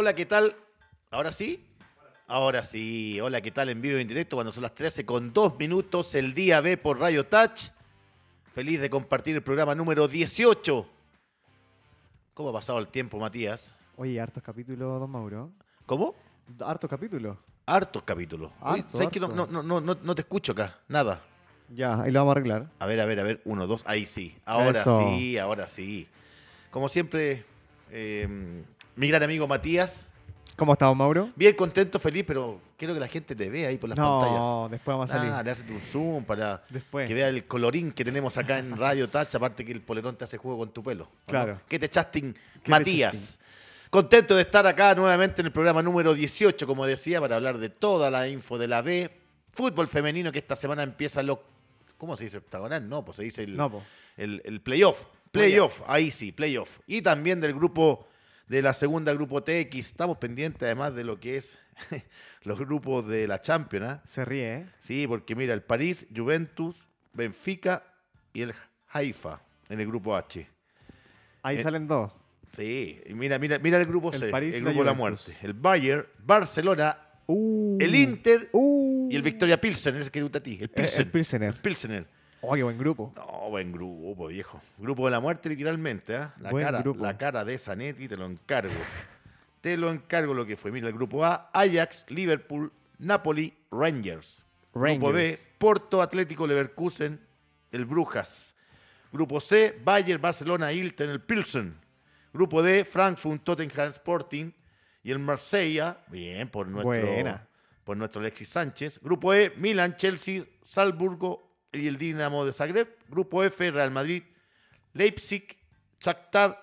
Hola, 0.00 0.14
¿qué 0.14 0.26
tal? 0.26 0.54
¿Ahora 1.10 1.32
sí? 1.32 1.66
Ahora 2.28 2.62
sí. 2.62 3.18
Hola, 3.20 3.40
¿qué 3.40 3.50
tal? 3.50 3.68
En 3.68 3.82
vivo 3.82 3.98
y 3.98 4.02
en 4.02 4.06
directo 4.06 4.36
cuando 4.36 4.52
son 4.52 4.62
las 4.62 4.72
13 4.72 5.04
con 5.04 5.32
2 5.32 5.58
minutos 5.58 6.14
el 6.14 6.34
día 6.34 6.60
B 6.60 6.76
por 6.76 7.00
Radio 7.00 7.26
Touch. 7.26 7.70
Feliz 8.52 8.80
de 8.80 8.90
compartir 8.90 9.34
el 9.34 9.42
programa 9.42 9.74
número 9.74 10.06
18. 10.06 10.88
¿Cómo 12.32 12.50
ha 12.50 12.52
pasado 12.52 12.78
el 12.78 12.86
tiempo, 12.86 13.18
Matías? 13.18 13.74
Oye, 13.96 14.20
hartos 14.20 14.40
capítulos, 14.40 15.00
don 15.00 15.10
Mauro. 15.10 15.50
¿Cómo? 15.84 16.14
Hartos 16.60 16.88
capítulos. 16.88 17.36
Hartos 17.66 18.04
capítulos. 18.04 18.52
Oye, 18.60 18.82
Harto, 18.82 18.98
¿Sabes 18.98 19.08
que 19.08 19.18
no, 19.18 19.26
harto. 19.26 19.48
no, 19.50 19.62
no, 19.64 19.80
no, 19.80 19.98
no 20.00 20.14
te 20.14 20.22
escucho 20.22 20.52
acá? 20.52 20.78
Nada. 20.86 21.22
Ya, 21.74 22.00
ahí 22.00 22.12
lo 22.12 22.20
vamos 22.20 22.30
a 22.30 22.38
arreglar. 22.38 22.70
A 22.78 22.86
ver, 22.86 23.00
a 23.00 23.04
ver, 23.04 23.18
a 23.18 23.24
ver. 23.24 23.42
Uno, 23.44 23.66
dos. 23.66 23.82
Ahí 23.84 24.06
sí. 24.06 24.38
Ahora 24.44 24.80
Eso. 24.80 25.00
sí, 25.00 25.38
ahora 25.38 25.66
sí. 25.66 26.06
Como 26.70 26.88
siempre, 26.88 27.44
eh, 27.90 28.62
mi 28.98 29.06
gran 29.06 29.22
amigo 29.22 29.46
Matías. 29.46 30.08
¿Cómo 30.56 30.72
está, 30.72 30.86
don 30.86 30.98
Mauro? 30.98 31.30
Bien 31.36 31.54
contento, 31.54 32.00
feliz, 32.00 32.24
pero 32.26 32.60
quiero 32.76 32.92
que 32.92 32.98
la 32.98 33.06
gente 33.06 33.36
te 33.36 33.48
vea 33.48 33.68
ahí 33.68 33.78
por 33.78 33.88
las 33.88 33.96
no, 33.96 34.18
pantallas. 34.18 34.70
después 34.72 34.92
vamos 34.92 35.10
a 35.12 35.14
salir. 35.16 35.32
Ah, 35.32 35.40
le 35.40 35.52
haces 35.52 35.70
un 35.70 35.80
zoom 35.80 36.24
para 36.24 36.64
Después. 36.68 37.06
que 37.06 37.14
vea 37.14 37.28
el 37.28 37.44
colorín 37.44 37.92
que 37.92 38.04
tenemos 38.04 38.36
acá 38.38 38.58
en 38.58 38.76
Radio 38.76 39.08
Touch, 39.08 39.36
aparte 39.36 39.64
que 39.64 39.70
el 39.70 39.82
polerón 39.82 40.16
te 40.16 40.24
hace 40.24 40.36
juego 40.36 40.58
con 40.58 40.72
tu 40.72 40.82
pelo. 40.82 41.04
¿o 41.04 41.06
no? 41.06 41.12
Claro. 41.26 41.60
¿Qué 41.68 41.78
te 41.78 41.88
chasting, 41.88 42.34
te 42.64 42.70
Matías? 42.72 43.38
Contento 43.88 44.34
de 44.34 44.42
estar 44.42 44.66
acá 44.66 44.96
nuevamente 44.96 45.42
en 45.42 45.46
el 45.46 45.52
programa 45.52 45.80
número 45.80 46.12
18, 46.12 46.66
como 46.66 46.84
decía, 46.84 47.20
para 47.20 47.36
hablar 47.36 47.58
de 47.58 47.68
toda 47.70 48.10
la 48.10 48.26
info 48.26 48.58
de 48.58 48.66
la 48.66 48.82
B. 48.82 49.16
Fútbol 49.52 49.86
femenino 49.86 50.32
que 50.32 50.40
esta 50.40 50.56
semana 50.56 50.82
empieza 50.82 51.22
lo... 51.22 51.40
¿Cómo 51.98 52.16
se 52.16 52.24
dice 52.24 52.38
octagonal? 52.38 52.88
No, 52.88 53.04
pues 53.04 53.18
se 53.18 53.22
dice 53.22 53.44
el, 53.44 53.56
No, 53.56 53.80
el, 54.16 54.42
el 54.44 54.60
playoff. 54.60 55.04
Playoff, 55.30 55.82
ahí 55.86 56.10
sí, 56.10 56.32
playoff. 56.32 56.80
Y 56.88 57.00
también 57.00 57.40
del 57.40 57.54
grupo 57.54 58.08
de 58.48 58.62
la 58.62 58.74
segunda 58.74 59.12
grupo 59.12 59.42
TX. 59.42 59.76
Estamos 59.76 60.18
pendientes 60.18 60.62
además 60.62 60.94
de 60.94 61.04
lo 61.04 61.20
que 61.20 61.36
es 61.36 61.58
los 62.42 62.58
grupos 62.58 63.06
de 63.06 63.28
la 63.28 63.40
Champions, 63.40 63.86
¿ah? 63.86 64.02
Se 64.06 64.24
ríe, 64.24 64.56
¿eh? 64.56 64.66
Sí, 64.78 65.06
porque 65.06 65.34
mira, 65.34 65.54
el 65.54 65.62
París, 65.62 66.06
Juventus, 66.14 66.88
Benfica 67.12 67.82
y 68.32 68.42
el 68.42 68.54
Haifa 68.88 69.42
en 69.68 69.80
el 69.80 69.86
grupo 69.86 70.16
H. 70.16 70.46
Ahí 71.42 71.56
Eh, 71.56 71.62
salen 71.62 71.86
dos. 71.86 72.12
Sí, 72.50 73.00
y 73.06 73.14
mira, 73.14 73.38
mira, 73.38 73.58
mira 73.58 73.78
el 73.78 73.86
grupo 73.86 74.10
El 74.10 74.18
C, 74.18 74.28
París 74.30 74.54
el 74.54 74.62
grupo 74.64 74.78
de 74.80 74.84
la 74.86 74.94
muerte. 74.94 75.36
El 75.42 75.52
Bayern, 75.52 76.06
Barcelona, 76.24 76.98
Uh, 77.30 77.76
el 77.78 77.94
Inter 77.94 78.48
uh, 78.52 79.08
y 79.10 79.14
el 79.16 79.20
Victoria 79.20 79.60
Pilsen, 79.60 79.96
ese 79.96 80.10
que 80.10 80.22
gusta 80.22 80.38
a 80.38 80.42
ti. 80.42 80.56
El 80.58 80.64
eh, 80.64 80.68
Pilsen. 80.68 81.02
El 81.02 81.10
Pilsener. 81.10 81.54
El 81.54 81.60
Pilsener. 81.60 82.06
Oh, 82.40 82.54
qué 82.54 82.62
buen 82.62 82.78
grupo. 82.78 83.12
No, 83.16 83.50
buen 83.50 83.72
grupo, 83.72 84.28
viejo. 84.28 84.60
Grupo 84.78 85.04
de 85.06 85.10
la 85.10 85.20
muerte, 85.20 85.48
literalmente. 85.48 86.16
¿ah? 86.16 86.34
La, 86.40 86.50
Buen 86.50 86.64
cara, 86.64 86.82
grupo. 86.82 87.02
la 87.02 87.18
cara 87.18 87.44
de 87.44 87.58
Zanetti, 87.58 88.06
te 88.08 88.16
lo 88.16 88.26
encargo. 88.26 88.72
te 89.60 89.76
lo 89.76 89.90
encargo 89.90 90.34
lo 90.34 90.46
que 90.46 90.56
fue. 90.56 90.70
Mira, 90.70 90.86
el 90.88 90.94
grupo 90.94 91.24
A, 91.24 91.50
Ajax, 91.52 92.06
Liverpool, 92.08 92.72
Napoli, 92.98 93.52
Rangers. 93.72 94.44
Grupo 94.72 95.12
B. 95.12 95.36
Porto, 95.58 96.00
Atlético, 96.00 96.46
Leverkusen, 96.46 97.20
el 97.72 97.84
Brujas. 97.84 98.54
Grupo 99.12 99.40
C, 99.40 99.76
Bayern, 99.84 100.20
Barcelona, 100.22 100.72
Hilton, 100.72 101.08
el 101.10 101.20
Pilsen. 101.20 101.74
Grupo 102.32 102.62
D, 102.62 102.84
Frankfurt, 102.84 103.42
Tottenham, 103.42 103.88
Sporting 103.88 104.52
y 105.02 105.10
el 105.10 105.18
Marsella. 105.18 105.98
Bien, 106.08 106.48
por 106.48 106.68
nuestro, 106.68 106.84
Buena. 107.08 107.48
por 107.82 107.96
nuestro 107.96 108.20
Alexis 108.20 108.48
Sánchez. 108.50 109.00
Grupo 109.02 109.34
E, 109.34 109.52
Milan, 109.56 109.96
Chelsea, 109.96 110.44
Salzburgo 110.62 111.47
y 111.72 111.86
el 111.86 111.96
Dinamo 111.98 112.44
de 112.44 112.52
Zagreb. 112.52 112.88
Grupo 113.08 113.42
F, 113.44 113.70
Real 113.70 113.90
Madrid, 113.90 114.22
Leipzig, 114.94 115.56
Shakhtar, 116.00 116.62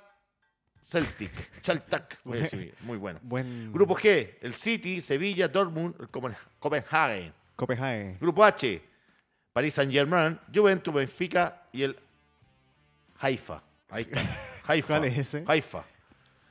Celtic. 0.82 1.32
Chaltak. 1.62 2.20
voy 2.24 2.40
a 2.40 2.42
decir, 2.42 2.76
Muy 2.82 2.98
bueno. 2.98 3.20
Buen 3.24 3.72
Grupo 3.74 3.96
G, 3.96 4.38
el 4.42 4.54
City, 4.54 5.02
Sevilla, 5.02 5.48
Dortmund, 5.48 5.96
el 6.00 6.10
Copen- 6.10 6.36
Copenhagen. 6.60 7.34
Copenhague. 7.56 8.18
Grupo 8.20 8.44
H, 8.44 8.82
Paris 9.54 9.74
Saint-Germain, 9.74 10.40
Juventus, 10.54 10.94
Benfica 10.94 11.64
y 11.72 11.84
el 11.84 11.98
Haifa. 13.20 13.64
Ahí 13.90 14.04
está. 14.04 14.22
Haifa. 14.68 14.98
¿Cuál 15.00 15.06
es 15.10 15.18
ese? 15.20 15.44
Haifa. 15.48 15.86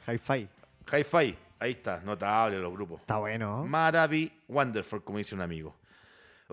Hi-Fi. 0.06 0.48
Haifa. 0.90 1.18
Ahí 1.58 1.70
está. 1.70 2.00
Notable 2.04 2.58
los 2.58 2.72
grupos. 2.72 3.00
Está 3.00 3.16
bueno. 3.18 3.64
Maravi 3.64 4.30
Wonderful, 4.48 5.02
como 5.02 5.18
dice 5.18 5.34
un 5.34 5.40
amigo. 5.42 5.74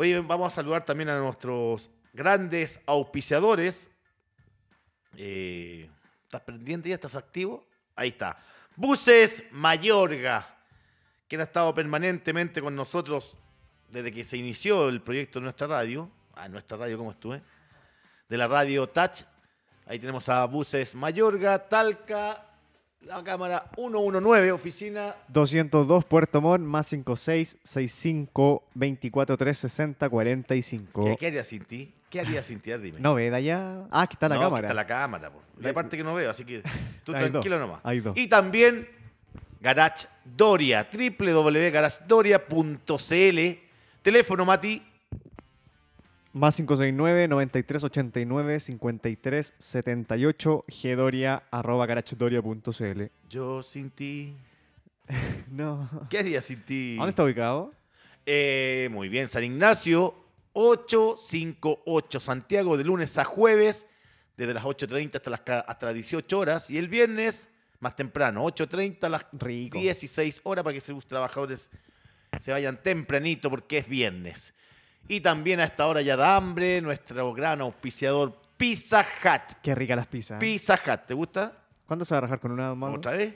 Oye, 0.01 0.19
vamos 0.19 0.51
a 0.51 0.56
saludar 0.56 0.84
también 0.84 1.09
a 1.09 1.19
nuestros 1.19 1.91
grandes 2.12 2.81
auspiciadores. 2.88 3.87
Eh, 5.16 5.87
¿Estás 6.23 6.41
pendiente 6.41 6.90
ya? 6.90 6.96
¿Estás 6.96 7.16
activo? 7.16 7.64
Ahí 7.96 8.08
está. 8.08 8.35
Buses 8.76 9.43
Mayorga, 9.52 10.58
quien 11.28 11.41
ha 11.41 11.43
estado 11.43 11.76
permanentemente 11.76 12.64
con 12.64 12.76
nosotros 12.76 13.37
desde 13.91 14.11
que 14.11 14.23
se 14.23 14.37
inició 14.37 14.90
el 14.90 15.03
proyecto 15.03 15.37
de 15.37 15.43
nuestra 15.43 15.67
radio. 15.67 16.09
Ah, 16.34 16.49
nuestra 16.49 16.79
radio, 16.79 16.97
¿cómo 16.97 17.11
estuve? 17.11 17.40
De 18.28 18.37
la 18.37 18.47
radio 18.47 18.87
Touch. 18.87 19.22
Ahí 19.85 19.99
tenemos 19.99 20.28
a 20.29 20.43
Buses 20.46 20.96
Mayorga, 20.96 21.70
Talca, 21.70 22.51
la 23.02 23.24
cámara 23.24 23.66
119, 23.76 24.52
oficina 24.52 25.16
202 25.30 26.06
Puerto 26.06 26.42
Montt 26.42 26.64
más 26.64 26.88
56 26.88 27.58
65 27.64 28.64
24 28.74 29.38
3 29.38 29.58
60 29.58 30.09
45. 30.09 31.06
¿Qué, 31.06 31.18
qué 31.18 31.28
harías 31.28 31.48
sin 31.48 31.64
ti? 31.66 31.94
¿Qué 32.09 32.20
harías 32.20 32.46
sin 32.46 32.59
ti? 32.59 32.72
Dime. 32.74 33.00
No 33.00 33.16
ve 33.16 33.30
de 33.30 33.36
allá. 33.38 33.86
Ah, 33.90 34.02
aquí 34.03 34.16
está 34.16 34.28
la 34.30 34.36
No, 34.36 34.42
aquí 34.42 34.50
cámara. 34.50 34.68
está 34.68 34.74
la 34.74 34.88
cámara. 34.88 35.32
po. 35.32 35.42
Y 35.62 35.68
aparte 35.68 35.98
que 35.98 36.03
no 36.03 36.14
veo, 36.14 36.30
así 36.30 36.44
que 36.46 36.62
tú 37.03 37.12
Hay 37.16 37.30
tranquilo 37.30 37.58
dos, 37.58 37.68
nomás. 37.68 37.82
hay 37.84 38.00
dos. 38.02 38.18
Y 38.18 38.28
también 38.28 38.88
Garage 39.62 40.08
Doria, 40.26 40.88
www.garagedoria.cl. 40.92 43.59
Teléfono, 44.02 44.46
Mati. 44.46 44.82
Más 46.33 46.55
569 46.55 47.28
93 47.28 47.83
89 47.83 48.59
53 48.61 49.53
78 49.57 50.66
gdoria 50.67 51.43
arroba 51.51 51.85
garagedoria.cl. 51.85 53.01
Yo 53.29 53.63
sin 53.63 53.89
ti. 53.89 54.35
No. 55.51 55.89
¿Qué 56.09 56.19
harías 56.19 56.45
sin 56.45 56.61
ti? 56.63 56.95
¿Dónde 56.95 57.09
está 57.09 57.25
ubicado? 57.25 57.73
Eh, 58.25 58.87
muy 58.91 59.09
bien, 59.09 59.28
San 59.28 59.43
Ignacio, 59.43 60.16
858 60.53 62.19
Santiago, 62.22 62.78
de 62.78 62.85
lunes 62.85 63.17
a 63.17 63.25
jueves, 63.25 63.85
desde 64.37 64.53
las 64.53 64.63
8.30 64.63 65.16
hasta 65.16 65.29
las, 65.29 65.41
hasta 65.67 65.85
las 65.87 65.95
18 65.95 66.39
horas. 66.39 66.69
Y 66.69 66.78
el 66.78 66.87
viernes, 66.87 67.49
más 67.81 67.97
temprano, 67.97 68.45
8.30 68.45 69.03
a 69.03 69.09
las 69.09 69.25
Rico. 69.33 69.78
16 69.78 70.39
horas 70.43 70.63
para 70.63 70.73
que 70.73 70.81
sus 70.81 71.05
trabajadores 71.05 71.69
se 72.39 72.53
vayan 72.53 72.81
tempranito 72.81 73.49
porque 73.49 73.79
es 73.79 73.89
viernes. 73.89 74.53
Y 75.08 75.20
también 75.22 75.59
a 75.59 75.66
esta 75.66 75.88
hora 75.88 76.02
ya 76.02 76.16
da 76.16 76.36
hambre, 76.38 76.82
nuestro 76.82 77.34
gran 77.34 77.62
auspiciador 77.62 78.40
Pizza 78.58 79.02
Hut. 79.24 79.58
Qué 79.62 79.76
rica 79.76 79.96
las 79.96 80.08
pizzas. 80.08 80.38
¿eh? 80.38 80.40
Pizza 80.40 80.76
Hut, 80.86 81.02
¿te 81.08 81.14
gusta? 81.14 81.58
¿Cuándo 81.86 82.06
se 82.06 82.14
va 82.14 82.20
a 82.20 82.22
rajar 82.22 82.40
con 82.40 82.52
una 82.52 82.68
don 82.68 82.78
Mauro? 82.80 82.98
¿Otra 82.98 83.12
vez? 83.14 83.36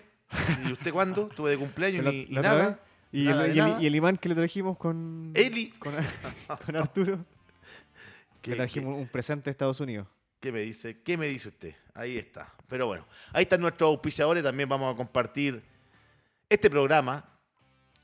¿Y 0.67 0.71
usted 0.71 0.91
cuándo? 0.93 1.27
Tuve 1.35 1.51
de 1.51 1.57
cumpleaños 1.57 2.05
¿La- 2.05 2.11
y, 2.13 2.27
la 2.27 2.41
nada. 2.41 2.67
vez? 2.67 2.77
¿Y, 3.11 3.23
Nada 3.25 3.45
el, 3.45 3.51
de 3.51 3.55
y 3.55 3.59
el- 3.59 3.65
nada. 3.67 3.81
y 3.81 3.85
el 3.87 3.95
imán 3.95 4.17
que 4.17 4.29
le 4.29 4.35
trajimos 4.35 4.77
con. 4.77 5.31
Eli. 5.35 5.69
Con, 5.71 5.93
con 6.65 6.75
Arturo. 6.75 7.25
¿Qué- 8.41 8.51
le 8.51 8.57
trajimos 8.57 8.97
un 8.97 9.07
presente 9.07 9.45
de 9.45 9.51
Estados 9.51 9.79
Unidos. 9.79 10.07
¿Qué 10.39 10.51
me 10.51 10.61
dice? 10.61 11.01
¿Qué 11.01 11.17
me 11.17 11.27
dice 11.27 11.47
usted? 11.49 11.73
Ahí 11.93 12.17
está. 12.17 12.53
Pero 12.67 12.87
bueno, 12.87 13.05
ahí 13.33 13.43
están 13.43 13.61
nuestros 13.61 13.87
auspiciadores. 13.89 14.43
También 14.43 14.69
vamos 14.69 14.93
a 14.93 14.97
compartir 14.97 15.63
este 16.49 16.69
programa, 16.69 17.25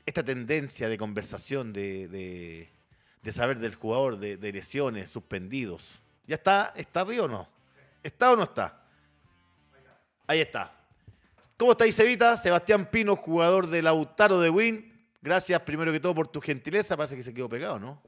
esta 0.04 0.24
tendencia 0.24 0.88
de 0.88 0.98
conversación, 0.98 1.72
de, 1.72 2.08
de- 2.08 2.71
de 3.22 3.32
saber 3.32 3.58
del 3.58 3.74
jugador, 3.74 4.18
de, 4.18 4.36
de 4.36 4.52
lesiones, 4.52 5.10
suspendidos. 5.10 6.00
¿Ya 6.26 6.36
está? 6.36 6.72
¿Está 6.76 7.00
arriba 7.00 7.24
o 7.24 7.28
no? 7.28 7.48
¿Está 8.02 8.32
o 8.32 8.36
no 8.36 8.42
está? 8.44 8.84
Ahí 10.26 10.40
está. 10.40 10.72
¿Cómo 11.56 11.72
estáis, 11.72 11.98
Evita? 12.00 12.36
Sebastián 12.36 12.86
Pino, 12.90 13.14
jugador 13.14 13.68
de 13.68 13.82
Lautaro 13.82 14.40
de 14.40 14.50
Win. 14.50 15.08
Gracias 15.20 15.60
primero 15.60 15.92
que 15.92 16.00
todo 16.00 16.14
por 16.14 16.26
tu 16.26 16.40
gentileza. 16.40 16.96
Parece 16.96 17.16
que 17.16 17.22
se 17.22 17.32
quedó 17.32 17.48
pegado, 17.48 17.78
¿no? 17.78 18.02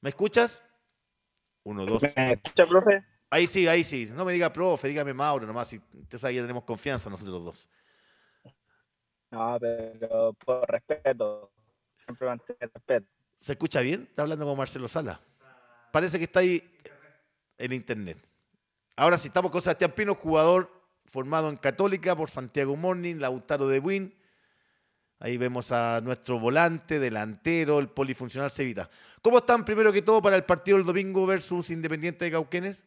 ¿Me 0.00 0.10
escuchas? 0.10 0.62
Uno, 1.64 1.84
dos. 1.84 2.02
¿Me 2.16 2.32
escucha, 2.34 2.66
profe? 2.66 3.04
Ahí 3.30 3.46
sí, 3.46 3.66
ahí 3.66 3.82
sí. 3.82 4.10
No 4.12 4.24
me 4.24 4.32
diga 4.32 4.52
profe, 4.52 4.88
dígame 4.88 5.12
Mauro 5.12 5.46
nomás. 5.46 5.68
Si 5.68 5.80
usted 5.92 6.18
sabe 6.18 6.34
que 6.34 6.36
ya 6.36 6.42
tenemos 6.42 6.64
confianza 6.64 7.10
nosotros 7.10 7.44
dos. 7.44 7.68
No, 9.30 9.58
pero 9.60 10.32
por 10.34 10.68
respeto. 10.70 11.52
Siempre 11.94 12.26
mantener 12.26 12.70
respeto. 12.72 13.08
¿Se 13.40 13.52
escucha 13.52 13.80
bien? 13.80 14.02
Está 14.02 14.22
hablando 14.22 14.44
con 14.44 14.56
Marcelo 14.56 14.86
Sala. 14.86 15.18
Parece 15.90 16.18
que 16.18 16.24
está 16.24 16.40
ahí 16.40 16.62
en 17.56 17.72
internet. 17.72 18.18
Ahora 18.96 19.16
sí, 19.16 19.28
estamos 19.28 19.50
con 19.50 19.62
Sebastián 19.62 19.92
Pino, 19.92 20.14
jugador 20.14 20.70
formado 21.06 21.48
en 21.48 21.56
Católica 21.56 22.14
por 22.14 22.28
Santiago 22.28 22.76
Morning, 22.76 23.16
Lautaro 23.16 23.66
de 23.66 23.78
Win. 23.78 24.14
Ahí 25.20 25.38
vemos 25.38 25.72
a 25.72 26.02
nuestro 26.02 26.38
volante, 26.38 26.98
delantero, 26.98 27.78
el 27.78 27.88
polifuncional 27.88 28.50
Cevita. 28.50 28.90
¿Cómo 29.22 29.38
están 29.38 29.64
primero 29.64 29.90
que 29.90 30.02
todo 30.02 30.20
para 30.20 30.36
el 30.36 30.44
partido 30.44 30.76
del 30.76 30.86
domingo 30.86 31.26
versus 31.26 31.70
Independiente 31.70 32.26
de 32.26 32.30
Cauquenes? 32.30 32.84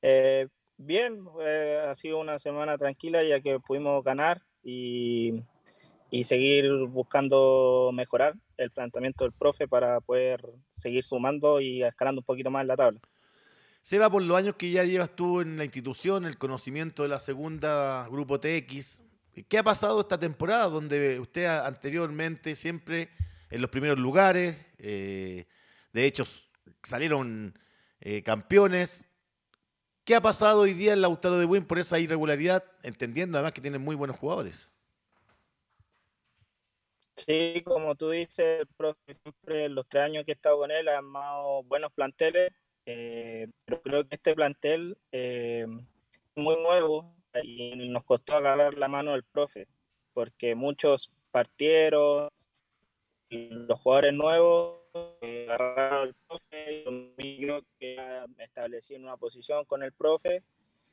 Eh, 0.00 0.46
bien, 0.76 1.24
eh, 1.40 1.86
ha 1.88 1.94
sido 1.96 2.18
una 2.18 2.38
semana 2.38 2.78
tranquila 2.78 3.22
ya 3.24 3.40
que 3.40 3.58
pudimos 3.58 4.04
ganar 4.04 4.42
y, 4.62 5.42
y 6.10 6.24
seguir 6.24 6.70
buscando 6.86 7.90
mejorar 7.92 8.34
el 8.56 8.70
planteamiento 8.70 9.24
del 9.24 9.32
profe 9.32 9.68
para 9.68 10.00
poder 10.00 10.42
seguir 10.72 11.04
sumando 11.04 11.60
y 11.60 11.82
escalando 11.82 12.20
un 12.20 12.24
poquito 12.24 12.50
más 12.50 12.62
en 12.62 12.68
la 12.68 12.76
tabla. 12.76 13.00
Seba, 13.82 14.10
por 14.10 14.22
los 14.22 14.36
años 14.36 14.56
que 14.56 14.70
ya 14.70 14.84
llevas 14.84 15.14
tú 15.14 15.40
en 15.40 15.56
la 15.56 15.64
institución, 15.64 16.24
el 16.26 16.38
conocimiento 16.38 17.02
de 17.02 17.08
la 17.08 17.20
segunda 17.20 18.06
Grupo 18.10 18.40
TX, 18.40 19.02
¿qué 19.48 19.58
ha 19.58 19.62
pasado 19.62 20.00
esta 20.00 20.18
temporada 20.18 20.68
donde 20.68 21.20
usted 21.20 21.46
anteriormente 21.46 22.54
siempre 22.54 23.08
en 23.50 23.60
los 23.60 23.70
primeros 23.70 23.98
lugares, 23.98 24.56
eh, 24.78 25.46
de 25.92 26.04
hecho 26.06 26.24
salieron 26.82 27.58
eh, 28.00 28.22
campeones? 28.22 29.04
¿Qué 30.04 30.14
ha 30.14 30.20
pasado 30.22 30.60
hoy 30.60 30.72
día 30.72 30.94
en 30.94 31.02
Lautaro 31.02 31.38
de 31.38 31.44
Buen 31.44 31.64
por 31.64 31.78
esa 31.78 31.98
irregularidad, 31.98 32.64
entendiendo 32.82 33.38
además 33.38 33.52
que 33.52 33.60
tienen 33.60 33.82
muy 33.82 33.94
buenos 33.94 34.18
jugadores? 34.18 34.70
Sí, 37.26 37.62
como 37.64 37.96
tú 37.96 38.10
dices, 38.10 38.60
el 38.60 38.66
profe 38.68 39.12
siempre 39.12 39.68
los 39.68 39.88
tres 39.88 40.04
años 40.04 40.24
que 40.24 40.32
he 40.32 40.34
estado 40.34 40.58
con 40.58 40.70
él 40.70 40.88
ha 40.88 40.98
armado 40.98 41.64
buenos 41.64 41.92
planteles, 41.92 42.52
eh, 42.86 43.48
pero 43.64 43.82
creo 43.82 44.08
que 44.08 44.14
este 44.14 44.34
plantel 44.34 44.96
eh, 45.10 45.66
es 45.66 46.42
muy 46.42 46.56
nuevo 46.62 47.12
y 47.42 47.74
nos 47.88 48.04
costó 48.04 48.36
agarrar 48.36 48.74
la 48.74 48.86
mano 48.86 49.12
del 49.12 49.24
profe, 49.24 49.66
porque 50.14 50.54
muchos 50.54 51.12
partieron 51.30 52.28
los 53.30 53.80
jugadores 53.80 54.14
nuevos 54.14 54.78
eh, 55.20 55.46
agarraron 55.50 56.08
al 56.08 56.14
profe 56.26 56.84
yo 57.38 57.60
que 57.78 57.96
establecí 58.38 58.94
una 58.94 59.16
posición 59.16 59.64
con 59.64 59.82
el 59.82 59.92
profe, 59.92 60.42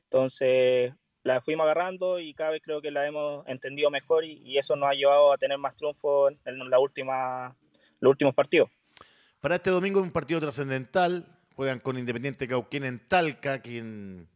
entonces 0.04 0.92
la 1.26 1.40
fuimos 1.40 1.64
agarrando 1.64 2.20
y 2.20 2.32
cada 2.34 2.50
vez 2.50 2.62
creo 2.62 2.80
que 2.80 2.92
la 2.92 3.04
hemos 3.04 3.46
entendido 3.48 3.90
mejor 3.90 4.24
y, 4.24 4.56
eso 4.56 4.76
nos 4.76 4.88
ha 4.88 4.94
llevado 4.94 5.32
a 5.32 5.36
tener 5.36 5.58
más 5.58 5.74
triunfo 5.74 6.28
en, 6.28 6.70
la 6.70 6.78
última, 6.78 7.54
los 8.00 8.10
últimos 8.10 8.32
partidos. 8.32 8.70
Para 9.40 9.56
este 9.56 9.70
domingo 9.70 10.00
es 10.00 10.06
un 10.06 10.12
partido 10.12 10.40
trascendental, 10.40 11.26
juegan 11.54 11.80
con 11.80 11.98
Independiente 11.98 12.46
Cauquén 12.46 12.84
en 12.84 13.00
Talca, 13.08 13.60
quien 13.60 14.28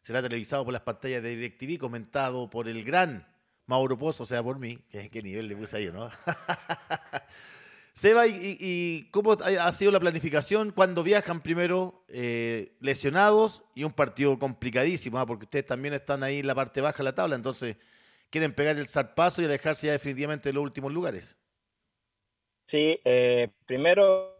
será 0.00 0.22
televisado 0.22 0.64
por 0.64 0.72
las 0.72 0.82
pantallas 0.82 1.22
de 1.22 1.34
DirecTV, 1.34 1.78
comentado 1.78 2.48
por 2.48 2.68
el 2.68 2.84
gran 2.84 3.26
Mauro 3.66 3.98
Pozo, 3.98 4.22
o 4.22 4.26
sea, 4.26 4.40
por 4.42 4.60
mí. 4.60 4.78
¿Qué, 4.88 5.22
nivel 5.22 5.48
le 5.48 5.56
puse 5.56 5.78
ahí, 5.78 5.90
no? 5.92 6.08
Seba, 7.96 8.26
¿y, 8.26 8.58
¿y, 8.60 9.08
cómo 9.10 9.32
ha 9.32 9.72
sido 9.72 9.90
la 9.90 9.98
planificación? 9.98 10.70
cuando 10.70 11.02
viajan 11.02 11.42
primero 11.42 12.04
eh, 12.08 12.72
lesionados 12.78 13.64
y 13.74 13.84
un 13.84 13.92
partido 13.92 14.38
complicadísimo? 14.38 15.18
Ah, 15.18 15.24
porque 15.24 15.46
ustedes 15.46 15.64
también 15.64 15.94
están 15.94 16.22
ahí 16.22 16.40
en 16.40 16.46
la 16.46 16.54
parte 16.54 16.82
baja 16.82 16.98
de 16.98 17.04
la 17.04 17.14
tabla, 17.14 17.36
entonces 17.36 17.78
quieren 18.28 18.52
pegar 18.52 18.76
el 18.76 18.86
zarpazo 18.86 19.40
y 19.40 19.46
alejarse 19.46 19.86
ya 19.86 19.94
definitivamente 19.94 20.50
de 20.50 20.52
los 20.52 20.62
últimos 20.62 20.92
lugares. 20.92 21.38
Sí, 22.66 23.00
eh, 23.02 23.48
primero 23.64 24.36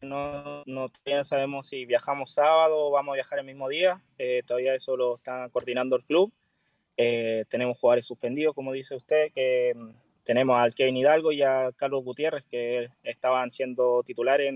no, 0.00 0.64
no 0.66 0.90
sabemos 1.22 1.68
si 1.68 1.84
viajamos 1.84 2.32
sábado 2.32 2.88
o 2.88 2.90
vamos 2.90 3.12
a 3.12 3.16
viajar 3.16 3.38
el 3.38 3.46
mismo 3.46 3.68
día, 3.68 4.02
eh, 4.18 4.42
todavía 4.44 4.74
eso 4.74 4.96
lo 4.96 5.14
está 5.14 5.48
coordinando 5.50 5.94
el 5.94 6.04
club. 6.04 6.32
tenemos 6.96 7.78
jugadores 7.78 8.04
suspendidos, 8.04 8.52
como 8.52 8.72
dice 8.72 8.96
usted, 8.96 9.30
que 9.32 9.76
tenemos 10.26 10.58
al 10.58 10.74
Kevin 10.74 10.96
Hidalgo 10.96 11.30
y 11.30 11.42
a 11.42 11.70
Carlos 11.76 12.04
Gutiérrez 12.04 12.44
que 12.44 12.88
estaban 13.04 13.50
siendo 13.50 14.02
titulares 14.02 14.52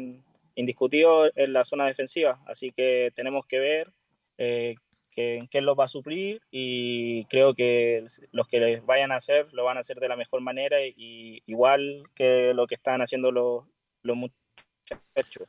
indiscutidos 0.56 1.30
en 1.36 1.52
la 1.52 1.64
zona 1.64 1.86
defensiva. 1.86 2.40
Así 2.44 2.72
que 2.72 3.12
tenemos 3.14 3.46
que 3.46 3.60
ver 3.60 3.92
eh, 4.36 4.74
quién 5.14 5.64
los 5.64 5.78
va 5.78 5.84
a 5.84 5.88
suplir 5.88 6.42
y 6.50 7.24
creo 7.26 7.54
que 7.54 8.04
los 8.32 8.48
que 8.48 8.60
les 8.60 8.84
vayan 8.84 9.12
a 9.12 9.16
hacer 9.16 9.52
lo 9.52 9.64
van 9.64 9.76
a 9.76 9.80
hacer 9.80 10.00
de 10.00 10.08
la 10.08 10.16
mejor 10.16 10.40
manera 10.40 10.84
y 10.84 11.42
igual 11.46 12.02
que 12.14 12.52
lo 12.52 12.66
que 12.66 12.74
están 12.74 13.00
haciendo 13.00 13.30
los, 13.30 13.64
los 14.02 14.16
muchachos. 14.16 15.48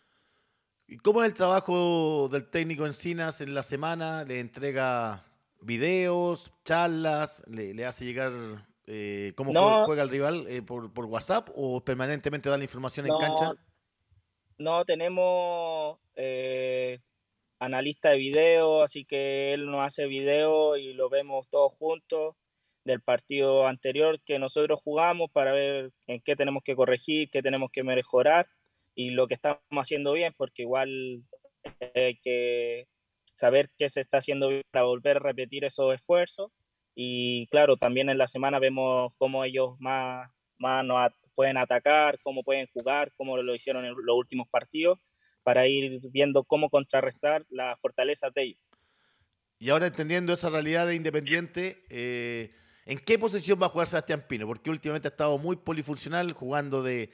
¿Y 0.88 0.98
cómo 0.98 1.24
es 1.24 1.30
el 1.30 1.34
trabajo 1.34 2.28
del 2.30 2.50
técnico 2.50 2.86
Encinas 2.86 3.42
en 3.42 3.54
la 3.54 3.64
semana? 3.64 4.24
¿Le 4.24 4.40
entrega 4.40 5.26
videos, 5.62 6.52
charlas? 6.64 7.44
¿Le, 7.48 7.86
hace 7.86 8.06
llegar 8.06 8.32
eh, 8.94 9.32
cómo 9.38 9.54
juega 9.86 10.04
el 10.04 10.10
rival 10.10 10.46
eh, 10.50 10.62
por, 10.62 11.06
WhatsApp 11.06 11.48
o 11.56 11.82
permanentemente 11.82 12.50
da 12.50 12.58
la 12.58 12.66
información 12.66 13.06
en 13.06 13.18
cancha? 13.18 13.54
No, 14.58 14.84
tenemos 14.84 15.98
eh, 16.16 17.00
analista 17.60 18.10
de 18.10 18.18
video, 18.18 18.84
así 18.84 19.06
que 19.06 19.54
él 19.54 19.68
nos 19.68 19.86
hace 19.86 20.08
video 20.08 20.76
y 20.76 20.94
lo 20.94 21.10
vemos 21.10 21.48
todos 21.50 21.72
juntos 21.72 22.36
del 22.84 23.00
partido 23.00 23.66
anterior 23.66 24.20
que 24.26 24.40
nosotros 24.40 24.82
jugamos 24.84 25.32
para 25.32 25.54
ver 25.54 25.94
en 26.08 26.20
qué 26.20 26.36
tenemos 26.36 26.62
que 26.62 26.76
corregir, 26.76 27.30
qué 27.30 27.42
tenemos 27.42 27.70
que 27.72 27.84
mejorar 27.84 28.50
y 28.94 29.12
lo 29.12 29.28
que 29.28 29.36
estamos 29.36 29.62
haciendo 29.72 30.12
bien, 30.12 30.34
porque 30.36 30.64
igual 30.64 31.24
hay 31.96 32.18
que 32.18 32.90
saber 33.36 33.70
qué 33.78 33.90
se 33.90 34.02
está 34.02 34.18
haciendo 34.18 34.50
bien 34.50 34.64
para 34.70 34.84
volver 34.84 35.16
a 35.16 35.22
repetir 35.22 35.64
esos 35.64 35.94
esfuerzos 35.96 36.52
y 36.96 37.48
claro, 37.48 37.78
también 37.78 38.10
en 38.10 38.18
la 38.18 38.28
semana 38.28 38.60
vemos 38.60 39.14
cómo 39.18 39.44
ellos 39.44 39.76
más, 39.80 40.30
más 40.58 40.86
pueden 41.36 41.58
atacar, 41.58 42.20
cómo 42.22 42.44
pueden 42.44 42.68
jugar, 42.74 43.12
cómo 43.16 43.38
lo 43.38 43.56
hicieron 43.56 43.86
en 43.86 43.96
los 43.96 44.16
últimos 44.16 44.48
partidos, 44.50 45.00
para 45.44 45.68
ir 45.68 46.00
viendo 46.12 46.44
cómo 46.44 46.70
contrarrestar 46.70 47.46
las 47.50 47.80
fortalezas 47.80 48.34
de 48.34 48.44
ellos. 48.44 48.62
Y 49.58 49.70
ahora 49.70 49.88
entendiendo 49.88 50.34
esa 50.34 50.50
realidad 50.50 50.88
de 50.88 50.96
Independiente, 50.96 51.84
eh, 51.90 52.54
¿en 52.86 53.00
qué 53.00 53.18
posición 53.18 53.62
va 53.62 53.68
a 53.68 53.70
jugar 53.70 53.88
Sebastián 53.88 54.26
Pino? 54.28 54.48
Porque 54.48 54.70
últimamente 54.70 55.08
ha 55.08 55.12
estado 55.12 55.38
muy 55.38 55.56
polifuncional, 55.56 56.34
jugando 56.34 56.84
de, 56.84 57.12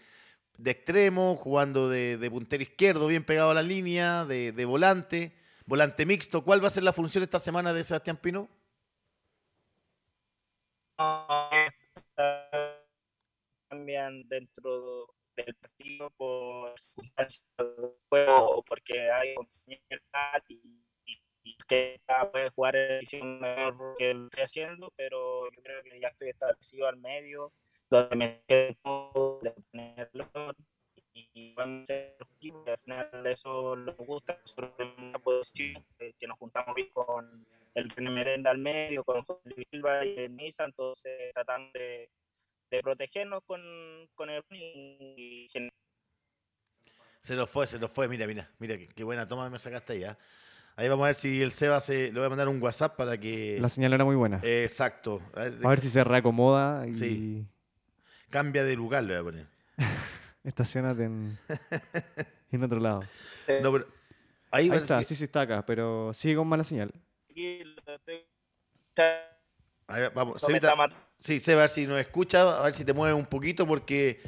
de 0.57 0.71
extremo, 0.71 1.35
jugando 1.35 1.89
de, 1.89 2.17
de, 2.17 2.31
puntero 2.31 2.63
izquierdo, 2.63 3.07
bien 3.07 3.23
pegado 3.23 3.51
a 3.51 3.53
la 3.53 3.63
línea, 3.63 4.25
de, 4.25 4.51
de 4.51 4.65
volante, 4.65 5.33
volante 5.65 6.05
mixto. 6.05 6.43
¿Cuál 6.43 6.63
va 6.63 6.67
a 6.67 6.71
ser 6.71 6.83
la 6.83 6.93
función 6.93 7.23
esta 7.23 7.39
semana 7.39 7.73
de 7.73 7.83
Sebastián 7.83 8.17
Pino? 8.17 8.49
Cambian 13.69 14.27
dentro 14.27 15.13
del 15.35 15.55
partido 15.55 16.09
por 16.11 16.73
juego 18.09 18.35
o 18.35 18.63
porque 18.63 19.11
hay 19.11 19.35
y, 20.47 20.61
y 21.43 21.57
que 21.67 22.01
puede 22.31 22.49
jugar 22.49 22.75
el 22.75 23.03
mejor 23.23 23.95
que 23.97 24.13
lo 24.13 24.25
estoy 24.25 24.43
haciendo, 24.43 24.91
pero 24.95 25.49
yo 25.51 25.61
creo 25.61 25.83
que 25.83 25.99
ya 25.99 26.07
estoy 26.09 26.29
establecido 26.29 26.87
al 26.87 26.97
medio, 26.97 27.53
donde 27.89 28.15
me 28.15 28.43
quedo 28.47 29.39
de 29.41 29.53
tenerlo 29.71 30.29
y 31.13 31.53
vamos 31.53 31.83
a 31.83 31.85
ser 31.85 32.17
al 32.67 32.77
final 32.79 33.27
eso 33.27 33.75
nos 33.75 33.97
gusta, 33.97 34.39
sobre 34.43 34.71
una 34.97 35.19
posición 35.19 35.83
que 35.97 36.27
nos 36.27 36.37
juntamos 36.37 36.75
bien 36.75 36.89
con 36.93 37.47
el 37.77 38.11
Merenda 38.11 38.51
al 38.51 38.57
medio, 38.57 39.03
con 39.03 39.23
Silva 39.71 40.05
y 40.05 40.17
el 40.17 40.31
Misa, 40.31 40.65
entonces 40.65 41.31
tratan 41.33 41.71
de, 41.73 42.09
de 42.71 42.81
protegernos 42.81 43.41
con, 43.45 43.61
con 44.15 44.29
el 44.29 44.43
y... 44.51 45.47
Se 47.21 47.35
nos 47.35 47.49
fue, 47.49 47.67
se 47.67 47.77
nos 47.77 47.91
fue, 47.91 48.07
mira, 48.07 48.25
mira, 48.25 48.49
mira, 48.57 48.77
qué, 48.77 49.03
buena 49.03 49.27
toma 49.27 49.49
me 49.49 49.59
sacaste 49.59 49.93
ahí. 49.93 50.03
¿ah? 50.05 50.17
Ahí 50.75 50.87
vamos 50.87 51.03
a 51.03 51.07
ver 51.07 51.15
si 51.15 51.41
el 51.41 51.51
Seba 51.51 51.81
se. 51.81 52.11
Le 52.13 52.19
voy 52.19 52.25
a 52.25 52.29
mandar 52.29 52.47
un 52.47 52.61
WhatsApp 52.61 52.95
para 52.95 53.17
que. 53.17 53.57
La 53.59 53.67
señal 53.67 53.91
era 53.93 54.05
muy 54.05 54.15
buena. 54.15 54.39
exacto. 54.43 55.19
A 55.33 55.67
ver, 55.67 55.81
si 55.81 55.89
se 55.89 56.03
reacomoda 56.03 56.87
y. 56.87 56.95
Sí. 56.95 57.45
Cambia 58.29 58.63
de 58.63 58.75
lugar, 58.75 59.03
le 59.03 59.19
voy 59.19 59.21
a 59.21 59.23
poner. 59.23 59.47
Estacionate 60.43 61.03
en, 61.03 61.37
en 62.51 62.63
otro 62.63 62.79
lado. 62.79 63.01
No, 63.61 63.73
pero 63.73 63.87
ahí, 64.51 64.69
ahí 64.69 64.77
está, 64.77 65.03
sí, 65.03 65.15
sí 65.15 65.25
está 65.25 65.41
acá, 65.41 65.65
pero 65.65 66.13
sigue 66.13 66.35
con 66.35 66.47
mala 66.47 66.63
señal 66.63 66.93
vamos, 70.13 70.41
sí, 71.19 71.39
Seba, 71.39 71.61
a 71.61 71.63
ver 71.63 71.69
si 71.69 71.87
nos 71.87 71.99
escucha, 71.99 72.59
a 72.59 72.63
ver 72.63 72.73
si 72.73 72.83
te 72.85 72.93
mueve 72.93 73.13
un 73.13 73.25
poquito, 73.25 73.67
porque 73.67 74.21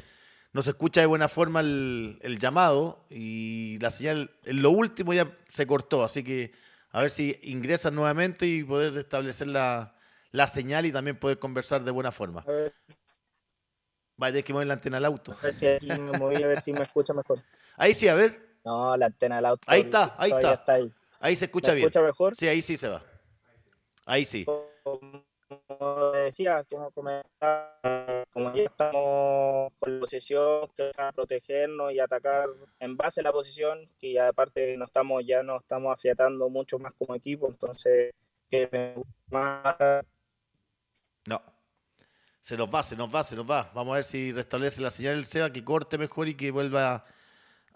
no 0.52 0.62
se 0.62 0.70
escucha 0.70 1.00
de 1.00 1.06
buena 1.06 1.28
forma 1.28 1.60
el, 1.60 2.38
llamado 2.40 3.04
y 3.08 3.78
la 3.80 3.90
señal, 3.90 4.30
en 4.44 4.62
lo 4.62 4.70
último 4.70 5.12
ya 5.12 5.32
se 5.48 5.66
cortó, 5.66 6.04
así 6.04 6.24
que 6.24 6.52
a 6.90 7.02
ver 7.02 7.10
si 7.10 7.38
ingresas 7.42 7.92
nuevamente 7.92 8.46
y 8.46 8.64
poder 8.64 8.96
establecer 8.98 9.48
la, 9.48 9.94
señal 10.48 10.86
y 10.86 10.92
también 10.92 11.18
poder 11.18 11.38
conversar 11.38 11.84
de 11.84 11.90
buena 11.90 12.10
forma. 12.10 12.44
Vaya, 14.16 14.42
que 14.42 14.52
mover 14.52 14.66
la 14.66 14.74
antena 14.74 14.98
al 14.98 15.04
auto. 15.06 15.32
A 15.32 15.44
ver 15.44 15.54
si 15.54 15.66
aquí 15.66 15.86
me 15.86 16.18
moví, 16.18 16.42
a 16.42 16.46
ver 16.46 16.60
si 16.60 16.72
me 16.72 16.82
escucha 16.82 17.14
mejor. 17.14 17.42
Ahí 17.76 17.94
sí, 17.94 18.06
a 18.06 18.14
ver. 18.14 18.58
No, 18.64 18.94
la 18.94 19.06
antena 19.06 19.36
del 19.36 19.46
auto. 19.46 19.64
Ahí 19.66 19.80
está, 19.80 20.14
ahí 20.18 20.30
está. 20.30 20.72
ahí. 20.74 20.92
Ahí 21.20 21.36
se 21.36 21.44
escucha 21.44 21.72
bien. 21.74 21.86
escucha 21.86 22.02
mejor? 22.02 22.34
Sí, 22.34 22.48
ahí 22.48 22.62
sí 22.62 22.76
se 22.78 22.88
va. 22.88 23.02
Ahí 24.06 24.24
sí. 24.24 24.46
Como 25.66 26.12
decía, 26.12 26.64
como 26.64 26.90
comentaba, 26.90 27.78
como 28.32 28.54
ya 28.54 28.62
estamos 28.62 29.72
con 29.78 29.94
la 29.94 30.00
posición, 30.00 30.68
que 30.76 30.90
protegernos 31.14 31.92
y 31.92 32.00
atacar 32.00 32.48
en 32.78 32.96
base 32.96 33.20
a 33.20 33.24
la 33.24 33.32
posición, 33.32 33.86
que 33.98 34.14
ya 34.14 34.28
aparte 34.28 34.76
no 34.76 34.86
estamos, 34.86 35.22
ya 35.26 35.42
no 35.42 35.58
estamos 35.58 35.92
afiatando 35.92 36.48
mucho 36.48 36.78
más 36.78 36.94
como 36.94 37.14
equipo, 37.14 37.48
entonces 37.48 38.14
que 38.48 38.68
me 38.72 38.94
más 39.30 39.76
No. 41.26 41.42
Se 42.40 42.56
nos 42.56 42.74
va, 42.74 42.82
se 42.82 42.96
nos 42.96 43.14
va, 43.14 43.22
se 43.22 43.36
nos 43.36 43.48
va. 43.48 43.70
Vamos 43.74 43.92
a 43.92 43.96
ver 43.96 44.04
si 44.04 44.32
restablece 44.32 44.80
la 44.80 44.90
señal 44.90 45.16
del 45.16 45.26
SEBA, 45.26 45.52
que 45.52 45.62
corte 45.62 45.98
mejor 45.98 46.28
y 46.28 46.34
que 46.34 46.50
vuelva 46.50 47.04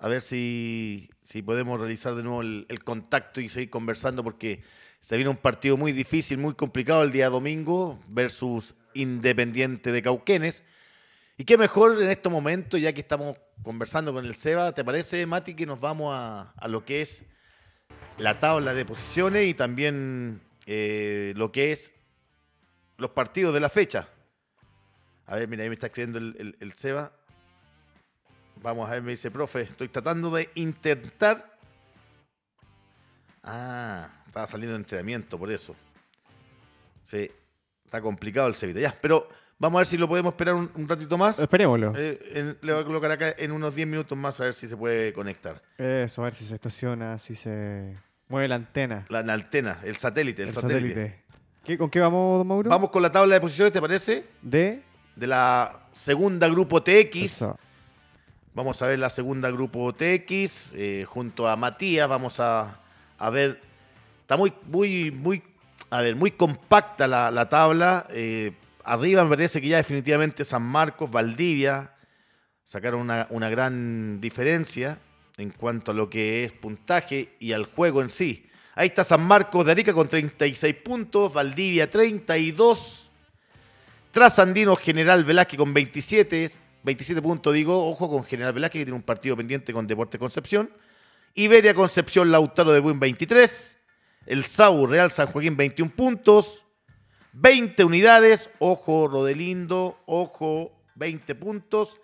a 0.04 0.08
ver 0.08 0.20
si, 0.20 1.08
si 1.22 1.40
podemos 1.40 1.80
realizar 1.80 2.14
de 2.14 2.22
nuevo 2.22 2.42
el, 2.42 2.84
contacto 2.84 3.40
y 3.40 3.48
seguir 3.48 3.70
conversando, 3.70 4.22
porque 4.22 4.62
se 5.00 5.16
viene 5.16 5.30
un 5.30 5.38
partido 5.38 5.78
muy 5.78 5.92
difícil, 5.92 6.36
muy 6.36 6.52
complicado 6.52 7.04
el 7.04 7.10
día 7.10 7.30
domingo 7.30 7.98
versus 8.08 8.74
Independiente 8.92 9.92
de 9.92 10.02
Cauquenes. 10.02 10.62
Y 11.38 11.44
qué 11.44 11.56
mejor 11.56 12.02
en 12.02 12.10
este 12.10 12.28
momento, 12.28 12.76
ya 12.76 12.92
que 12.92 13.00
estamos 13.00 13.38
conversando 13.62 14.12
con 14.12 14.26
el 14.26 14.34
Seba, 14.34 14.72
¿te 14.72 14.84
parece, 14.84 15.24
Mati, 15.24 15.54
que 15.54 15.64
nos 15.64 15.80
vamos 15.80 16.12
a, 16.14 16.50
a 16.50 16.68
lo 16.68 16.84
que 16.84 17.00
es 17.00 17.24
la 18.18 18.38
tabla 18.38 18.74
de 18.74 18.84
posiciones 18.84 19.46
y 19.46 19.54
también 19.54 20.42
eh, 20.66 21.32
lo 21.34 21.50
que 21.50 21.72
es 21.72 21.94
los 22.98 23.12
partidos 23.12 23.54
de 23.54 23.60
la 23.60 23.70
fecha? 23.70 24.10
A 25.24 25.36
ver, 25.36 25.48
mira, 25.48 25.62
ahí 25.62 25.70
me 25.70 25.76
está 25.76 25.86
escribiendo 25.86 26.18
el 26.18 26.72
Seba. 26.74 27.10
Vamos 28.62 28.88
a 28.88 28.92
ver, 28.92 29.02
me 29.02 29.10
dice, 29.12 29.30
profe, 29.30 29.62
estoy 29.62 29.88
tratando 29.88 30.30
de 30.30 30.48
intentar. 30.54 31.54
Ah, 33.42 34.08
estaba 34.26 34.46
saliendo 34.46 34.72
de 34.74 34.78
entrenamiento, 34.80 35.38
por 35.38 35.50
eso. 35.52 35.76
Sí, 37.02 37.30
está 37.84 38.00
complicado 38.00 38.48
el 38.48 38.54
Sevita. 38.54 38.80
Ya, 38.80 38.96
pero 39.00 39.28
vamos 39.58 39.78
a 39.78 39.80
ver 39.80 39.86
si 39.86 39.98
lo 39.98 40.08
podemos 40.08 40.32
esperar 40.32 40.54
un, 40.54 40.70
un 40.74 40.88
ratito 40.88 41.18
más. 41.18 41.38
Esperémoslo. 41.38 41.92
Eh, 41.94 42.18
en- 42.34 42.58
le 42.62 42.72
voy 42.72 42.82
a 42.82 42.86
colocar 42.86 43.10
acá 43.10 43.34
en 43.36 43.52
unos 43.52 43.74
10 43.74 43.86
minutos 43.86 44.16
más 44.16 44.40
a 44.40 44.44
ver 44.44 44.54
si 44.54 44.66
se 44.66 44.76
puede 44.76 45.12
conectar. 45.12 45.60
Eso, 45.76 46.22
a 46.22 46.24
ver 46.24 46.34
si 46.34 46.44
se 46.46 46.54
estaciona, 46.54 47.18
si 47.18 47.34
se 47.34 47.94
mueve 48.28 48.48
la 48.48 48.54
antena. 48.54 49.04
La, 49.10 49.22
la 49.22 49.34
antena, 49.34 49.78
el 49.84 49.96
satélite, 49.96 50.42
el, 50.42 50.48
el 50.48 50.54
satélite. 50.54 50.88
satélite. 50.94 51.24
¿Qué, 51.64 51.76
¿Con 51.78 51.90
qué 51.90 52.00
vamos, 52.00 52.38
don 52.38 52.46
Mauro? 52.46 52.70
Vamos 52.70 52.90
con 52.90 53.02
la 53.02 53.12
tabla 53.12 53.34
de 53.34 53.40
posiciones, 53.42 53.72
¿te 53.72 53.80
parece? 53.80 54.24
De. 54.40 54.82
De 55.16 55.26
la 55.26 55.86
segunda 55.92 56.48
grupo 56.48 56.82
TX. 56.82 57.16
Eso. 57.16 57.58
Vamos 58.54 58.80
a 58.82 58.86
ver 58.86 59.00
la 59.00 59.10
segunda 59.10 59.50
grupo 59.50 59.92
TX 59.92 60.66
eh, 60.74 61.04
junto 61.08 61.48
a 61.48 61.56
Matías. 61.56 62.08
Vamos 62.08 62.38
a, 62.38 62.80
a 63.18 63.30
ver. 63.30 63.60
Está 64.20 64.36
muy, 64.36 64.52
muy, 64.68 65.10
muy, 65.10 65.42
a 65.90 66.00
ver, 66.00 66.14
muy 66.14 66.30
compacta 66.30 67.08
la, 67.08 67.32
la 67.32 67.48
tabla. 67.48 68.06
Eh, 68.10 68.52
arriba 68.84 69.24
me 69.24 69.30
parece 69.30 69.60
que 69.60 69.66
ya 69.66 69.78
definitivamente 69.78 70.44
San 70.44 70.62
Marcos, 70.62 71.10
Valdivia 71.10 71.94
sacaron 72.62 73.00
una, 73.00 73.26
una 73.30 73.48
gran 73.48 74.20
diferencia 74.20 75.00
en 75.36 75.50
cuanto 75.50 75.90
a 75.90 75.94
lo 75.94 76.08
que 76.08 76.44
es 76.44 76.52
puntaje 76.52 77.34
y 77.40 77.54
al 77.54 77.64
juego 77.64 78.02
en 78.02 78.08
sí. 78.08 78.48
Ahí 78.76 78.86
está 78.86 79.02
San 79.02 79.26
Marcos 79.26 79.66
de 79.66 79.72
Arica 79.72 79.92
con 79.92 80.06
36 80.06 80.76
puntos, 80.76 81.32
Valdivia 81.32 81.90
32, 81.90 83.10
Trasandino 84.12 84.76
General 84.76 85.24
Velázquez 85.24 85.58
con 85.58 85.74
27, 85.74 86.50
27 86.84 87.22
puntos, 87.22 87.54
digo, 87.54 87.88
ojo 87.88 88.10
con 88.10 88.24
General 88.24 88.52
Velázquez 88.52 88.80
que 88.80 88.84
tiene 88.84 88.96
un 88.96 89.02
partido 89.02 89.36
pendiente 89.36 89.72
con 89.72 89.86
Deporte 89.86 90.18
Concepción. 90.18 90.70
Iberia 91.34 91.74
Concepción 91.74 92.30
Lautaro 92.30 92.72
de 92.72 92.80
Buin 92.80 93.00
23. 93.00 93.76
El 94.26 94.44
Sau 94.44 94.86
Real 94.86 95.10
San 95.10 95.26
Joaquín 95.28 95.56
21 95.56 95.90
puntos. 95.92 96.62
20 97.32 97.84
unidades. 97.84 98.50
Ojo 98.58 99.08
Rodelindo. 99.08 99.98
Ojo 100.04 100.72
20 100.96 101.34
puntos. 101.34 101.98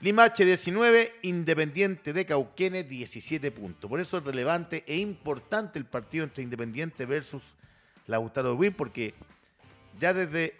Limache 0.00 0.44
19. 0.44 1.12
Independiente 1.22 2.12
de 2.12 2.26
Cauquenes 2.26 2.88
17 2.88 3.52
puntos. 3.52 3.88
Por 3.88 4.00
eso 4.00 4.18
es 4.18 4.24
relevante 4.24 4.82
e 4.88 4.96
importante 4.98 5.78
el 5.78 5.86
partido 5.86 6.24
entre 6.24 6.42
Independiente 6.42 7.06
versus 7.06 7.44
Lautaro 8.08 8.50
de 8.50 8.56
Buin 8.56 8.72
porque 8.72 9.14
ya 10.00 10.12
desde... 10.12 10.56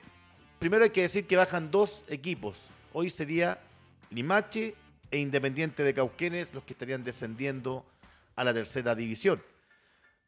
Primero 0.61 0.85
hay 0.85 0.91
que 0.91 1.03
decir 1.03 1.27
que 1.27 1.37
bajan 1.37 1.71
dos 1.71 2.05
equipos. 2.09 2.71
Hoy 2.99 3.11
sería 3.11 3.59
Limache 4.09 4.75
e 5.11 5.19
Independiente 5.19 5.83
de 5.83 5.93
Cauquenes 5.93 6.55
los 6.55 6.65
que 6.65 6.73
estarían 6.73 7.05
descendiendo 7.05 7.85
a 8.37 8.43
la 8.43 8.55
tercera 8.55 8.95
división. 8.95 9.39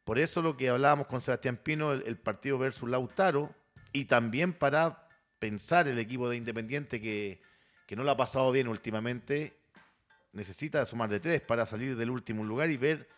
Por 0.03 0.19
eso 0.19 0.43
lo 0.43 0.55
que 0.55 0.69
hablábamos 0.69 1.07
con 1.07 1.19
Sebastián 1.19 1.57
Pino, 1.57 1.93
el, 1.93 2.17
partido 2.17 2.59
versus 2.59 2.87
Lautaro, 2.87 3.49
y 3.91 4.05
también 4.05 4.53
para 4.53 5.07
pensar 5.39 5.87
el 5.87 5.97
equipo 5.97 6.29
de 6.29 6.37
Independiente 6.37 7.01
que, 7.01 7.41
que 7.87 7.95
no 7.95 8.03
lo 8.03 8.11
ha 8.11 8.17
pasado 8.17 8.51
bien 8.51 8.67
últimamente, 8.67 9.57
necesita 10.33 10.85
sumar 10.85 11.09
de 11.09 11.19
tres 11.19 11.41
para 11.41 11.65
salir 11.65 11.95
del 11.95 12.11
último 12.11 12.43
lugar 12.43 12.69
y 12.69 12.77
ver 12.77 13.09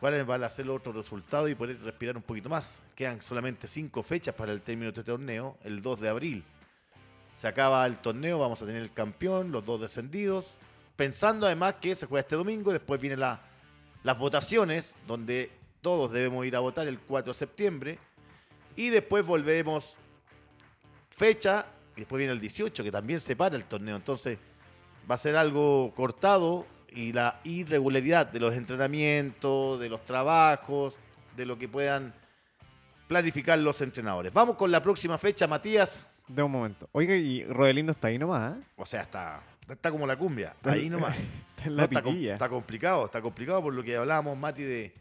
cuáles 0.00 0.24
van 0.24 0.44
a 0.44 0.48
ser 0.48 0.64
los 0.64 0.78
otros 0.78 0.96
resultados 0.96 1.50
y 1.50 1.54
poder 1.54 1.78
respirar 1.82 2.16
un 2.16 2.22
poquito 2.22 2.48
más. 2.48 2.82
Quedan 2.94 3.20
solamente 3.20 3.68
cinco 3.68 4.02
fechas 4.02 4.34
para 4.34 4.50
el 4.50 4.62
término 4.62 4.90
de 4.90 5.00
este 5.00 5.12
torneo, 5.12 5.58
el 5.62 5.82
2 5.82 6.00
de 6.00 6.08
abril. 6.08 6.44
Se 7.38 7.46
acaba 7.46 7.86
el 7.86 7.98
torneo, 7.98 8.40
vamos 8.40 8.60
a 8.62 8.66
tener 8.66 8.82
el 8.82 8.92
campeón, 8.92 9.52
los 9.52 9.64
dos 9.64 9.80
descendidos, 9.80 10.56
pensando 10.96 11.46
además 11.46 11.74
que 11.80 11.94
se 11.94 12.06
juega 12.06 12.22
este 12.22 12.34
domingo, 12.34 12.72
después 12.72 13.00
vienen 13.00 13.20
la- 13.20 13.40
las 14.02 14.18
votaciones, 14.18 14.96
donde 15.06 15.52
todos 15.80 16.10
debemos 16.10 16.44
ir 16.46 16.56
a 16.56 16.58
votar 16.58 16.88
el 16.88 16.98
4 16.98 17.32
de 17.32 17.38
septiembre, 17.38 17.98
y 18.74 18.88
después 18.88 19.24
volvemos 19.24 19.96
fecha, 21.10 21.64
y 21.94 22.00
después 22.00 22.18
viene 22.18 22.32
el 22.32 22.40
18, 22.40 22.82
que 22.82 22.90
también 22.90 23.20
se 23.20 23.36
para 23.36 23.54
el 23.54 23.66
torneo, 23.66 23.94
entonces 23.94 24.36
va 25.08 25.14
a 25.14 25.18
ser 25.18 25.36
algo 25.36 25.92
cortado 25.94 26.66
y 26.90 27.12
la 27.12 27.38
irregularidad 27.44 28.26
de 28.26 28.40
los 28.40 28.54
entrenamientos, 28.54 29.78
de 29.78 29.88
los 29.88 30.04
trabajos, 30.04 30.98
de 31.36 31.46
lo 31.46 31.56
que 31.56 31.68
puedan 31.68 32.12
planificar 33.06 33.60
los 33.60 33.80
entrenadores. 33.80 34.32
Vamos 34.32 34.56
con 34.56 34.72
la 34.72 34.82
próxima 34.82 35.18
fecha, 35.18 35.46
Matías. 35.46 36.04
De 36.28 36.42
un 36.42 36.52
momento. 36.52 36.88
Oiga, 36.92 37.14
y 37.16 37.44
Rodelindo 37.44 37.92
está 37.92 38.08
ahí 38.08 38.18
nomás, 38.18 38.56
¿eh? 38.56 38.60
O 38.76 38.84
sea, 38.86 39.02
está, 39.02 39.42
está 39.68 39.90
como 39.90 40.06
la 40.06 40.16
cumbia, 40.16 40.54
ahí 40.62 40.88
nomás. 40.90 41.16
Está 41.58 41.64
en 41.70 41.70
No, 41.72 41.76
la 41.78 41.84
está, 41.84 42.02
com- 42.02 42.12
piquilla. 42.14 42.32
está 42.34 42.48
complicado, 42.48 43.04
está 43.06 43.20
complicado 43.20 43.60
por 43.62 43.74
lo 43.74 43.82
que 43.82 43.96
hablábamos, 43.96 44.38
Mati, 44.38 44.62
de, 44.62 44.94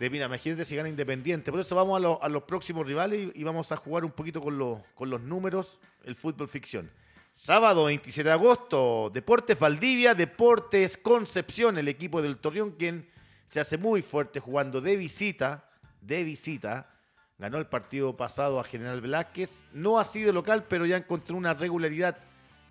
de 0.00 0.10
mira, 0.10 0.26
imagínate 0.26 0.64
si 0.64 0.74
gana 0.74 0.88
Independiente. 0.88 1.52
Por 1.52 1.60
eso 1.60 1.76
vamos 1.76 1.96
a, 1.96 2.00
lo- 2.00 2.20
a 2.20 2.28
los 2.28 2.42
próximos 2.42 2.84
rivales 2.84 3.28
y, 3.32 3.40
y 3.42 3.44
vamos 3.44 3.70
a 3.70 3.76
jugar 3.76 4.04
un 4.04 4.10
poquito 4.10 4.40
con, 4.40 4.58
los- 4.58 4.80
con 4.96 5.08
los 5.08 5.20
números, 5.20 5.78
el 6.04 6.16
fútbol 6.16 6.48
ficción. 6.48 6.90
Sábado 7.32 7.84
27 7.84 8.28
de 8.28 8.32
agosto, 8.32 9.08
Deportes 9.14 9.56
Valdivia, 9.58 10.14
Deportes 10.16 10.96
Concepción, 10.98 11.78
el 11.78 11.86
equipo 11.86 12.20
del 12.22 12.38
Torreón, 12.38 12.72
quien 12.72 13.08
se 13.46 13.60
hace 13.60 13.78
muy 13.78 14.02
fuerte 14.02 14.40
jugando 14.40 14.80
de 14.80 14.96
visita, 14.96 15.68
de 16.00 16.24
visita. 16.24 16.90
Ganó 17.38 17.58
el 17.58 17.66
partido 17.66 18.16
pasado 18.16 18.58
a 18.58 18.64
General 18.64 19.00
Velázquez, 19.00 19.62
no 19.72 19.98
así 19.98 20.22
de 20.22 20.32
local, 20.32 20.64
pero 20.68 20.86
ya 20.86 20.96
encontró 20.96 21.36
una 21.36 21.52
regularidad 21.54 22.16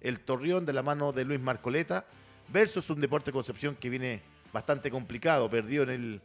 el 0.01 0.19
Torreón 0.19 0.65
de 0.65 0.73
la 0.73 0.81
mano 0.83 1.11
de 1.11 1.23
Luis 1.25 1.39
Marcoleta 1.39 2.05
versus 2.49 2.89
un 2.89 2.99
Deporte 2.99 3.31
Concepción 3.31 3.75
que 3.75 3.89
viene 3.89 4.21
bastante 4.51 4.89
complicado, 4.89 5.49
perdió 5.49 5.83
en 5.83 5.89
el, 5.89 6.21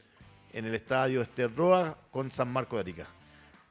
en 0.52 0.64
el 0.64 0.74
estadio 0.74 1.20
Esterroa 1.20 1.98
con 2.10 2.30
San 2.30 2.50
Marco 2.52 2.76
de 2.76 2.80
Arica. 2.82 3.06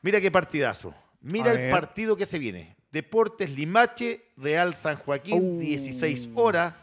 Mira 0.02 0.22
qué 0.22 0.30
partidazo. 0.32 0.94
Mira 1.22 1.52
el 1.52 1.70
partido 1.72 2.16
que 2.16 2.26
se 2.26 2.38
viene. 2.40 2.76
Deportes 2.92 3.50
Limache, 3.52 4.26
Real 4.38 4.74
San 4.76 4.98
Joaquín, 4.98 5.58
Uh. 5.58 5.60
16 5.60 6.30
horas. 6.36 6.74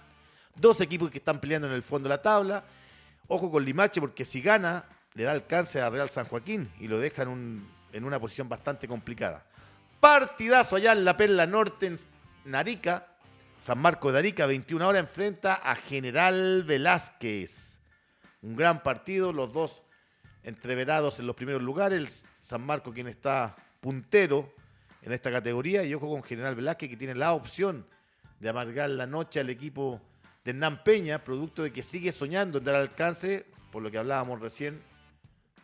Dos 0.55 0.81
equipos 0.81 1.11
que 1.11 1.19
están 1.19 1.41
peleando 1.41 1.69
en 1.69 1.75
el 1.75 1.83
fondo 1.83 2.09
de 2.09 2.15
la 2.17 2.23
tabla. 2.23 2.65
Ojo 3.29 3.51
con 3.51 3.65
Limache 3.65 4.01
porque 4.01 4.25
si 4.25 4.41
gana 4.41 4.85
le 5.15 5.25
da 5.25 5.33
alcance 5.33 5.81
a 5.81 5.89
Real 5.91 6.11
San 6.11 6.27
Joaquín 6.27 6.69
y 6.79 6.89
lo 6.89 6.99
deja 7.01 7.23
en, 7.23 7.29
un- 7.29 7.69
en 7.97 8.05
una 8.05 8.21
posición 8.21 8.49
bastante 8.49 8.87
complicada. 8.87 9.45
Partidazo 10.01 10.77
allá 10.77 10.93
en 10.93 11.05
la 11.05 11.17
Perla 11.17 11.47
Norte, 11.47 11.87
en 11.87 11.97
Narica. 12.45 13.09
San 13.59 13.79
Marco 13.79 14.13
de 14.13 14.19
Arica, 14.19 14.45
21 14.45 14.87
horas, 14.87 15.01
enfrenta 15.01 15.55
a 15.55 15.75
General 15.77 16.63
Velázquez. 16.63 17.81
Un 18.43 18.55
gran 18.55 18.83
partido, 18.83 19.33
los 19.33 19.53
dos 19.55 19.83
entreverados 20.43 21.19
en 21.21 21.27
los 21.27 21.35
primeros 21.35 21.63
lugares. 21.63 22.25
San 22.39 22.65
Marco, 22.65 22.93
quien 22.93 23.09
está 23.09 23.57
puntero 23.81 24.53
en 25.01 25.13
esta 25.13 25.33
categoría, 25.33 25.83
y 25.83 25.95
ojo 25.95 26.11
con 26.11 26.23
General 26.23 26.55
Velázquez, 26.55 26.91
que 26.91 26.97
tiene 26.99 27.15
la 27.15 27.33
opción 27.33 27.87
de 28.39 28.51
amargar 28.51 28.91
la 28.91 29.07
noche 29.07 29.41
al 29.41 29.49
equipo 29.49 30.03
de 30.45 30.51
Hernán 30.51 30.85
Peña, 30.85 31.25
producto 31.25 31.63
de 31.63 31.73
que 31.73 31.83
sigue 31.83 32.13
soñando 32.13 32.59
en 32.59 32.65
dar 32.65 32.75
alcance, 32.75 33.47
por 33.73 33.83
lo 33.83 33.91
que 33.91 33.97
hablábamos 33.97 34.39
recién. 34.41 34.83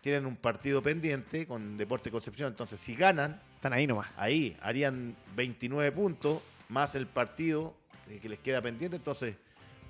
Tienen 0.02 0.26
un 0.26 0.37
partido 0.37 0.82
pendiente 0.82 1.47
con 1.47 1.76
Deporte 1.78 2.11
Concepción, 2.11 2.49
entonces 2.49 2.78
si 2.80 2.94
ganan, 2.94 3.40
Están 3.54 3.73
ahí 3.73 3.87
nomás. 3.87 4.09
ahí 4.16 4.56
harían 4.61 5.16
29 5.37 5.90
puntos 5.92 6.64
más 6.68 6.94
el 6.97 7.06
partido 7.06 7.75
eh, 8.11 8.18
que 8.21 8.28
les 8.28 8.40
queda 8.40 8.61
pendiente. 8.61 8.97
Entonces, 8.97 9.37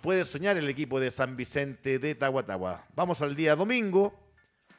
puede 0.02 0.24
soñar 0.26 0.56
el 0.58 0.68
equipo 0.68 1.00
de 1.00 1.10
San 1.10 1.34
Vicente 1.36 1.98
de 1.98 2.14
Tahuatahua. 2.14 2.84
Vamos 2.94 3.22
al 3.22 3.34
día 3.34 3.56
domingo, 3.56 4.12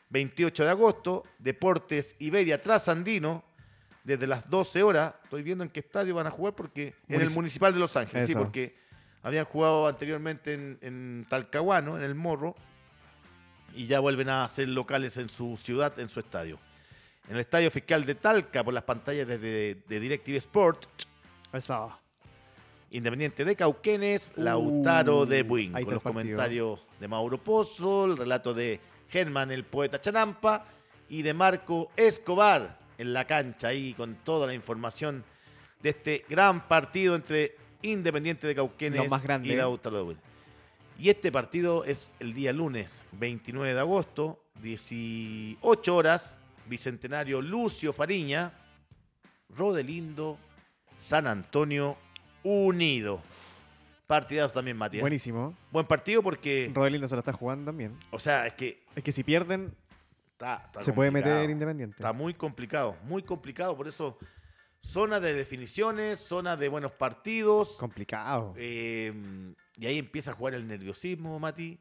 28 0.09 0.65
de 0.65 0.69
agosto, 0.69 1.23
Deportes 1.39 2.15
Iberia 2.19 2.61
Trasandino, 2.61 3.43
desde 4.03 4.27
las 4.27 4.47
12 4.47 4.83
horas. 4.83 5.15
Estoy 5.23 5.41
viendo 5.41 5.63
en 5.63 5.71
qué 5.71 5.79
estadio 5.79 6.13
van 6.13 6.27
a 6.27 6.31
jugar 6.31 6.53
porque 6.53 6.93
en 7.07 7.19
el 7.21 7.29
Munici- 7.29 7.35
Municipal 7.35 7.73
de 7.73 7.79
Los 7.79 7.97
Ángeles, 7.97 8.27
sí, 8.27 8.35
porque 8.35 8.75
habían 9.23 9.45
jugado 9.45 9.87
anteriormente 9.87 10.53
en, 10.53 10.77
en 10.81 11.25
Talcahuano, 11.27 11.97
en 11.97 12.03
el 12.03 12.13
Morro, 12.13 12.55
y 13.75 13.87
ya 13.87 13.99
vuelven 13.99 14.29
a 14.29 14.47
ser 14.49 14.69
locales 14.69 15.17
en 15.17 15.29
su 15.29 15.57
ciudad, 15.57 15.97
en 15.99 16.09
su 16.09 16.19
estadio. 16.19 16.59
En 17.27 17.35
el 17.35 17.41
Estadio 17.41 17.71
Fiscal 17.71 18.05
de 18.05 18.15
Talca, 18.15 18.63
por 18.63 18.73
las 18.73 18.83
pantallas 18.83 19.27
de, 19.27 19.37
de, 19.37 19.77
de 19.87 19.99
DirecTV 19.99 20.35
Sport, 20.35 20.85
Eso. 21.53 21.97
Independiente 22.91 23.43
de 23.45 23.55
Cauquenes, 23.55 24.31
Lautaro 24.35 25.21
Uh, 25.21 25.25
de 25.25 25.41
Buin, 25.43 25.75
ahí 25.75 25.83
con 25.83 25.95
los 25.95 26.03
partido. 26.03 26.23
comentarios 26.23 26.85
de 26.99 27.07
Mauro 27.07 27.43
Pozo, 27.43 28.05
el 28.05 28.17
relato 28.17 28.53
de 28.53 28.79
Germán, 29.09 29.51
el 29.51 29.63
poeta 29.63 29.99
Chanampa, 29.99 30.65
y 31.09 31.21
de 31.21 31.33
Marco 31.33 31.89
Escobar 31.95 32.79
en 32.97 33.13
la 33.13 33.25
cancha, 33.25 33.69
ahí 33.69 33.93
con 33.93 34.15
toda 34.23 34.45
la 34.45 34.53
información 34.53 35.23
de 35.81 35.89
este 35.89 36.25
gran 36.29 36.67
partido 36.67 37.15
entre 37.15 37.55
Independiente 37.81 38.47
de 38.47 38.55
Cauquenes 38.55 39.09
más 39.09 39.21
y 39.43 39.55
Lautaro 39.55 39.97
de 39.97 40.03
Buin. 40.03 40.17
Y 40.97 41.09
este 41.09 41.31
partido 41.31 41.83
es 41.85 42.07
el 42.19 42.33
día 42.33 42.53
lunes 42.53 43.01
29 43.13 43.73
de 43.73 43.79
agosto, 43.79 44.43
18 44.61 45.95
horas, 45.95 46.37
Bicentenario 46.67 47.41
Lucio 47.41 47.91
Fariña, 47.93 48.53
Rodelindo, 49.49 50.37
San 50.97 51.27
Antonio 51.27 51.97
Unido. 52.43 53.21
Partidazo 54.07 54.53
también, 54.53 54.77
Matías. 54.77 55.01
Buenísimo. 55.01 55.55
Buen 55.71 55.85
partido 55.85 56.21
porque, 56.21 56.71
Rodelindo 56.73 57.07
se 57.07 57.15
la 57.15 57.19
está 57.19 57.33
jugando 57.33 57.65
también. 57.65 57.97
o 58.11 58.19
sea, 58.19 58.45
es 58.45 58.53
que 58.53 58.83
Es 58.95 59.03
que 59.03 59.11
si 59.11 59.23
pierden, 59.23 59.73
está, 60.33 60.63
está 60.65 60.81
se 60.81 60.93
puede 60.93 61.09
meter 61.09 61.49
Independiente. 61.49 61.95
Está 61.97 62.13
muy 62.13 62.33
complicado, 62.33 62.95
muy 63.03 63.23
complicado. 63.23 63.75
Por 63.75 63.87
eso, 63.87 64.17
zona 64.83 65.19
de 65.19 65.33
definiciones, 65.33 66.19
zona 66.19 66.57
de 66.57 66.67
buenos 66.67 66.91
partidos. 66.91 67.77
Complicado. 67.77 68.53
Eh, 68.57 69.13
y 69.77 69.85
ahí 69.85 69.97
empieza 69.97 70.31
a 70.31 70.33
jugar 70.35 70.53
el 70.53 70.67
nerviosismo, 70.67 71.39
Mati. 71.39 71.79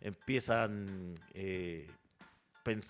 Empiezan. 0.00 1.14
eh, 1.34 1.88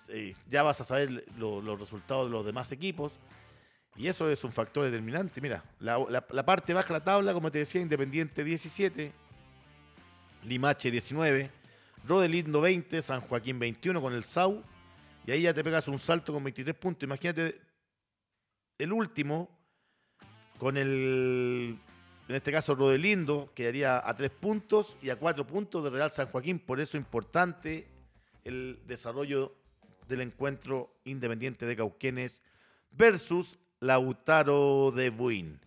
eh, 0.08 0.34
ya 0.48 0.62
vas 0.62 0.80
a 0.80 0.84
saber 0.84 1.24
lo- 1.36 1.60
los 1.60 1.78
resultados 1.80 2.26
de 2.26 2.30
los 2.30 2.44
demás 2.46 2.70
equipos. 2.72 3.18
Y 3.96 4.08
eso 4.08 4.28
es 4.30 4.44
un 4.44 4.52
factor 4.52 4.84
determinante. 4.84 5.40
Mira, 5.40 5.64
la, 5.80 5.98
la- 6.10 6.26
la 6.30 6.44
parte 6.44 6.72
baja 6.74 6.88
de 6.88 6.94
la 6.94 7.04
tabla, 7.04 7.32
como 7.32 7.50
te 7.50 7.58
decía, 7.58 7.80
Independiente 7.80 8.44
17, 8.44 9.12
Limache 10.44 10.90
19, 10.90 11.50
Rodelindo 12.06 12.60
20, 12.60 13.00
San 13.02 13.20
Joaquín 13.22 13.58
21 13.58 14.00
con 14.00 14.12
el 14.14 14.24
SAU. 14.24 14.62
Y 15.26 15.30
ahí 15.32 15.42
ya 15.42 15.52
te 15.54 15.64
pegas 15.64 15.88
un 15.88 15.98
salto 15.98 16.32
con 16.32 16.44
23 16.44 16.74
puntos. 16.76 17.02
Imagínate 17.04 17.60
el 18.78 18.92
último 18.92 19.50
con 20.58 20.76
el, 20.76 21.78
en 22.28 22.34
este 22.34 22.50
caso 22.52 22.74
Rodelindo, 22.74 23.52
quedaría 23.54 24.02
a 24.08 24.16
3 24.16 24.30
puntos 24.30 24.96
y 25.02 25.10
a 25.10 25.16
4 25.16 25.46
puntos 25.46 25.84
de 25.84 25.90
Real 25.90 26.10
San 26.12 26.28
Joaquín. 26.28 26.58
Por 26.58 26.80
eso 26.80 26.96
importante 26.96 27.88
el 28.44 28.80
desarrollo 28.86 29.54
del 30.08 30.22
encuentro 30.22 30.94
Independiente 31.04 31.66
de 31.66 31.76
Cauquenes 31.76 32.42
versus 32.90 33.58
Lautaro 33.80 34.92
de 34.92 35.10
Buin. 35.10 35.60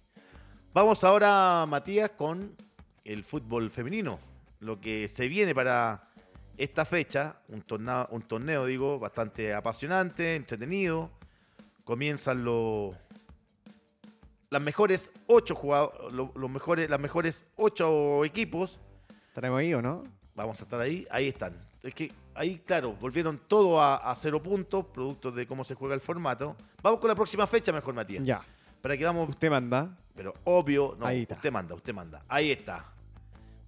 Vamos 0.73 1.03
ahora, 1.03 1.65
Matías, 1.67 2.11
con 2.11 2.55
el 3.03 3.23
fútbol 3.23 3.69
femenino. 3.69 4.19
Lo 4.59 4.79
que 4.79 5.07
se 5.07 5.27
viene 5.27 5.53
para 5.53 6.09
esta 6.57 6.85
fecha, 6.85 7.41
un 7.47 7.61
torneo, 7.61 8.07
un 8.11 8.21
torneo 8.23 8.65
digo, 8.65 8.99
bastante 8.99 9.53
apasionante, 9.53 10.35
entretenido. 10.35 11.18
Comienzan 11.89 12.43
los 12.45 12.95
las 14.51 14.61
mejores 14.61 15.11
ocho 15.25 15.55
jugadores, 15.55 16.13
los 16.13 16.49
mejores, 16.51 16.87
las 16.87 16.99
mejores 16.99 17.45
ocho 17.55 18.23
equipos. 18.25 18.79
¿Estaremos 19.29 19.59
ahí 19.59 19.73
o 19.73 19.81
no? 19.81 20.03
Vamos 20.35 20.59
a 20.61 20.65
estar 20.65 20.79
ahí, 20.79 21.07
ahí 21.09 21.29
están. 21.29 21.57
Es 21.81 21.95
que 21.95 22.11
ahí, 22.35 22.59
claro, 22.59 22.93
volvieron 22.93 23.39
todo 23.47 23.81
a, 23.81 23.95
a 23.95 24.13
cero 24.13 24.39
puntos, 24.43 24.85
producto 24.85 25.31
de 25.31 25.47
cómo 25.47 25.63
se 25.63 25.73
juega 25.73 25.95
el 25.95 26.01
formato. 26.01 26.55
Vamos 26.83 26.99
con 26.99 27.07
la 27.07 27.15
próxima 27.15 27.47
fecha, 27.47 27.71
mejor, 27.71 27.95
Matías. 27.95 28.23
Ya. 28.23 28.43
Para 28.83 28.95
que 28.95 29.03
vamos, 29.03 29.27
Usted 29.27 29.49
manda. 29.49 29.97
pero 30.13 30.35
obvio, 30.43 30.95
no, 30.99 31.07
Ahí 31.07 31.23
está. 31.23 31.33
usted 31.37 31.51
manda, 31.51 31.73
usted 31.73 31.93
manda. 31.95 32.23
Ahí 32.27 32.51
está. 32.51 32.85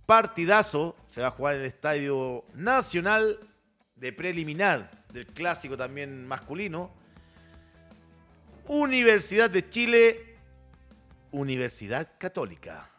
Partidazo, 0.06 0.96
se 1.08 1.22
va 1.22 1.30
a 1.30 1.32
jugar 1.32 1.56
en 1.56 1.62
el 1.62 1.66
Estadio 1.66 2.46
Nacional 2.54 3.40
de 3.96 4.14
preliminar 4.14 4.92
del 5.12 5.26
clásico 5.26 5.76
también 5.76 6.28
masculino. 6.28 7.01
Universidad 8.76 9.50
de 9.50 9.70
Chile, 9.70 10.38
Universidad 11.32 12.08
Católica. 12.18 12.90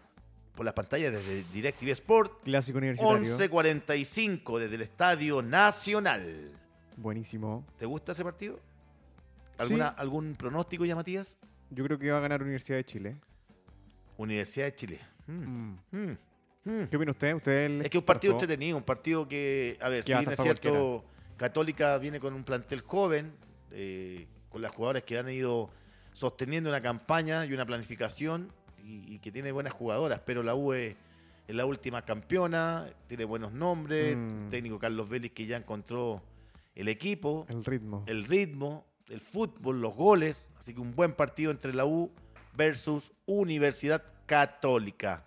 Por 0.54 0.66
las 0.66 0.74
pantallas 0.74 1.14
desde 1.14 1.44
DirecTV 1.50 1.88
Sport, 1.92 2.42
Clásico 2.44 2.76
universitario. 2.76 3.38
11.45 3.38 4.58
desde 4.58 4.74
el 4.74 4.82
Estadio 4.82 5.40
Nacional. 5.40 6.50
Buenísimo. 6.98 7.64
¿Te 7.78 7.86
gusta 7.86 8.12
ese 8.12 8.22
partido? 8.22 8.60
¿Alguna, 9.56 9.88
¿Algún 9.88 10.34
pronóstico 10.34 10.84
ya, 10.84 10.94
Matías? 10.94 11.38
Yo 11.70 11.84
creo 11.84 11.98
que 11.98 12.10
va 12.10 12.18
a 12.18 12.20
ganar 12.20 12.42
Universidad 12.42 12.76
de 12.76 12.84
Chile. 12.84 13.16
Universidad 14.18 14.66
de 14.66 14.74
Chile. 14.74 15.00
Mm, 15.26 15.72
Mm. 15.90 16.18
mm. 16.64 16.86
¿Qué 16.90 16.96
opina 16.98 17.12
usted? 17.12 17.34
Usted 17.34 17.64
el 17.64 17.80
Es 17.80 17.88
que 17.88 17.96
un 17.96 18.04
partido 18.04 18.34
experto. 18.34 18.52
entretenido, 18.52 18.76
un 18.76 18.82
partido 18.82 19.26
que, 19.26 19.78
a 19.80 19.88
ver, 19.88 20.04
Que 20.04 20.12
si 20.12 20.18
bien 20.18 20.30
es 20.32 20.38
cierto, 20.38 21.02
Católica 21.38 21.96
viene 21.96 22.20
con 22.20 22.34
un 22.34 22.44
plantel 22.44 22.82
joven, 22.82 23.32
eh, 23.70 24.26
con 24.52 24.62
las 24.62 24.72
jugadoras 24.74 25.02
que 25.02 25.18
han 25.18 25.28
ido 25.30 25.70
sosteniendo 26.12 26.68
una 26.70 26.80
campaña 26.82 27.44
y 27.46 27.52
una 27.54 27.64
planificación 27.66 28.52
y, 28.84 29.14
y 29.14 29.18
que 29.18 29.32
tiene 29.32 29.50
buenas 29.50 29.72
jugadoras, 29.72 30.20
pero 30.24 30.42
la 30.42 30.54
U 30.54 30.72
es, 30.74 30.94
es 31.48 31.54
la 31.56 31.64
última 31.64 32.02
campeona, 32.04 32.86
tiene 33.06 33.24
buenos 33.24 33.52
nombres, 33.52 34.16
Mm. 34.16 34.50
técnico 34.50 34.78
Carlos 34.78 35.08
Vélez 35.08 35.32
que 35.32 35.46
ya 35.46 35.56
encontró 35.56 36.22
el 36.74 36.88
equipo, 36.88 37.46
El 37.48 37.64
ritmo. 37.64 38.04
el 38.06 38.24
ritmo, 38.24 38.86
el 39.08 39.20
fútbol, 39.20 39.80
los 39.80 39.94
goles. 39.94 40.48
Así 40.58 40.74
que 40.74 40.80
un 40.80 40.94
buen 40.94 41.12
partido 41.14 41.50
entre 41.50 41.72
la 41.74 41.84
U 41.84 42.10
versus 42.54 43.12
Universidad 43.26 44.02
Católica. 44.26 45.24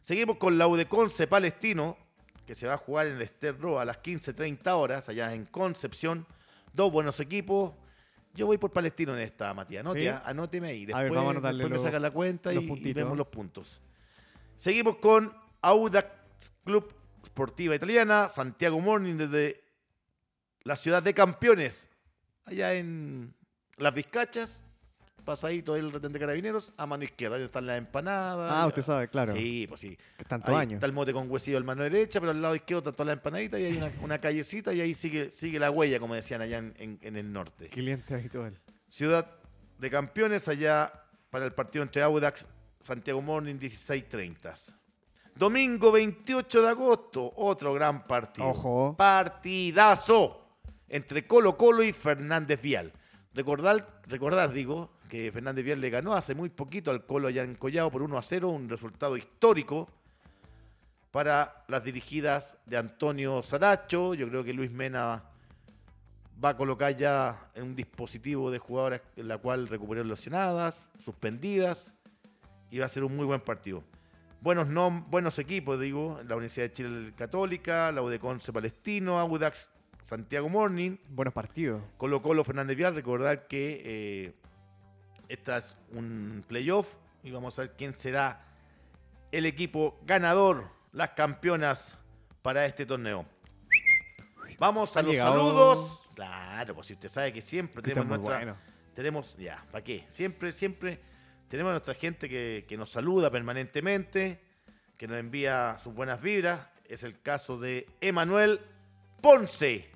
Seguimos 0.00 0.36
con 0.38 0.58
la 0.58 0.66
U 0.68 0.76
de 0.76 0.86
Conce 0.86 1.26
Palestino, 1.26 1.96
que 2.46 2.54
se 2.54 2.66
va 2.66 2.74
a 2.74 2.78
jugar 2.78 3.06
en 3.06 3.14
el 3.16 3.22
Esterro 3.22 3.78
a 3.80 3.84
las 3.84 3.98
15.30 4.02 4.66
horas, 4.76 5.08
allá 5.08 5.32
en 5.34 5.44
Concepción. 5.46 6.26
Dos 6.72 6.90
buenos 6.90 7.20
equipos. 7.20 7.72
Yo 8.34 8.46
voy 8.46 8.58
por 8.58 8.70
Palestino 8.70 9.14
en 9.14 9.20
esta, 9.22 9.52
Matías. 9.54 9.80
Anote, 9.80 10.02
¿Sí? 10.12 10.18
anóteme 10.24 10.68
ahí. 10.68 10.82
A 10.84 10.86
Después, 10.86 11.02
ver, 11.04 11.12
vamos 11.12 11.28
a 11.28 11.30
anotarle 11.32 11.64
después 11.64 11.80
me 11.80 11.86
sacan 11.86 12.02
la 12.02 12.10
cuenta 12.10 12.54
y- 12.54 12.58
y, 12.58 12.92
vemos 12.92 13.16
los 13.18 13.26
puntos. 13.26 13.80
Seguimos 14.56 14.96
con 14.96 15.34
Audax 15.62 16.52
Club 16.64 16.94
Sportiva 17.26 17.74
Italiana, 17.74 18.28
Santiago 18.28 18.78
Morning 18.80 19.16
desde 19.16 19.62
la 20.62 20.76
ciudad 20.76 21.02
de 21.02 21.12
campeones, 21.14 21.90
allá 22.44 22.74
en 22.74 23.34
Las 23.76 23.94
Vizcachas, 23.94 24.62
pasadito 25.20 25.76
el 25.76 25.92
retén 25.92 26.12
de 26.12 26.18
carabineros, 26.18 26.72
a 26.76 26.86
mano 26.86 27.04
izquierda, 27.04 27.36
ahí 27.36 27.42
están 27.42 27.66
las 27.66 27.78
empanadas. 27.78 28.52
Ah, 28.52 28.66
usted 28.66 28.82
sabe, 28.82 29.08
claro. 29.08 29.32
Sí, 29.32 29.66
pues 29.68 29.80
sí. 29.80 29.96
Tantos 30.28 30.50
Ahí 30.50 30.56
años. 30.56 30.74
está 30.74 30.86
el 30.86 30.92
mote 30.92 31.12
con 31.12 31.30
huesillo 31.30 31.56
al 31.58 31.64
mano 31.64 31.82
derecha, 31.82 32.20
pero 32.20 32.32
al 32.32 32.40
lado 32.42 32.54
izquierdo 32.54 32.78
están 32.80 32.94
todas 32.94 33.06
las 33.08 33.16
empanaditas 33.16 33.60
y 33.60 33.64
hay 33.64 33.76
una, 33.76 33.92
una 34.02 34.18
callecita 34.20 34.72
y 34.72 34.80
ahí 34.80 34.94
sigue, 34.94 35.30
sigue 35.30 35.58
la 35.58 35.70
huella, 35.70 35.98
como 36.00 36.14
decían 36.14 36.40
allá 36.42 36.58
en, 36.58 36.74
en- 36.78 36.98
en 37.02 37.16
el 37.16 37.32
norte. 37.32 37.68
Cliente 37.68 38.14
habitual. 38.14 38.58
Ciudad 38.88 39.30
de 39.78 39.90
campeones 39.90 40.48
allá 40.48 40.92
para 41.30 41.44
el 41.44 41.52
partido 41.52 41.82
entre 41.82 42.02
Audax, 42.02 42.46
Santiago 42.80 43.22
Morning, 43.22 43.54
16.30. 43.56 44.74
Domingo 45.36 45.90
28 45.92 46.62
de 46.62 46.68
agosto, 46.68 47.32
otro 47.36 47.72
gran 47.72 48.06
partido. 48.06 48.48
Ojo. 48.48 48.94
Partidazo 48.98 50.44
entre 50.88 51.26
Colo 51.26 51.56
Colo 51.56 51.82
y 51.82 51.92
Fernández 51.92 52.60
Vial. 52.60 52.92
Recordar, 53.32 54.00
recordar, 54.06 54.52
digo, 54.52 54.90
que 55.10 55.30
Fernández 55.32 55.64
Vial 55.64 55.80
le 55.80 55.90
ganó 55.90 56.14
hace 56.14 56.34
muy 56.34 56.48
poquito 56.48 56.90
al 56.90 57.04
Colo 57.04 57.28
allá 57.28 57.42
en 57.42 57.56
Collado 57.56 57.90
por 57.90 58.00
1 58.02 58.16
a 58.16 58.22
0, 58.22 58.48
un 58.48 58.68
resultado 58.68 59.16
histórico 59.16 59.88
para 61.10 61.64
las 61.68 61.82
dirigidas 61.84 62.56
de 62.66 62.76
Antonio 62.76 63.42
Saracho. 63.42 64.14
Yo 64.14 64.28
creo 64.28 64.44
que 64.44 64.52
Luis 64.54 64.70
Mena 64.70 65.24
va 66.42 66.50
a 66.50 66.56
colocar 66.56 66.96
ya 66.96 67.50
en 67.54 67.64
un 67.64 67.76
dispositivo 67.76 68.50
de 68.50 68.58
jugadoras 68.58 69.02
en 69.16 69.28
la 69.28 69.38
cual 69.38 69.68
recuperó 69.68 70.04
lesionadas, 70.04 70.88
suspendidas, 70.98 71.92
y 72.70 72.78
va 72.78 72.86
a 72.86 72.88
ser 72.88 73.02
un 73.04 73.16
muy 73.16 73.26
buen 73.26 73.40
partido. 73.40 73.82
Buenos, 74.40 74.68
nom- 74.68 75.04
buenos 75.10 75.38
equipos, 75.38 75.78
digo, 75.80 76.20
la 76.26 76.36
Universidad 76.36 76.66
de 76.68 76.72
Chile 76.72 77.12
Católica, 77.16 77.92
la 77.92 78.00
UDECONCE 78.00 78.52
Palestino, 78.52 79.18
Audax 79.18 79.68
Santiago 80.02 80.48
Morning, 80.48 80.96
Buenos 81.10 81.34
partidos. 81.34 81.82
Colo 81.98 82.22
Colo 82.22 82.42
Fernández 82.42 82.74
Vial. 82.76 82.94
Recordar 82.94 83.46
que 83.48 83.82
eh, 83.84 84.32
esta 85.30 85.58
es 85.58 85.76
un 85.92 86.44
playoff 86.48 86.92
y 87.22 87.30
vamos 87.30 87.58
a 87.58 87.62
ver 87.62 87.74
quién 87.76 87.94
será 87.94 88.44
el 89.30 89.46
equipo 89.46 90.00
ganador, 90.04 90.68
las 90.92 91.10
campeonas 91.10 91.96
para 92.42 92.66
este 92.66 92.84
torneo. 92.84 93.24
Vamos 94.58 94.96
a 94.96 95.02
los 95.02 95.12
llegado- 95.12 95.32
saludos. 95.32 96.02
Claro, 96.14 96.74
pues 96.74 96.88
si 96.88 96.94
usted 96.94 97.08
sabe 97.08 97.32
que 97.32 97.40
siempre 97.40 97.80
Que 97.82 97.92
tenemos 97.92 98.18
nuestra, 98.18 98.36
bueno. 98.38 98.56
Tenemos, 98.94 99.36
ya, 99.38 99.64
¿para 99.70 99.82
qué? 99.84 100.04
Siempre, 100.08 100.52
siempre 100.52 101.00
tenemos 101.48 101.70
a 101.70 101.72
nuestra 101.74 101.94
gente 101.94 102.28
que, 102.28 102.66
que 102.68 102.76
nos 102.76 102.90
saluda 102.90 103.30
permanentemente, 103.30 104.40
que 104.98 105.06
nos 105.08 105.16
envía 105.16 105.78
sus 105.82 105.94
buenas 105.94 106.20
vibras. 106.20 106.60
Es 106.86 107.04
el 107.04 107.22
caso 107.22 107.56
de 107.58 107.86
Emanuel 108.00 108.60
Ponce. 109.22 109.88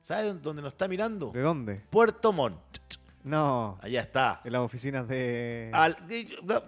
¿Sabes 0.00 0.40
dónde 0.42 0.62
nos 0.62 0.72
está 0.72 0.88
mirando? 0.88 1.30
¿De 1.30 1.42
dónde? 1.42 1.82
Puerto 1.90 2.32
Montt. 2.32 2.67
No, 3.28 3.78
Allá 3.82 4.00
está. 4.00 4.40
en 4.44 4.52
las 4.52 4.62
oficinas 4.62 5.06
de... 5.06 5.70
Al- 5.74 5.96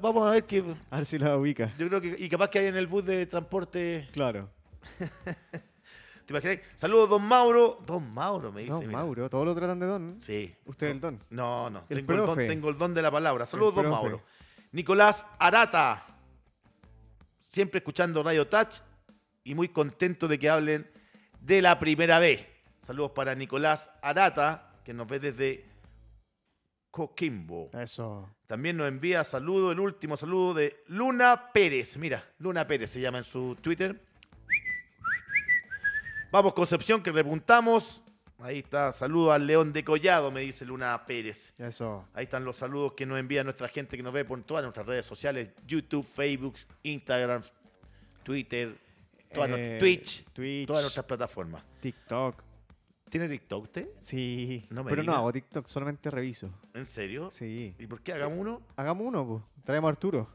vamos 0.01 0.29
a 0.29 0.33
ver 0.33 0.45
que. 0.45 0.63
A 0.91 0.97
ver 0.99 1.07
si 1.07 1.19
la 1.19 1.37
ubica. 1.39 1.73
Yo 1.79 1.89
creo 1.89 2.01
que. 2.03 2.17
Y 2.19 2.29
capaz 2.29 2.51
que 2.51 2.59
hay 2.59 2.67
en 2.67 2.77
el 2.77 2.87
bus 2.87 3.05
de 3.07 3.25
transporte. 3.25 4.09
Claro. 4.13 4.51
¿Te 6.27 6.33
imaginas? 6.35 6.59
Saludos, 6.75 7.09
don 7.09 7.25
Mauro. 7.25 7.79
Don 7.87 8.13
Mauro 8.13 8.53
me 8.53 8.63
dice. 8.63 8.79
Mira. 8.79 8.93
Mauro, 8.93 9.31
todos 9.31 9.47
lo 9.47 9.55
tratan 9.55 9.79
de 9.81 9.87
don. 9.87 10.21
Sí. 10.21 10.55
Usted 10.67 10.89
es 10.89 10.93
el 10.93 11.01
don. 11.01 11.25
No, 11.31 11.71
no. 11.71 11.85
El 11.89 11.99
tengo, 11.99 12.13
el 12.13 12.19
don, 12.19 12.27
profe. 12.27 12.47
tengo 12.47 12.69
el 12.69 12.77
don 12.77 12.93
de 12.93 13.03
la 13.03 13.11
palabra. 13.11 13.47
Saludos, 13.47 13.75
don 13.77 13.85
profe. 13.85 13.97
Mauro. 13.97 14.23
Nicolás 14.73 15.27
Arata. 15.39 16.07
Siempre 17.49 17.79
escuchando 17.79 18.23
Radio 18.23 18.47
Touch 18.47 18.77
y 19.45 19.55
muy 19.55 19.69
contento 19.71 20.29
de 20.29 20.39
que 20.39 20.51
hablen 20.51 20.91
de 21.41 21.63
la 21.63 21.79
primera 21.79 22.19
vez. 22.19 22.47
Saludos 22.81 23.13
para 23.13 23.35
Nicolás 23.35 23.91
Arata, 24.03 24.75
que 24.85 24.93
nos 24.93 25.09
ve 25.09 25.19
desde 25.21 25.70
Coquimbo. 26.91 27.71
Eso. 27.73 28.29
También 28.47 28.77
nos 28.77 28.89
envía 28.89 29.23
saludo, 29.25 29.71
el 29.73 29.81
último 29.81 30.17
saludo 30.17 30.55
de 30.55 30.83
Luna 30.89 31.51
Pérez. 31.53 31.97
Mira, 31.97 32.25
Luna 32.39 32.67
Pérez 32.67 32.91
se 32.91 33.01
llama 33.01 33.19
en 33.19 33.25
su 33.25 33.57
Twitter. 33.61 34.01
Vamos, 36.33 36.53
Concepción, 36.55 37.03
que 37.03 37.11
repuntamos. 37.13 38.03
Ahí 38.39 38.61
está, 38.61 38.91
saludo 38.93 39.33
al 39.33 39.47
León 39.47 39.73
de 39.73 39.85
Collado, 39.85 40.31
me 40.31 40.41
dice 40.41 40.65
Luna 40.65 41.05
Pérez. 41.07 41.53
Eso. 41.59 42.09
Ahí 42.15 42.25
están 42.25 42.45
los 42.45 42.57
saludos 42.57 42.95
que 42.95 43.05
nos 43.05 43.19
envía 43.19 43.45
nuestra 43.45 43.69
gente 43.69 43.97
que 43.97 44.03
nos 44.03 44.13
ve 44.15 44.25
por 44.25 44.43
todas 44.45 44.63
nuestras 44.63 44.87
redes 44.87 45.05
sociales: 45.05 45.51
YouTube, 45.67 46.05
Facebook, 46.07 46.55
Instagram, 46.83 47.43
Twitter, 48.23 48.75
Eh, 49.33 49.77
Twitch. 49.79 50.25
todas 50.67 50.83
nuestras 50.83 51.05
plataformas. 51.05 51.63
TikTok. 51.81 52.43
¿Tiene 53.11 53.29
TikTok 53.29 53.65
usted? 53.65 53.89
Sí. 54.01 54.67
No 54.71 54.85
me 54.85 54.91
Pero 54.91 55.03
no 55.03 55.13
hago 55.15 55.33
TikTok, 55.33 55.67
solamente 55.67 56.11
reviso. 56.11 56.51
¿En 56.75 56.87
serio? 56.87 57.31
Sí. 57.33 57.75
¿Y 57.79 57.87
por 57.87 58.01
qué 58.03 58.13
hagamos 58.13 58.39
uno? 58.39 58.63
Hagamos 58.77 59.07
uno, 59.07 59.27
pues. 59.27 59.65
Traemos 59.65 59.89
a 59.89 59.91
Arturo. 59.91 60.29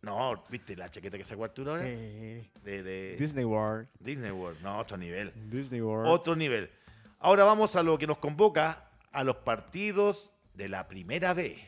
No, 0.00 0.42
¿viste 0.48 0.74
la 0.74 0.90
chaqueta 0.90 1.18
que 1.18 1.24
sacó 1.24 1.44
Arturo 1.44 1.72
ahora? 1.72 1.84
Sí. 1.84 2.50
De, 2.64 2.82
de 2.82 3.16
Disney 3.16 3.44
World. 3.44 3.88
Disney 4.00 4.30
World. 4.30 4.60
No, 4.62 4.78
otro 4.78 4.96
nivel. 4.96 5.32
Disney 5.50 5.82
World. 5.82 6.08
Otro 6.08 6.34
nivel. 6.34 6.70
Ahora 7.18 7.44
vamos 7.44 7.76
a 7.76 7.82
lo 7.82 7.98
que 7.98 8.06
nos 8.06 8.18
convoca, 8.18 8.88
a 9.12 9.22
los 9.22 9.36
partidos 9.36 10.32
de 10.54 10.68
la 10.68 10.88
primera 10.88 11.34
vez. 11.34 11.58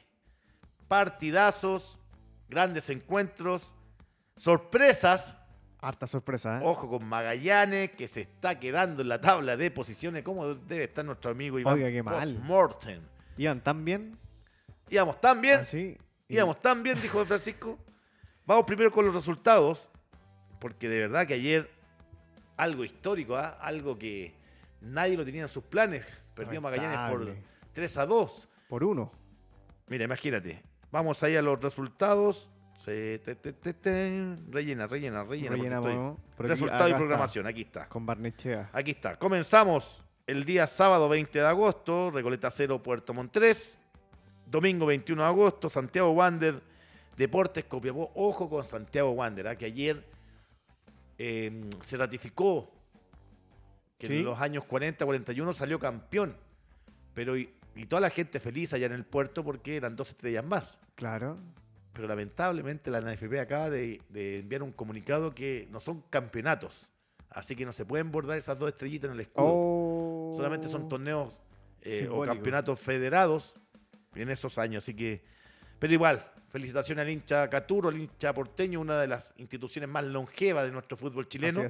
Partidazos, 0.88 1.98
grandes 2.48 2.88
encuentros, 2.88 3.74
sorpresas. 4.36 5.36
Harta 5.82 6.06
sorpresa, 6.06 6.58
¿eh? 6.58 6.62
Ojo 6.64 6.88
con 6.88 7.04
Magallanes, 7.06 7.92
que 7.92 8.06
se 8.06 8.22
está 8.22 8.58
quedando 8.58 9.02
en 9.02 9.08
la 9.08 9.20
tabla 9.20 9.56
de 9.56 9.70
posiciones. 9.70 10.22
¿Cómo 10.22 10.46
debe 10.54 10.84
estar 10.84 11.04
nuestro 11.04 11.30
amigo 11.30 11.58
Iván 11.58 11.74
Oiga, 11.74 11.90
qué 11.90 12.02
mal. 12.02 12.18
Postmortem? 12.34 13.02
Iban 13.38 13.62
tan 13.62 13.84
bien. 13.84 14.18
Íbamos 14.90 15.20
tan 15.20 15.40
bien, 15.40 15.60
Así. 15.60 15.96
y- 16.28 16.34
íbamos 16.34 16.60
tan 16.60 16.82
bien, 16.82 17.00
dijo 17.00 17.24
Francisco. 17.24 17.78
Vamos 18.44 18.64
primero 18.66 18.90
con 18.92 19.06
los 19.06 19.14
resultados, 19.14 19.88
porque 20.58 20.88
de 20.88 20.98
verdad 21.00 21.26
que 21.26 21.34
ayer 21.34 21.70
algo 22.56 22.84
histórico, 22.84 23.36
¿ah? 23.36 23.56
algo 23.60 23.98
que 23.98 24.34
nadie 24.82 25.16
lo 25.16 25.24
tenía 25.24 25.42
en 25.42 25.48
sus 25.48 25.64
planes. 25.64 26.06
Perdió 26.34 26.60
Magallanes 26.60 27.10
por 27.10 27.20
Lamentable. 27.20 27.44
3 27.72 27.96
a 27.96 28.06
2. 28.06 28.48
Por 28.68 28.84
uno. 28.84 29.12
Mira, 29.86 30.04
imagínate. 30.04 30.62
Vamos 30.90 31.22
ahí 31.22 31.36
a 31.36 31.42
los 31.42 31.60
resultados. 31.62 32.50
Se- 32.84 33.18
te- 33.18 33.34
te- 33.34 33.52
te- 33.52 33.74
te. 33.74 34.36
Rellena, 34.50 34.86
rellena, 34.86 35.22
rellena. 35.24 35.54
aquí- 35.78 36.18
Resultado 36.38 36.84
y 36.88 36.90
está, 36.90 36.96
programación, 36.98 37.46
aquí 37.46 37.60
está. 37.62 37.88
Con 37.88 38.06
Barnechea. 38.06 38.70
Aquí 38.72 38.92
está. 38.92 39.18
Comenzamos 39.18 40.02
el 40.26 40.44
día 40.44 40.66
sábado 40.66 41.08
20 41.08 41.38
de 41.40 41.46
agosto, 41.46 42.10
Recoleta 42.10 42.50
0, 42.50 42.82
Puerto 42.82 43.12
Montt 43.12 43.32
3. 43.32 43.76
Domingo 44.46 44.86
21 44.86 45.22
de 45.22 45.28
agosto, 45.28 45.68
Santiago 45.68 46.10
Wander, 46.10 46.60
Deportes 47.16 47.64
Copiapó. 47.64 48.10
Ojo 48.14 48.48
con 48.48 48.64
Santiago 48.64 49.10
Wander, 49.10 49.46
¿ah? 49.48 49.56
que 49.56 49.66
ayer 49.66 50.04
eh, 51.18 51.68
se 51.82 51.96
ratificó 51.98 52.72
que 53.98 54.06
Sí. 54.06 54.16
en 54.20 54.24
los 54.24 54.40
años 54.40 54.64
40, 54.64 55.04
41 55.04 55.52
salió 55.52 55.78
campeón. 55.78 56.34
Pero 57.12 57.36
y, 57.36 57.52
y 57.76 57.84
toda 57.84 58.00
la 58.00 58.08
gente 58.10 58.40
feliz 58.40 58.72
allá 58.72 58.86
en 58.86 58.92
el 58.92 59.04
puerto 59.04 59.44
porque 59.44 59.76
eran 59.76 59.94
dos 59.96 60.08
estrellas 60.08 60.44
más. 60.44 60.78
Claro. 60.94 61.36
Pero 61.92 62.06
lamentablemente 62.06 62.90
la 62.90 63.00
NFP 63.00 63.40
acaba 63.40 63.70
de, 63.70 64.00
de 64.08 64.40
enviar 64.40 64.62
un 64.62 64.72
comunicado 64.72 65.34
que 65.34 65.68
no 65.70 65.80
son 65.80 66.02
campeonatos. 66.02 66.90
Así 67.30 67.54
que 67.54 67.64
no 67.64 67.72
se 67.72 67.84
pueden 67.84 68.10
bordar 68.10 68.36
esas 68.36 68.58
dos 68.58 68.68
estrellitas 68.68 69.08
en 69.08 69.14
el 69.14 69.20
escudo. 69.20 69.46
Oh. 69.46 70.32
Solamente 70.36 70.68
son 70.68 70.88
torneos 70.88 71.40
eh, 71.82 72.08
o 72.10 72.24
campeonatos 72.24 72.78
federados 72.80 73.56
en 74.14 74.28
esos 74.30 74.58
años. 74.58 74.84
Así 74.84 74.94
que, 74.94 75.22
pero 75.78 75.92
igual, 75.92 76.24
felicitaciones 76.48 77.02
al 77.02 77.10
hincha 77.10 77.48
Caturo, 77.48 77.88
al 77.88 77.98
hincha 77.98 78.34
porteño, 78.34 78.80
una 78.80 79.00
de 79.00 79.06
las 79.06 79.34
instituciones 79.36 79.88
más 79.88 80.04
longevas 80.04 80.64
de 80.64 80.72
nuestro 80.72 80.96
fútbol 80.96 81.28
chileno. 81.28 81.62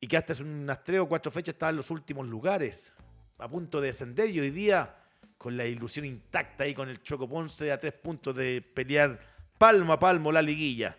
Y 0.00 0.06
que 0.06 0.16
hasta 0.16 0.34
hace 0.34 0.44
unas 0.44 0.84
tres 0.84 1.00
o 1.00 1.08
cuatro 1.08 1.32
fechas 1.32 1.54
estaba 1.54 1.70
en 1.70 1.76
los 1.76 1.90
últimos 1.90 2.26
lugares, 2.26 2.92
a 3.38 3.48
punto 3.48 3.80
de 3.80 3.88
descender. 3.88 4.30
Y 4.30 4.38
hoy 4.38 4.50
día, 4.50 4.94
con 5.38 5.56
la 5.56 5.64
ilusión 5.64 6.04
intacta 6.04 6.64
ahí 6.64 6.74
con 6.74 6.88
el 6.88 7.00
Choco 7.02 7.28
Ponce, 7.28 7.70
a 7.70 7.78
tres 7.78 7.92
puntos 7.92 8.34
de 8.34 8.60
pelear 8.60 9.18
palmo 9.56 9.92
a 9.92 9.98
palmo 9.98 10.32
la 10.32 10.42
liguilla. 10.42 10.96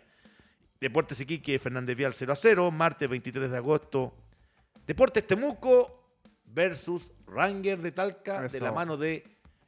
Deportes 0.80 1.20
Iquique, 1.20 1.58
Fernández 1.58 1.94
Vial 1.94 2.14
0 2.14 2.32
a 2.32 2.36
0, 2.36 2.70
martes 2.70 3.08
23 3.08 3.50
de 3.50 3.56
agosto. 3.56 4.14
Deportes 4.86 5.26
Temuco 5.26 6.16
versus 6.46 7.12
Ranger 7.26 7.80
de 7.80 7.92
Talca, 7.92 8.48
de 8.48 8.60
la 8.60 8.72
mano 8.72 8.96
de 8.96 9.22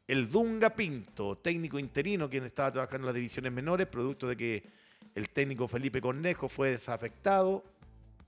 el 0.09 0.31
Dunga 0.31 0.71
Pinto, 0.71 1.39
técnico 1.39 1.79
interino, 1.79 2.29
quien 2.29 2.45
estaba 2.45 2.73
trabajando 2.73 3.05
en 3.05 3.07
las 3.07 3.15
divisiones 3.15 3.53
menores, 3.53 3.87
producto 3.87 4.27
de 4.27 4.37
que 4.37 4.63
el 5.15 5.29
técnico 5.29 5.69
Felipe 5.69 6.01
Cornejo 6.01 6.49
fue 6.49 6.71
desafectado, 6.71 7.63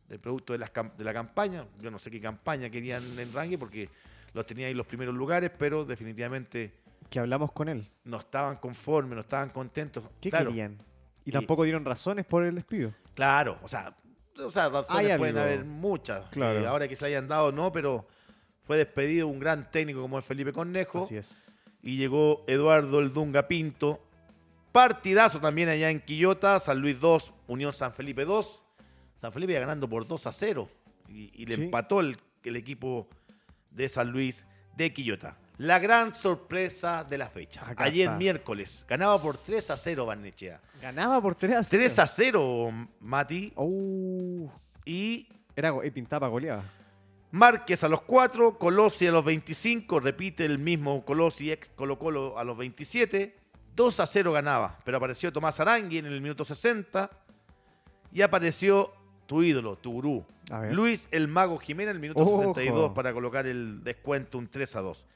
del 0.09 0.21
producto 0.21 0.53
de, 0.53 0.59
las 0.59 0.71
de 0.97 1.05
la 1.05 1.15
campaña. 1.15 1.67
Yo 1.81 1.91
no 1.91 1.99
sé 1.99 2.11
qué 2.11 2.21
campaña 2.21 2.69
querían 2.69 3.03
en 3.19 3.33
Ranger 3.33 3.59
porque 3.59 3.89
los 4.35 4.45
tenía 4.47 4.67
ahí 4.67 4.75
los 4.75 4.87
primeros 4.87 5.15
lugares, 5.15 5.51
pero 5.57 5.85
definitivamente 5.85 6.75
Que 7.09 7.19
hablamos 7.21 7.53
con 7.53 7.69
él. 7.69 7.89
no 8.05 8.19
estaban 8.19 8.57
conformes, 8.57 9.15
no 9.15 9.21
estaban 9.23 9.49
contentos. 9.51 10.05
¿Qué 10.21 10.29
claro, 10.31 10.51
querían? 10.51 10.79
Y 11.25 11.31
Y- 11.31 11.33
tampoco 11.33 11.65
dieron 11.65 11.85
razones 11.85 12.27
por 12.27 12.45
el 12.45 12.55
despido. 12.57 12.93
Claro, 13.15 13.59
o 13.63 13.69
sea, 13.69 13.95
o 14.39 14.51
sea 14.51 14.69
razones 14.69 15.17
pueden 15.17 15.39
haber 15.39 15.65
muchas. 15.65 16.29
Claro. 16.31 16.61
Eh, 16.61 16.67
ahora 16.67 16.87
que 16.89 16.97
se 16.97 17.07
hayan 17.07 17.27
dado, 17.29 17.51
no, 17.53 17.73
pero 17.73 18.07
fue 18.65 18.77
despedido 18.77 19.29
un 19.29 19.39
gran 19.39 19.71
técnico 19.71 20.01
como 20.03 20.19
es 20.19 20.25
Felipe 20.25 20.53
Cornejo. 20.53 21.03
Así 21.05 21.17
es. 21.17 21.55
Y 21.83 21.97
llegó 21.97 22.45
Eduardo 22.47 23.01
El 23.01 23.13
Dunga 23.13 23.47
Pinto. 23.47 24.01
Partidazo 24.73 25.39
también 25.41 25.69
allá 25.69 25.91
en 25.91 26.01
Quillota, 26.01 26.59
San 26.59 26.81
Luis 26.81 26.99
2, 27.01 27.33
Unión 27.47 27.73
San 27.73 27.93
Felipe 27.93 28.25
2. 28.25 28.63
San 29.15 29.33
Felipe 29.33 29.53
iba 29.53 29.61
ganando 29.61 29.89
por 29.89 30.07
2 30.09 30.27
a 30.27 30.33
0. 30.33 30.69
Y, 31.09 31.31
y 31.35 31.47
le 31.47 31.55
Sí. 31.57 31.63
empató 31.65 32.01
el, 32.01 32.17
el 32.43 32.57
equipo 32.57 33.07
de 33.75 33.89
San 33.89 34.11
Luis 34.11 34.47
de 34.77 34.93
Quillota. 34.93 35.37
La 35.59 35.79
gran 35.79 36.15
sorpresa 36.15 37.05
de 37.05 37.19
la 37.19 37.29
fecha. 37.29 37.69
Acá 37.69 37.85
Ayer 37.85 38.07
está. 38.09 38.17
miércoles, 38.19 38.85
ganaba 38.89 39.21
por 39.21 39.37
3 39.37 39.71
a 39.71 39.77
0 39.77 40.07
Barnechea. 40.07 40.61
Ganaba 40.83 41.21
por 41.21 41.35
3 41.37 41.57
a 41.57 41.65
0. 41.65 41.83
3 41.85 41.99
a 42.01 42.07
0, 42.07 42.89
Mati. 43.01 43.53
Oh. 43.55 44.51
Y 44.85 45.29
Era 45.55 45.73
pintaba 45.93 46.27
goleada. 46.29 46.65
Márquez 47.31 47.83
a 47.83 47.89
los 47.89 48.03
4, 48.03 48.59
Colosi 48.59 49.09
a 49.09 49.13
los 49.13 49.25
25, 49.25 49.99
repite 49.99 50.45
el 50.45 50.61
mismo 50.61 51.05
Colosi 51.05 51.51
ex 51.51 51.69
Colo 51.69 51.99
Colo 51.99 52.39
a 52.39 52.45
los 52.45 52.57
27, 52.57 53.37
2 53.75 54.01
a 54.01 54.07
0 54.07 54.33
ganaba, 54.33 54.79
pero 54.85 54.99
apareció 54.99 55.33
Tomás 55.33 55.59
Arangui 55.59 55.99
en 55.99 56.07
el 56.07 56.21
minuto 56.21 56.45
60 56.45 57.11
y 58.13 58.23
apareció 58.23 58.94
tu 59.27 59.43
ídolo, 59.43 59.77
tu 59.77 59.93
gurú. 59.93 60.25
Luis 60.73 61.09
el 61.11 61.29
Mago 61.29 61.59
Jiménez 61.59 61.95
el 61.95 62.01
minuto 62.01 62.21
Ojo. 62.21 62.39
62 62.55 62.91
para 62.93 63.13
colocar 63.13 63.47
el 63.47 63.83
descuento 63.83 64.39
un 64.39 64.49
3 64.49 64.77
a 64.77 64.81
2. 64.81 65.07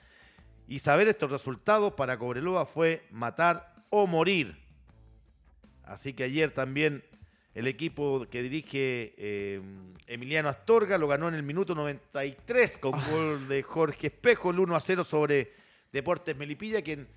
Y 0.69 0.79
saber 0.81 1.09
estos 1.09 1.31
resultados 1.31 1.93
para 1.95 2.19
Cobreloa 2.19 2.67
fue 2.67 3.07
matar 3.11 3.75
o 3.91 4.07
morir. 4.07 4.57
Así 5.85 6.13
que 6.13 6.25
ayer 6.25 6.51
también 6.51 7.03
el 7.55 7.67
equipo 7.67 8.27
que 8.31 8.43
dirige 8.43 9.15
eh, 9.17 9.61
Emiliano 10.07 10.49
Astorga 10.49 10.99
lo 10.99 11.09
ganó 11.09 11.29
en 11.29 11.35
el 11.35 11.43
minuto 11.43 11.75
93 11.75 12.79
con 12.79 12.95
Ah. 12.95 13.07
gol 13.11 13.49
de 13.49 13.63
Jorge 13.63 14.09
Espejo, 14.09 14.51
el 14.51 14.61
1 14.61 14.77
a 14.77 14.81
0 14.81 15.05
sobre 15.05 15.53
Deportes 15.93 16.37
Melipilla, 16.37 16.83
quien 16.83 17.09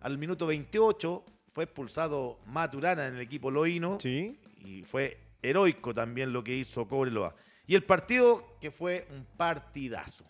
al 0.00 0.18
minuto 0.18 0.46
28 0.46 1.24
fue 1.52 1.64
expulsado 1.64 2.40
Maturana 2.46 3.06
en 3.06 3.14
el 3.14 3.20
equipo 3.20 3.50
loíno 3.50 3.98
Sí. 4.00 4.38
y 4.64 4.82
fue 4.82 5.18
heroico 5.42 5.92
también 5.92 6.32
lo 6.32 6.42
que 6.42 6.54
hizo 6.54 6.86
Cobreloa. 6.88 7.34
Y 7.66 7.74
el 7.74 7.84
partido 7.84 8.56
que 8.60 8.70
fue 8.70 9.06
un 9.10 9.24
partidazo. 9.36 10.24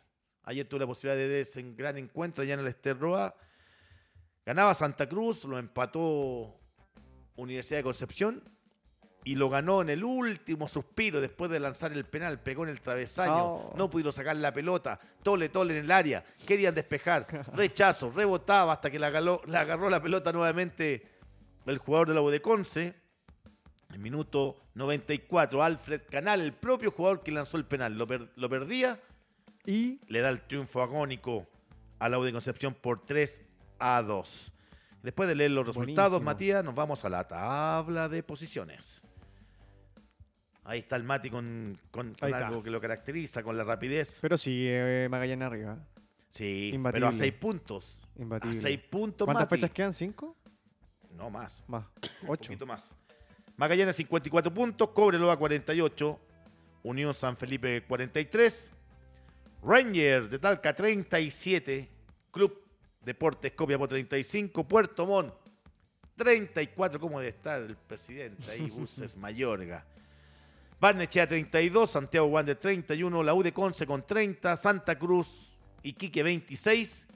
Ayer 0.45 0.67
tuve 0.67 0.81
la 0.81 0.87
posibilidad 0.87 1.17
de 1.17 1.29
ver 1.29 1.41
ese 1.43 1.63
gran 1.77 1.97
encuentro 1.99 2.43
allá 2.43 2.55
en 2.55 2.61
el 2.61 2.67
Esterroa. 2.67 3.35
Ganaba 4.45 4.75
Santa 4.75 5.09
Cruz, 5.09 5.45
lo 5.45 5.59
empató 5.59 6.59
Universidad 7.37 7.79
de 7.79 7.85
Concepción 7.85 8.43
y 9.25 9.37
lo 9.37 9.49
ganó 9.49 9.83
en 9.83 9.89
el 9.91 10.03
último 10.03 10.67
suspiro 10.67 11.21
después 11.21 11.49
de 11.51 11.61
lanzar 11.61 11.93
el 11.93 12.05
penal, 12.05 12.41
pegó 12.41 12.65
en 12.65 12.71
el 12.71 12.81
travesaño, 12.81 13.45
Oh. 13.45 13.75
no 13.77 13.89
pudo 13.89 14.11
sacar 14.11 14.35
la 14.37 14.53
pelota, 14.53 14.99
tole 15.23 15.49
tole 15.49 15.79
en 15.79 15.85
el 15.85 15.91
área, 15.93 16.25
querían 16.45 16.75
despejar, 16.75 17.27
rechazo, 17.55 18.11
rebotaba 18.11 18.73
hasta 18.73 18.91
que 18.91 18.99
la 18.99 19.07
agarró, 19.09 19.41
la 19.47 19.61
agarró 19.61 19.89
la 19.89 20.03
pelota 20.03 20.33
nuevamente 20.33 21.07
el 21.67 21.79
jugador 21.79 22.09
de 22.09 22.15
la 22.15 22.41
Conce. 22.41 23.02
En 23.93 24.01
minuto 24.01 24.57
94, 24.75 25.63
Alfred 25.63 26.03
Canal, 26.11 26.41
el 26.41 26.53
propio 26.53 26.91
jugador 26.91 27.23
que 27.23 27.31
lanzó 27.33 27.57
el 27.59 27.65
penal, 27.67 27.97
lo, 27.99 28.07
per- 28.07 28.31
lo 28.37 28.49
perdía, 28.49 28.99
Y 29.67 30.01
le 30.09 30.21
da 30.21 30.29
el 30.31 30.41
triunfo 30.41 30.83
agónico 30.83 31.47
a 31.99 32.09
la 32.09 32.19
U 32.19 32.25
de 32.25 32.33
Concepción 32.33 32.75
por 32.75 33.05
3 33.05 33.43
a 33.79 34.03
2. 34.03 34.53
Después 35.03 35.29
de 35.29 35.35
leer 35.35 35.51
los 35.53 35.67
resultados, 35.67 36.11
Buenísimo. 36.13 36.25
Matías, 36.25 36.65
nos 36.65 36.75
vamos 36.75 37.05
a 37.05 37.09
la 37.11 37.27
tabla 37.29 38.09
de 38.09 38.23
posiciones. 38.23 39.03
Ahí 40.65 40.79
está 40.81 40.97
el 40.97 41.03
Mati 41.05 41.29
con, 41.29 41.79
con- 41.91 42.15
con 42.15 42.25
Ahí 42.25 42.33
está. 42.33 42.47
algo 42.49 42.63
que 42.63 42.71
lo 42.71 42.81
caracteriza, 42.81 43.43
con 43.43 43.57
la 43.57 43.65
rapidez. 43.65 44.19
pero 44.23 44.39
sigue 44.39 45.09
Magallanes 45.11 45.47
arriba. 45.47 45.79
Sí, 46.31 46.71
Imbatible. 46.73 47.07
pero 47.07 47.09
a 47.09 47.19
6 47.19 47.33
puntos. 47.35 48.01
Imbatible. 48.17 48.59
A 48.59 48.63
6 48.63 48.81
puntos, 48.91 49.27
¿Cuántas 49.27 49.45
Mati. 49.45 49.57
fechas 49.57 49.71
quedan? 49.73 49.93
¿Cinco? 49.93 50.37
No 51.11 51.29
más. 51.31 51.63
Más. 51.67 51.85
Un 52.23 52.31
Ocho. 52.31 52.49
poquito 52.49 52.65
más. 52.67 52.83
Magallanes 53.63 53.95
54 53.95 54.53
puntos, 54.53 54.89
Cobreloa 54.89 55.37
48, 55.37 56.19
Unión 56.83 57.15
San 57.15 57.37
Felipe 57.37 57.85
43, 57.85 58.73
Ranger 59.63 60.29
de 60.29 60.41
Talca 60.41 60.75
37, 60.75 61.89
Club 62.33 62.61
Deportes 63.01 63.53
Copiapó 63.53 63.87
35, 63.87 64.67
Puerto 64.67 65.07
Montt 65.07 65.33
34, 66.17 66.99
¿cómo 66.99 67.21
debe 67.21 67.29
estar 67.29 67.63
el 67.63 67.77
presidente 67.77 68.51
ahí? 68.51 68.69
Buses 68.77 69.17
Mayorga. 69.17 69.87
Barnechea 70.81 71.29
32, 71.29 71.89
Santiago 71.89 72.27
Wander 72.27 72.57
31, 72.57 73.23
la 73.23 73.33
U 73.33 73.45
de 73.45 73.53
Conce 73.53 73.87
con 73.87 74.05
30, 74.05 74.57
Santa 74.57 74.99
Cruz, 74.99 75.57
Iquique 75.85 76.25
26, 76.25 77.07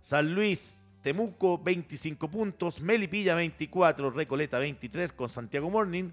San 0.00 0.34
Luis, 0.34 0.81
Temuco 1.02 1.58
25 1.58 2.28
puntos, 2.30 2.80
Melipilla 2.80 3.34
24, 3.34 4.10
Recoleta 4.12 4.60
23 4.60 5.12
con 5.12 5.28
Santiago 5.28 5.68
Morning. 5.68 6.10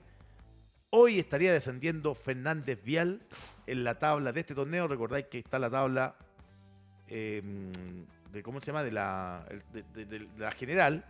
Hoy 0.89 1.19
estaría 1.19 1.53
descendiendo 1.53 2.15
Fernández 2.15 2.83
Vial 2.83 3.21
en 3.67 3.83
la 3.83 3.99
tabla 3.99 4.33
de 4.33 4.39
este 4.39 4.55
torneo. 4.55 4.87
Recordáis 4.87 5.27
que 5.27 5.37
está 5.37 5.59
la 5.59 5.69
tabla 5.69 6.15
eh, 7.07 7.43
de 8.31 8.41
cómo 8.41 8.59
se 8.59 8.67
llama 8.67 8.81
de 8.83 8.91
la, 8.91 9.45
general 10.55 11.05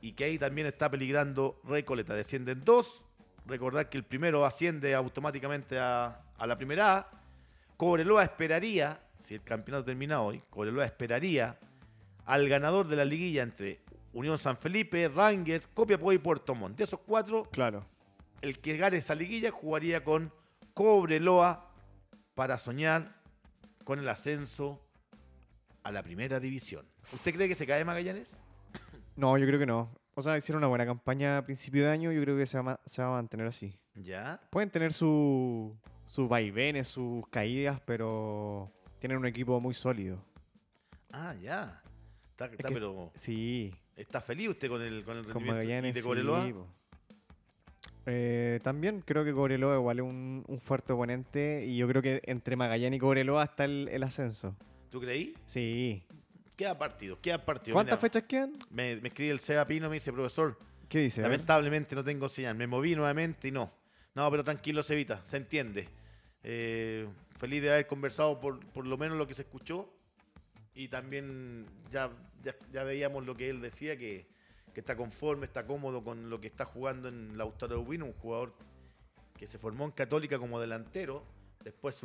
y 0.00 0.12
que 0.12 0.24
ahí 0.24 0.38
también 0.38 0.66
está 0.66 0.90
peligrando 0.90 1.60
Recoleta. 1.64 2.14
Descienden 2.14 2.64
dos. 2.64 3.04
Recordad 3.44 3.90
que 3.90 3.98
el 3.98 4.04
primero 4.04 4.46
asciende 4.46 4.94
automáticamente 4.94 5.78
a, 5.78 6.22
a 6.38 6.46
la 6.46 6.56
primera 6.56 6.96
A. 6.96 7.10
Cobreloa 7.76 8.22
esperaría, 8.22 8.98
si 9.18 9.34
el 9.34 9.42
campeonato 9.42 9.84
termina 9.84 10.22
hoy, 10.22 10.42
Cobreloa 10.48 10.86
esperaría 10.86 11.58
al 12.28 12.48
ganador 12.48 12.86
de 12.88 12.96
la 12.96 13.04
liguilla 13.04 13.42
entre 13.42 13.80
Unión 14.12 14.36
San 14.38 14.56
Felipe, 14.58 15.08
Rangers, 15.08 15.66
Copiapó 15.66 16.12
y 16.12 16.18
Puerto 16.18 16.54
Montt. 16.54 16.76
De 16.76 16.84
esos 16.84 17.00
cuatro, 17.00 17.44
Claro. 17.50 17.84
el 18.42 18.58
que 18.58 18.76
gane 18.76 18.98
esa 18.98 19.14
liguilla 19.14 19.50
jugaría 19.50 20.04
con 20.04 20.30
Cobreloa 20.74 21.70
para 22.34 22.58
soñar 22.58 23.16
con 23.84 23.98
el 23.98 24.08
ascenso 24.08 24.80
a 25.82 25.90
la 25.90 26.02
primera 26.02 26.38
división. 26.38 26.86
¿Usted 27.12 27.34
cree 27.34 27.48
que 27.48 27.54
se 27.54 27.66
cae 27.66 27.84
Magallanes? 27.84 28.34
No, 29.16 29.36
yo 29.38 29.46
creo 29.46 29.58
que 29.58 29.66
no. 29.66 29.90
O 30.14 30.22
sea, 30.22 30.36
hicieron 30.36 30.60
una 30.60 30.68
buena 30.68 30.84
campaña 30.84 31.38
a 31.38 31.42
principio 31.44 31.84
de 31.84 31.90
año. 31.90 32.12
Yo 32.12 32.20
creo 32.22 32.36
que 32.36 32.44
se 32.46 32.60
va, 32.60 32.78
se 32.84 33.00
va 33.02 33.08
a 33.08 33.12
mantener 33.12 33.46
así. 33.46 33.74
Ya. 33.94 34.40
Pueden 34.50 34.70
tener 34.70 34.92
su- 34.92 35.74
sus 36.06 36.28
vaivenes, 36.28 36.88
sus 36.88 37.26
caídas, 37.28 37.80
pero 37.86 38.70
tienen 38.98 39.18
un 39.18 39.26
equipo 39.26 39.58
muy 39.60 39.74
sólido. 39.74 40.22
Ah, 41.12 41.34
ya. 41.40 41.82
Está, 42.38 42.46
está, 42.54 42.68
que- 42.68 42.74
pero 42.74 43.10
Sí, 43.18 43.74
¿está 43.96 44.20
feliz 44.20 44.48
usted 44.50 44.68
con 44.68 44.80
el, 44.80 45.04
con 45.04 45.16
el 45.16 45.24
con 45.24 45.32
rendimiento 45.34 45.54
Magallanes. 45.54 45.90
y 45.90 45.92
de 45.94 46.02
Cobreloa? 46.02 46.48
Eh, 48.06 48.60
también 48.62 49.02
creo 49.04 49.24
que 49.24 49.32
Cobreloa 49.32 49.74
igual 49.74 49.98
es 49.98 50.04
un, 50.04 50.44
un 50.46 50.60
fuerte 50.60 50.92
oponente 50.92 51.64
y 51.66 51.76
yo 51.76 51.88
creo 51.88 52.00
que 52.00 52.22
entre 52.26 52.54
Magallanes 52.54 52.96
y 52.96 53.00
Cobreloa 53.00 53.42
está 53.42 53.64
el, 53.64 53.88
el 53.90 54.02
ascenso. 54.04 54.54
¿Tú 54.88 55.00
creí? 55.00 55.34
Sí. 55.46 56.04
Queda 56.56 56.78
partido, 56.78 57.20
queda 57.20 57.44
partido. 57.44 57.74
¿Cuántas 57.74 57.96
Mira, 57.98 58.00
fechas 58.00 58.22
quedan? 58.28 58.52
Me, 58.70 58.96
me 58.96 59.08
escribe 59.08 59.32
el 59.32 59.40
Seba 59.40 59.66
Pino, 59.66 59.88
me 59.88 59.94
dice, 59.94 60.12
profesor, 60.12 60.56
¿Qué 60.88 61.00
dice? 61.00 61.20
Lamentablemente 61.22 61.96
no 61.96 62.04
tengo 62.04 62.28
señal. 62.28 62.54
Me 62.54 62.66
moví 62.68 62.94
nuevamente 62.94 63.48
y 63.48 63.50
no. 63.50 63.72
No, 64.14 64.30
pero 64.30 64.44
tranquilo, 64.44 64.82
Cevita, 64.84 65.20
se 65.24 65.36
entiende. 65.38 65.88
Eh, 66.44 67.06
feliz 67.36 67.60
de 67.62 67.70
haber 67.72 67.86
conversado 67.88 68.40
por, 68.40 68.64
por 68.70 68.86
lo 68.86 68.96
menos 68.96 69.18
lo 69.18 69.26
que 69.26 69.34
se 69.34 69.42
escuchó. 69.42 69.92
Y 70.74 70.86
también 70.88 71.66
ya, 71.90 72.08
ya, 72.42 72.84
veíamos 72.84 73.24
lo 73.26 73.36
que 73.36 73.50
él 73.50 73.60
decía, 73.60 73.96
que, 73.96 74.26
está 74.74 74.96
conforme, 74.96 75.46
está 75.46 75.66
cómodo 75.66 76.04
con 76.04 76.30
lo 76.30 76.40
que 76.40 76.46
está 76.46 76.64
jugando 76.64 77.08
en 77.08 77.36
Lautaro 77.36 77.80
Wino, 77.80 78.06
un 78.06 78.12
jugador 78.12 78.54
que 79.36 79.48
se 79.48 79.58
formó 79.58 79.84
en 79.84 79.90
Católica 79.90 80.38
como 80.38 80.60
delantero. 80.60 81.24
Después 81.64 82.00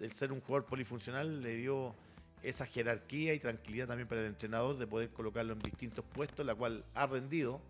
el 0.00 0.12
ser 0.12 0.32
un 0.32 0.40
jugador 0.40 0.64
polifuncional 0.64 1.42
le 1.42 1.56
dio 1.56 1.94
esa 2.42 2.64
jerarquía 2.64 3.34
y 3.34 3.38
tranquilidad 3.38 3.88
también 3.88 4.08
para 4.08 4.22
el 4.22 4.28
entrenador 4.28 4.78
de 4.78 4.86
poder 4.86 5.10
colocarlo 5.10 5.52
en 5.52 5.58
distintos 5.58 6.02
puestos, 6.06 6.46
la 6.46 6.54
cual 6.54 6.82
ha 6.94 7.06
rendido. 7.06 7.60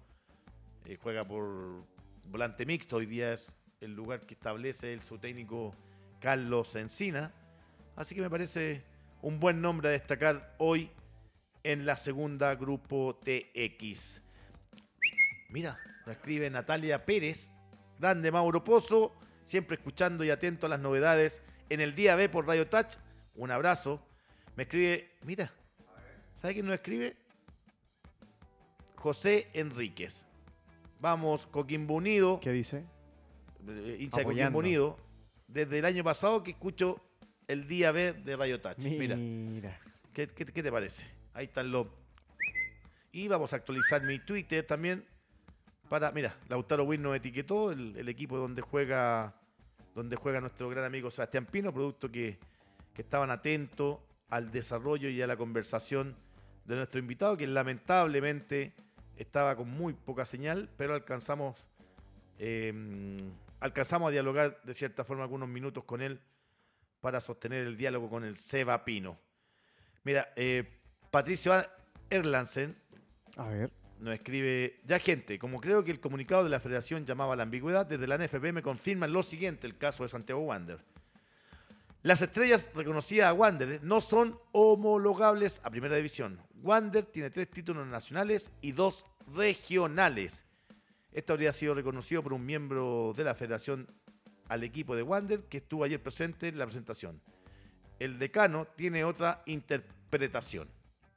Eh, 0.84 0.96
juega 1.02 1.26
por 1.26 1.84
volante 2.24 2.64
mixto, 2.64 2.96
hoy 2.96 3.06
día 3.06 3.32
es 3.32 3.56
el 3.80 3.94
lugar 3.94 4.20
que 4.20 4.34
establece 4.34 4.92
el, 4.92 5.02
su 5.02 5.18
técnico 5.18 5.74
Carlos 6.20 6.76
Encina. 6.76 7.32
Así 7.96 8.14
que 8.14 8.20
me 8.20 8.30
parece 8.30 8.84
un 9.20 9.40
buen 9.40 9.60
nombre 9.60 9.88
a 9.88 9.92
destacar 9.92 10.54
hoy 10.58 10.90
en 11.64 11.84
la 11.86 11.96
segunda 11.96 12.54
grupo 12.54 13.20
TX. 13.24 14.22
Mira, 15.50 15.78
nos 16.06 16.16
escribe 16.16 16.48
Natalia 16.50 17.04
Pérez, 17.04 17.50
grande 17.98 18.30
Mauro 18.32 18.62
Pozo, 18.64 19.14
siempre 19.44 19.76
escuchando 19.76 20.22
y 20.24 20.30
atento 20.30 20.66
a 20.66 20.68
las 20.68 20.80
novedades 20.80 21.42
en 21.68 21.80
el 21.80 21.94
día 21.94 22.16
B 22.16 22.28
por 22.28 22.46
Radio 22.46 22.68
Touch. 22.68 22.94
Un 23.34 23.50
abrazo. 23.50 24.04
Me 24.56 24.64
escribe, 24.64 25.10
mira, 25.22 25.52
¿sabe 26.34 26.54
quién 26.54 26.66
nos 26.66 26.74
escribe? 26.74 27.16
José 28.96 29.48
Enríquez. 29.54 30.26
Vamos, 31.00 31.46
Coquimbo 31.46 31.94
Unido, 31.94 32.38
¿Qué 32.40 32.52
dice? 32.52 32.84
eh, 33.66 33.96
hincha. 34.00 34.22
Coquimbo 34.22 34.58
Unido, 34.58 34.98
desde 35.48 35.78
el 35.78 35.84
año 35.86 36.04
pasado 36.04 36.42
que 36.42 36.50
escucho 36.50 37.00
el 37.48 37.66
día 37.66 37.90
B 37.92 38.12
de 38.12 38.36
Radio 38.36 38.60
Touch. 38.60 38.78
Mira, 38.84 39.16
Mira. 39.16 39.80
¿qué, 40.12 40.28
qué- 40.28 40.44
qué 40.44 40.62
te 40.62 40.70
parece? 40.70 41.06
Ahí 41.40 41.46
están 41.46 41.70
los... 41.72 41.86
Y 43.12 43.26
vamos 43.26 43.54
a 43.54 43.56
actualizar 43.56 44.02
mi 44.02 44.18
Twitter 44.18 44.62
también 44.66 45.06
para... 45.88 46.12
Mira, 46.12 46.36
Lautaro 46.50 46.84
Win 46.84 47.00
nos 47.00 47.16
etiquetó, 47.16 47.72
el, 47.72 48.06
equipo 48.10 48.36
donde 48.36 48.60
juega 48.60 49.34
donde 49.94 50.16
juega 50.16 50.42
nuestro 50.42 50.68
gran 50.68 50.84
amigo 50.84 51.10
Sebastián 51.10 51.46
Pino, 51.46 51.72
producto 51.72 52.12
que, 52.12 52.38
estaban 52.94 53.30
atentos 53.30 54.00
al 54.28 54.50
desarrollo 54.50 55.08
y 55.08 55.22
a 55.22 55.26
la 55.26 55.38
conversación 55.38 56.14
de 56.66 56.76
nuestro 56.76 57.00
invitado, 57.00 57.38
que 57.38 57.46
lamentablemente 57.46 58.74
estaba 59.16 59.56
con 59.56 59.70
muy 59.70 59.94
poca 59.94 60.26
señal, 60.26 60.68
pero 60.76 60.92
alcanzamos, 60.92 61.56
eh, 62.38 63.16
alcanzamos 63.60 64.08
a 64.08 64.10
dialogar 64.10 64.60
de 64.62 64.74
cierta 64.74 65.04
forma 65.04 65.22
algunos 65.22 65.48
minutos 65.48 65.84
con 65.84 66.02
él 66.02 66.20
para 67.00 67.18
sostener 67.18 67.66
el 67.66 67.78
diálogo 67.78 68.10
con 68.10 68.24
el 68.24 68.36
Seba 68.36 68.84
Pino. 68.84 69.18
Mira, 70.04 70.34
eh, 70.36 70.79
Patricio 71.10 71.52
A 73.36 73.48
ver. 73.48 73.70
nos 73.98 74.14
escribe, 74.14 74.80
ya 74.84 74.98
gente, 74.98 75.38
como 75.38 75.60
creo 75.60 75.84
que 75.84 75.90
el 75.90 76.00
comunicado 76.00 76.44
de 76.44 76.50
la 76.50 76.60
federación 76.60 77.04
llamaba 77.04 77.34
a 77.34 77.36
la 77.36 77.42
ambigüedad, 77.42 77.86
desde 77.86 78.06
la 78.06 78.16
NFP 78.16 78.52
me 78.52 78.62
confirman 78.62 79.12
lo 79.12 79.22
siguiente, 79.22 79.66
el 79.66 79.76
caso 79.76 80.04
de 80.04 80.08
Santiago 80.08 80.40
Wander. 80.42 80.78
Las 82.02 82.22
estrellas 82.22 82.70
reconocidas 82.74 83.28
a 83.28 83.34
Wander 83.34 83.82
no 83.82 84.00
son 84.00 84.38
homologables 84.52 85.60
a 85.62 85.70
primera 85.70 85.96
división. 85.96 86.40
Wander 86.62 87.04
tiene 87.04 87.28
tres 87.28 87.50
títulos 87.50 87.86
nacionales 87.86 88.50
y 88.62 88.72
dos 88.72 89.04
regionales. 89.34 90.44
Esto 91.12 91.34
habría 91.34 91.52
sido 91.52 91.74
reconocido 91.74 92.22
por 92.22 92.32
un 92.32 92.46
miembro 92.46 93.12
de 93.14 93.24
la 93.24 93.34
federación 93.34 93.86
al 94.48 94.64
equipo 94.64 94.96
de 94.96 95.02
Wander 95.02 95.40
que 95.40 95.58
estuvo 95.58 95.84
ayer 95.84 96.02
presente 96.02 96.48
en 96.48 96.58
la 96.58 96.64
presentación. 96.64 97.20
El 97.98 98.18
decano 98.18 98.66
tiene 98.76 99.04
otra 99.04 99.42
interpretación. 99.44 100.68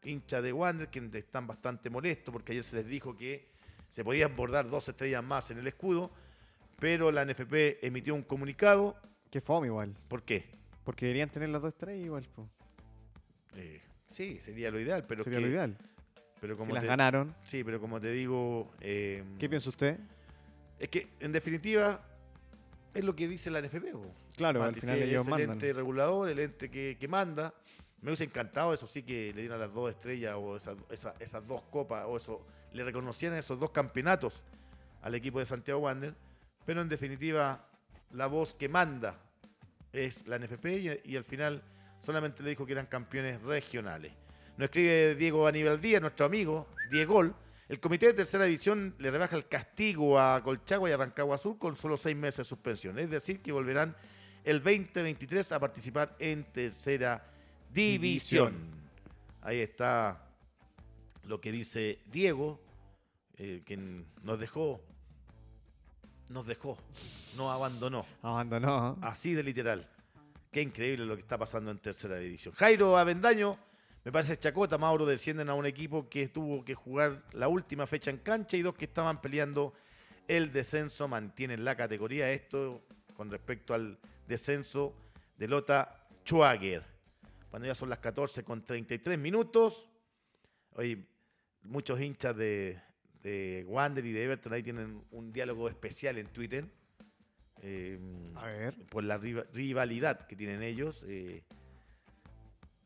Hincha 0.04 0.42
de 0.42 0.52
Wander, 0.54 0.90
quienes 0.90 1.14
están 1.16 1.48
bastante 1.48 1.90
molestos 1.90 2.32
porque 2.32 2.52
ayer 2.54 2.64
se 2.64 2.78
les 2.78 2.88
dijo 2.88 3.16
que 3.16 3.48
se 3.90 4.04
podían 4.04 4.36
bordar 4.36 4.70
dos 4.70 4.90
estrellas 4.90 5.24
más 5.24 5.52
en 5.52 5.60
el 5.60 5.68
escudo, 5.68 6.12
pero 6.80 7.12
la 7.12 7.24
NFP 7.26 7.86
emitió 7.86 8.16
un 8.16 8.24
comunicado. 8.24 8.96
Qué 9.30 9.40
fome 9.42 9.68
igual. 9.68 9.96
¿Por 10.08 10.24
qué? 10.24 10.46
Porque 10.84 11.06
deberían 11.06 11.30
tener 11.30 11.50
las 11.50 11.62
dos 11.62 11.74
estrellas 11.74 12.06
igual. 12.06 12.28
po. 12.36 12.50
Eh, 13.56 13.82
sí, 14.10 14.38
sería 14.38 14.72
lo 14.72 14.80
ideal, 14.80 15.06
pero 15.08 15.24
Sería 15.24 15.40
que- 15.40 15.46
lo 15.46 15.52
ideal. 15.52 15.78
Pero 16.42 16.58
como 16.58 16.72
si 16.72 16.76
las 16.76 16.84
ganaron. 16.84 17.34
Sí, 17.44 17.64
pero 17.64 17.80
como 17.80 18.02
te 18.02 18.12
digo. 18.12 18.70
eh, 18.82 19.24
¿Qué 19.40 19.48
piensa 19.48 19.70
usted? 19.70 19.98
Es 20.78 20.90
que, 20.90 21.08
en 21.22 21.32
definitiva, 21.32 22.04
es 22.94 23.04
lo 23.04 23.16
que 23.16 23.28
dice 23.30 23.50
la 23.50 23.60
NFP. 23.60 23.92
po. 23.94 24.14
Claro, 24.36 24.60
Mati, 24.60 24.76
al 24.76 24.82
final 24.82 25.02
ellos 25.04 25.22
es 25.22 25.28
el 25.28 25.32
mandan. 25.32 25.52
ente 25.52 25.72
regulador, 25.74 26.28
el 26.28 26.40
ente 26.40 26.70
que, 26.70 26.98
que 27.00 27.08
manda. 27.08 27.54
Me 28.04 28.10
hubiese 28.10 28.26
encantado, 28.26 28.74
eso 28.74 28.86
sí, 28.86 29.02
que 29.04 29.32
le 29.34 29.42
dieran 29.42 29.62
las 29.62 29.74
dos 29.74 29.90
estrellas 29.90 30.36
o 30.38 30.58
esas, 30.58 31.48
dos 31.48 31.62
copas, 31.72 32.04
o 32.06 32.18
eso, 32.18 32.46
le 32.74 32.84
reconocieran 32.84 33.38
esos 33.38 33.58
dos 33.58 33.72
campeonatos 33.72 34.44
al 35.02 35.16
equipo 35.16 35.40
de 35.40 35.46
Santiago 35.46 35.80
Wander. 35.80 36.14
Pero 36.66 36.82
en 36.82 36.90
definitiva, 36.90 37.66
la 38.12 38.28
voz 38.28 38.56
que 38.56 38.68
manda 38.68 39.16
es 39.94 40.28
la 40.28 40.38
NFP 40.38 40.66
y, 41.06 41.16
al 41.16 41.24
final 41.24 41.64
solamente 42.06 42.44
le 42.44 42.50
dijo 42.50 42.66
que 42.66 42.74
eran 42.74 42.88
campeones 42.88 43.42
regionales. 43.42 44.12
Nos 44.58 44.66
escribe 44.66 45.16
Diego 45.16 45.48
Aníbal 45.48 45.80
Díaz, 45.80 46.02
nuestro 46.02 46.26
amigo, 46.26 46.68
Diego. 46.92 47.34
El 47.70 47.80
comité 47.80 48.08
de 48.08 48.14
tercera 48.14 48.44
división 48.44 48.96
le 49.00 49.12
rebaja 49.12 49.38
el 49.38 49.48
castigo 49.48 50.20
a 50.20 50.44
Colchagua 50.44 50.90
y 50.90 50.92
a 50.92 50.98
Rancagua 50.98 51.38
Sur 51.38 51.58
con 51.58 51.78
solo 51.78 51.96
seis 51.96 52.18
meses 52.18 52.40
de 52.40 52.44
suspensión. 52.44 53.00
Es 53.00 53.10
decir, 53.10 53.42
que 53.42 53.54
volverán 53.54 53.96
el 54.44 54.62
2023 54.62 55.54
a 55.54 55.60
participar 55.62 56.18
en 56.20 56.44
tercera 56.52 57.33
división. 57.74 58.54
Ahí 59.42 59.60
está 59.60 60.24
lo 61.26 61.42
que 61.42 61.52
dice 61.52 62.00
Diego, 62.06 62.62
eh, 63.38 63.64
quien 63.66 64.06
nos 64.22 64.40
dejó, 64.40 64.82
nos 66.30 66.46
dejó, 66.46 66.78
nos 67.36 67.52
abandonó. 67.52 68.06
Abandonó. 68.22 68.98
Así 69.02 69.34
de 69.34 69.44
literal. 69.44 69.90
Qué 70.52 70.62
increíble 70.62 71.06
lo 71.06 71.16
que 71.16 71.22
está 71.22 71.38
pasando 71.38 71.72
en 71.72 71.80
tercera 71.80 72.18
división. 72.18 72.54
Jairo 72.56 72.98
Avendaño, 72.98 73.58
me 74.04 74.12
parece 74.12 74.38
Chacota, 74.38 74.78
Mauro 74.78 75.06
descienden 75.06 75.50
a 75.50 75.56
un 75.56 75.66
equipo 75.66 76.08
que 76.08 76.28
tuvo 76.28 76.64
que 76.64 76.76
jugar 76.76 77.24
la 77.32 77.48
última 77.48 77.88
fecha 77.88 78.12
en 78.12 78.18
cancha 78.18 78.56
y 78.56 78.62
dos 78.62 78.76
que 78.76 78.86
estaban 78.86 79.20
peleando 79.20 79.74
el 80.28 80.52
descenso, 80.52 81.08
mantienen 81.08 81.66
la 81.66 81.76
categoría. 81.76 82.32
Esto 82.32 82.84
con 83.16 83.32
respecto 83.32 83.74
al 83.74 83.98
descenso 84.28 84.94
de 85.38 85.48
Lota 85.48 86.08
Schwager. 86.24 86.93
Cuando 87.54 87.68
ya 87.68 87.76
son 87.76 87.88
las 87.92 88.00
14 88.00 88.44
con 88.44 88.64
33 88.66 89.20
minutos. 89.20 89.88
Hoy 90.72 91.06
muchos 91.62 92.02
hinchas 92.02 92.36
de, 92.36 92.82
de 93.22 93.64
Wander 93.68 94.04
y 94.04 94.12
de 94.12 94.24
Everton 94.24 94.54
ahí 94.54 94.64
tienen 94.64 95.04
un 95.12 95.32
diálogo 95.32 95.70
especial 95.70 96.18
en 96.18 96.26
Twitter. 96.30 96.66
Eh, 97.62 98.00
A 98.38 98.48
ver. 98.48 98.74
por 98.88 99.04
la 99.04 99.20
riva- 99.20 99.44
rivalidad 99.54 100.26
que 100.26 100.36
tienen 100.36 100.64
ellos. 100.64 101.06
eh, 101.08 101.44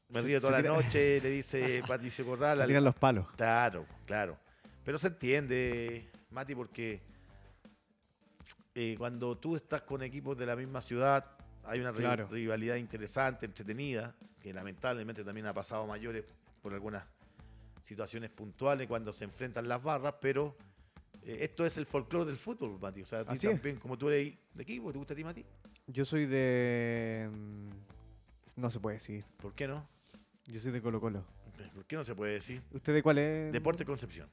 me 0.09 0.21
río 0.21 0.41
toda 0.41 0.61
la 0.61 0.67
noche, 0.67 1.21
le 1.23 1.29
dice 1.29 1.81
Patricio 1.87 2.25
Corral. 2.25 2.57
Se 2.57 2.65
tiran 2.67 2.83
los 2.83 2.95
palos. 2.95 3.25
Claro, 3.37 3.85
claro. 4.05 4.37
Pero 4.83 4.97
se 4.97 5.07
entiende, 5.07 6.09
Mati, 6.31 6.53
porque 6.55 6.99
eh, 8.75 8.95
cuando 8.97 9.37
tú 9.37 9.55
estás 9.55 9.83
con 9.83 10.03
equipos 10.03 10.37
de 10.37 10.45
la 10.45 10.57
misma 10.57 10.81
ciudad, 10.81 11.25
hay 11.63 11.79
una 11.79 11.93
Claro. 11.93 12.27
rivalidad 12.27 12.75
interesante, 12.75 13.45
entretenida, 13.45 14.13
que 14.47 14.53
lamentablemente 14.53 15.25
también 15.25 15.45
ha 15.47 15.53
pasado 15.53 15.83
a 15.83 15.87
mayores 15.87 16.23
por 16.61 16.73
algunas 16.73 17.03
situaciones 17.83 18.29
puntuales 18.29 18.87
cuando 18.87 19.11
se 19.11 19.25
enfrentan 19.25 19.67
las 19.67 19.83
barras, 19.83 20.15
pero 20.21 20.55
eh, 21.21 21.39
esto 21.41 21.65
es 21.65 21.77
el 21.77 21.85
folclore 21.85 22.25
del 22.25 22.37
fútbol, 22.37 22.79
Mati. 22.79 23.01
O 23.01 23.05
sea, 23.05 23.19
a 23.19 23.25
ti 23.25 23.45
es. 23.45 23.79
como 23.79 23.97
tú 23.97 24.09
eres 24.09 24.35
de 24.53 24.63
equipo, 24.63 24.91
¿te 24.93 24.97
gusta 24.99 25.13
a 25.13 25.17
ti, 25.17 25.23
Mati? 25.25 25.45
Yo 25.87 26.05
soy 26.05 26.25
de. 26.27 27.29
mm, 27.29 27.69
No 28.61 28.69
se 28.69 28.79
puede 28.79 28.95
decir. 28.97 29.25
¿Por 29.35 29.53
qué 29.53 29.67
no? 29.67 29.85
Yo 30.45 30.61
soy 30.61 30.71
de 30.71 30.81
Colo 30.81 31.01
Colo. 31.01 31.25
¿Por 31.75 31.85
qué 31.85 31.97
no 31.97 32.05
se 32.05 32.15
puede 32.15 32.33
decir? 32.33 32.61
¿Usted 32.71 32.93
de 32.93 33.03
cuál 33.03 33.17
es? 33.17 33.51
Deporte 33.51 33.83
Concepción. 33.83 34.29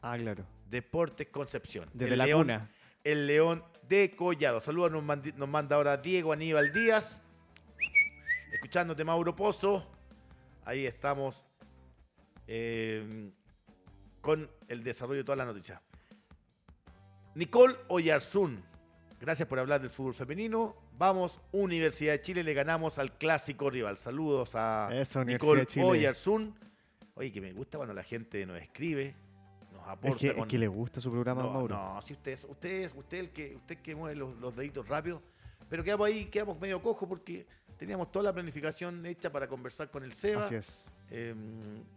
Ah, 0.00 0.16
claro. 0.16 0.46
Deportes 0.70 1.28
Concepción. 1.28 1.90
Desde 1.92 2.12
el 2.14 2.18
la 2.18 2.24
León, 2.26 2.42
cuna. 2.44 2.70
El 3.02 3.26
León 3.26 3.62
de 3.88 4.16
Collado. 4.16 4.60
Saludos, 4.62 4.90
nos 4.90 5.48
manda 5.48 5.76
ahora 5.76 5.98
Diego 5.98 6.32
Aníbal 6.32 6.72
Díaz. 6.72 7.20
Escuchándote, 8.64 9.04
Mauro 9.04 9.36
Pozo. 9.36 9.86
Ahí 10.64 10.86
estamos 10.86 11.44
eh, 12.46 13.30
con 14.22 14.50
el 14.68 14.82
desarrollo 14.82 15.18
de 15.18 15.24
todas 15.24 15.36
las 15.36 15.46
noticias. 15.46 15.82
Nicole 17.34 17.76
Oyarzún. 17.88 18.64
Gracias 19.20 19.46
por 19.46 19.58
hablar 19.58 19.82
del 19.82 19.90
fútbol 19.90 20.14
femenino. 20.14 20.76
Vamos, 20.96 21.42
Universidad 21.52 22.14
de 22.14 22.22
Chile, 22.22 22.42
le 22.42 22.54
ganamos 22.54 22.98
al 22.98 23.12
clásico 23.18 23.68
rival. 23.68 23.98
Saludos 23.98 24.54
a 24.54 24.88
Eso, 24.92 25.22
Nicole. 25.22 25.66
Oyarzún. 25.82 26.58
Oye, 27.16 27.30
que 27.30 27.42
me 27.42 27.52
gusta 27.52 27.76
cuando 27.76 27.92
la 27.92 28.02
gente 28.02 28.46
nos 28.46 28.58
escribe, 28.62 29.14
nos 29.74 29.86
aporta 29.86 30.16
Es 30.16 30.20
que, 30.20 30.26
es 30.28 30.34
con... 30.36 30.48
que 30.48 30.58
le 30.58 30.68
gusta 30.68 31.02
su 31.02 31.10
programa, 31.10 31.42
no, 31.42 31.50
Mauro. 31.50 31.76
no, 31.76 32.00
si 32.00 32.14
usted 32.14 32.32
es, 32.32 32.44
usted 32.44 32.84
es, 32.84 32.94
usted 32.94 33.18
el 33.18 33.30
que, 33.30 33.56
usted 33.56 33.76
que 33.76 33.94
mueve 33.94 34.16
los, 34.16 34.34
los 34.36 34.56
deditos 34.56 34.88
rápido, 34.88 35.22
pero 35.68 35.84
quedamos 35.84 36.06
ahí, 36.06 36.24
quedamos 36.24 36.58
medio 36.58 36.80
cojo 36.80 37.06
porque 37.06 37.46
teníamos 37.76 38.10
toda 38.12 38.24
la 38.24 38.32
planificación 38.32 39.04
hecha 39.06 39.30
para 39.30 39.46
conversar 39.48 39.90
con 39.90 40.02
el 40.04 40.12
Seba. 40.12 40.42
Así 40.44 40.54
es. 40.54 40.92
eh, 41.10 41.34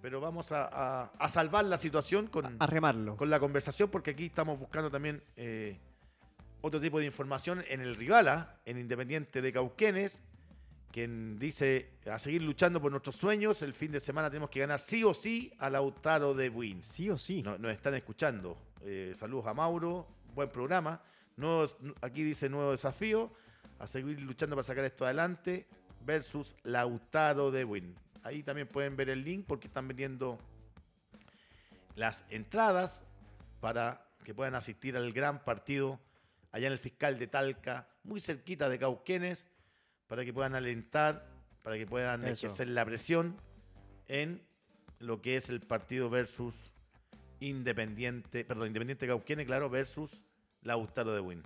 pero 0.01 0.19
vamos 0.19 0.51
a, 0.51 0.65
a- 0.71 1.11
a 1.17 1.29
salvar 1.29 1.65
la 1.65 1.77
situación 1.77 2.27
con, 2.27 2.55
A 2.61 2.67
remarlo. 2.67 3.15
con 3.17 3.29
la 3.29 3.39
conversación, 3.39 3.89
porque 3.89 4.11
aquí 4.11 4.25
estamos 4.25 4.59
buscando 4.59 4.89
también 4.91 5.21
eh, 5.35 5.77
otro 6.61 6.81
tipo 6.81 6.99
de 6.99 7.05
información 7.05 7.63
en 7.67 7.81
el 7.81 7.95
rival, 7.95 8.27
¿ah? 8.27 8.55
en 8.65 8.77
Independiente 8.79 9.41
de 9.41 9.53
Cauquenes, 9.53 10.21
quien 10.91 11.37
dice 11.37 11.91
a 12.11 12.17
seguir 12.17 12.41
luchando 12.41 12.81
por 12.81 12.91
nuestros 12.91 13.15
sueños. 13.15 13.61
El 13.61 13.73
fin 13.73 13.91
de 13.91 13.99
semana 13.99 14.29
tenemos 14.29 14.49
que 14.49 14.59
ganar 14.61 14.79
sí 14.79 15.03
o 15.03 15.13
sí 15.13 15.53
a 15.59 15.69
Lautaro 15.69 16.33
de 16.33 16.49
Buin. 16.49 16.81
Sí 16.81 17.09
o 17.09 17.17
sí. 17.17 17.43
No- 17.43 17.57
nos 17.57 17.71
están 17.71 17.93
escuchando. 17.93 18.57
Eh, 18.83 19.13
saludos 19.15 19.45
a 19.47 19.53
Mauro, 19.53 20.07
buen 20.33 20.49
programa. 20.49 21.01
Nuevos- 21.35 21.77
aquí 22.01 22.23
dice 22.23 22.49
nuevo 22.49 22.71
desafío, 22.71 23.31
a 23.79 23.87
seguir 23.87 24.19
luchando 24.21 24.55
para 24.55 24.63
sacar 24.63 24.85
esto 24.85 25.05
adelante 25.05 25.67
versus 26.05 26.55
Lautaro 26.63 27.51
de 27.51 27.63
Win. 27.63 27.95
Ahí 28.23 28.43
también 28.43 28.67
pueden 28.67 28.95
ver 28.95 29.09
el 29.09 29.23
link 29.23 29.45
porque 29.47 29.67
están 29.67 29.87
vendiendo 29.87 30.39
las 31.95 32.25
entradas 32.29 33.03
para 33.59 34.05
que 34.23 34.33
puedan 34.33 34.55
asistir 34.55 34.95
al 34.97 35.11
gran 35.13 35.43
partido 35.43 35.99
allá 36.51 36.67
en 36.67 36.73
el 36.73 36.79
fiscal 36.79 37.17
de 37.17 37.27
Talca, 37.27 37.87
muy 38.03 38.19
cerquita 38.19 38.69
de 38.69 38.79
Cauquenes, 38.79 39.45
para 40.07 40.23
que 40.23 40.33
puedan 40.33 40.55
alentar, 40.55 41.27
para 41.61 41.77
que 41.77 41.85
puedan 41.85 42.23
Eso. 42.23 42.47
ejercer 42.47 42.69
la 42.69 42.85
presión 42.85 43.35
en 44.07 44.41
lo 44.99 45.21
que 45.21 45.37
es 45.37 45.49
el 45.49 45.59
partido 45.61 46.09
versus 46.09 46.53
Independiente, 47.39 48.43
perdón, 48.43 48.67
Independiente 48.67 49.05
Cauquenes, 49.05 49.45
claro, 49.45 49.69
versus 49.69 50.21
Lautaro 50.61 51.13
de 51.13 51.19
Win. 51.19 51.43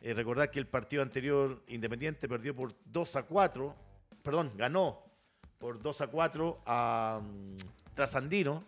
Eh, 0.00 0.14
recordar 0.14 0.50
que 0.50 0.58
el 0.58 0.66
partido 0.66 1.02
anterior, 1.02 1.62
Independiente, 1.68 2.28
perdió 2.28 2.54
por 2.54 2.74
2 2.84 3.16
a 3.16 3.22
4, 3.24 3.74
perdón, 4.22 4.52
ganó 4.56 5.02
por 5.58 5.80
2 5.80 6.00
a 6.02 6.06
4 6.08 6.62
a 6.66 7.20
mm, 7.22 7.56
Trasandino, 7.94 8.64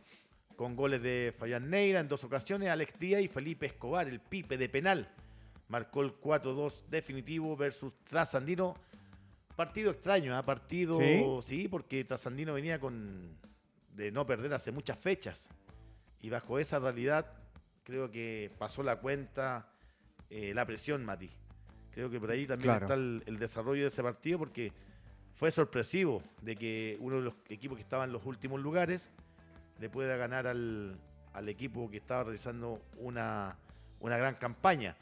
con 0.56 0.74
goles 0.74 1.02
de 1.02 1.34
Fayán 1.38 1.70
Neira 1.70 2.00
en 2.00 2.08
dos 2.08 2.24
ocasiones, 2.24 2.70
Alex 2.70 2.98
Díaz 2.98 3.22
y 3.22 3.28
Felipe 3.28 3.66
Escobar, 3.66 4.08
el 4.08 4.20
pipe 4.20 4.58
de 4.58 4.68
penal. 4.68 5.08
Marcó 5.68 6.00
el 6.00 6.18
4-2 6.18 6.86
definitivo 6.88 7.56
versus 7.56 7.92
Trasandino. 8.04 8.74
Partido 9.54 9.90
extraño, 9.90 10.34
¿ah? 10.34 10.44
Partido, 10.44 10.98
¿Sí? 10.98 11.24
¿Sí? 11.42 11.68
porque 11.68 12.04
Trasandino 12.04 12.54
venía 12.54 12.80
con 12.80 13.36
de 13.94 14.10
no 14.12 14.24
perder 14.26 14.54
hace 14.54 14.72
muchas 14.72 14.98
fechas. 14.98 15.48
Y 16.22 16.30
bajo 16.30 16.58
esa 16.58 16.78
realidad, 16.78 17.26
creo 17.84 18.10
que 18.10 18.50
pasó 18.58 18.82
la 18.82 18.96
cuenta 18.96 19.68
eh, 20.30 20.52
la 20.54 20.64
presión, 20.64 21.04
Mati. 21.04 21.30
Creo 21.92 22.10
que 22.10 22.20
por 22.20 22.30
ahí 22.30 22.46
también 22.46 22.70
Claro. 22.70 22.86
está 22.86 22.94
el, 22.94 23.22
el 23.26 23.38
desarrollo 23.38 23.82
de 23.82 23.88
ese 23.88 24.02
partido, 24.02 24.38
porque 24.38 24.72
fue 25.34 25.50
sorpresivo 25.50 26.22
de 26.42 26.54
que 26.56 26.96
uno 27.00 27.16
de 27.16 27.22
los 27.22 27.34
equipos 27.48 27.76
que 27.76 27.82
estaba 27.82 28.04
en 28.04 28.12
los 28.12 28.24
últimos 28.26 28.60
lugares 28.60 29.08
le 29.80 29.88
pueda 29.88 30.16
ganar 30.16 30.46
al, 30.46 30.98
al 31.32 31.48
equipo 31.48 31.88
que 31.90 31.96
estaba 31.98 32.24
realizando 32.24 32.82
una, 32.98 33.56
una 34.00 34.16
gran 34.16 34.34
campaña. 34.36 34.96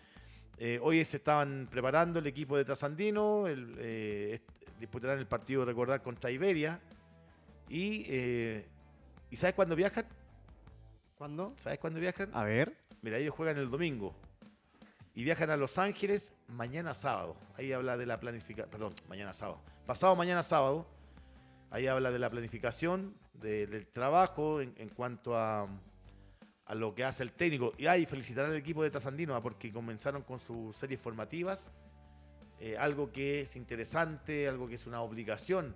Eh, 0.59 0.79
hoy 0.83 1.05
se 1.05 1.19
estaban 1.19 1.69
preparando 1.71 2.19
el 2.19 2.27
equipo 2.27 2.57
de 2.57 2.65
Trasandino, 2.65 3.47
el, 3.47 3.75
eh, 3.79 4.41
disputarán 4.79 5.19
el 5.19 5.27
partido 5.27 5.61
de 5.61 5.67
recordar 5.67 6.03
contra 6.03 6.31
Iberia. 6.31 6.81
Y, 7.69 8.05
eh, 8.09 8.67
¿y 9.31 9.37
sabes 9.37 9.55
cuándo 9.55 9.75
viajan? 9.77 10.07
¿Cuándo? 11.17 11.53
¿Sabes 11.57 11.79
cuándo 11.79 11.99
viajan? 12.01 12.31
A 12.33 12.45
ver. 12.45 12.75
Mira, 13.03 13.19
ellos 13.19 13.35
juegan 13.35 13.57
el 13.59 13.71
domingo 13.71 14.15
y 15.17 15.25
viajan 15.25 15.51
a 15.51 15.57
Los 15.57 15.79
Ángeles 15.79 16.33
mañana 16.47 16.95
sábado. 16.95 17.37
Ahí 17.57 17.73
habla 17.73 17.97
de 17.97 18.07
la 18.07 18.21
planificación, 18.21 18.71
perdón, 18.71 18.95
mañana 19.09 19.35
sábado. 19.35 19.61
Pasado 19.87 20.15
mañana 20.15 20.43
sábado, 20.45 20.87
ahí 21.71 21.87
habla 21.89 22.13
de 22.13 22.19
la 22.21 22.31
planificación, 22.31 23.17
de- 23.35 23.67
del 23.67 23.87
trabajo 23.89 24.61
en, 24.61 24.75
en 24.77 24.89
cuanto 24.91 25.37
a, 25.37 25.67
a 26.67 26.75
lo 26.75 26.95
que 26.95 27.03
hace 27.05 27.23
el 27.23 27.33
técnico. 27.33 27.73
Y 27.79 27.87
ahí 27.87 28.07
felicitar 28.07 28.45
al 28.45 28.55
equipo 28.57 28.83
de 28.83 28.91
Trasandino 28.91 29.35
ah, 29.35 29.43
porque 29.43 29.73
comenzaron 29.73 30.23
con 30.23 30.39
sus 30.39 30.77
series 30.77 31.01
formativas. 31.01 31.71
eh, 32.61 32.77
algo 32.79 33.11
que 33.13 33.43
es 33.43 33.55
interesante, 33.57 34.49
algo 34.49 34.67
que 34.69 34.77
es 34.77 34.87
una 34.87 35.01
obligación. 35.03 35.75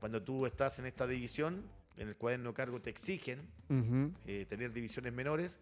Cuando 0.00 0.22
tú 0.22 0.44
estás 0.46 0.78
en 0.78 0.86
esta 0.86 1.06
división, 1.06 1.64
en 1.96 2.08
el 2.08 2.16
cuaderno 2.16 2.50
de 2.50 2.54
cargo 2.54 2.80
te 2.80 2.90
exigen 2.90 3.40
eh, 4.26 4.44
tener 4.48 4.72
divisiones 4.72 5.12
menores. 5.12 5.58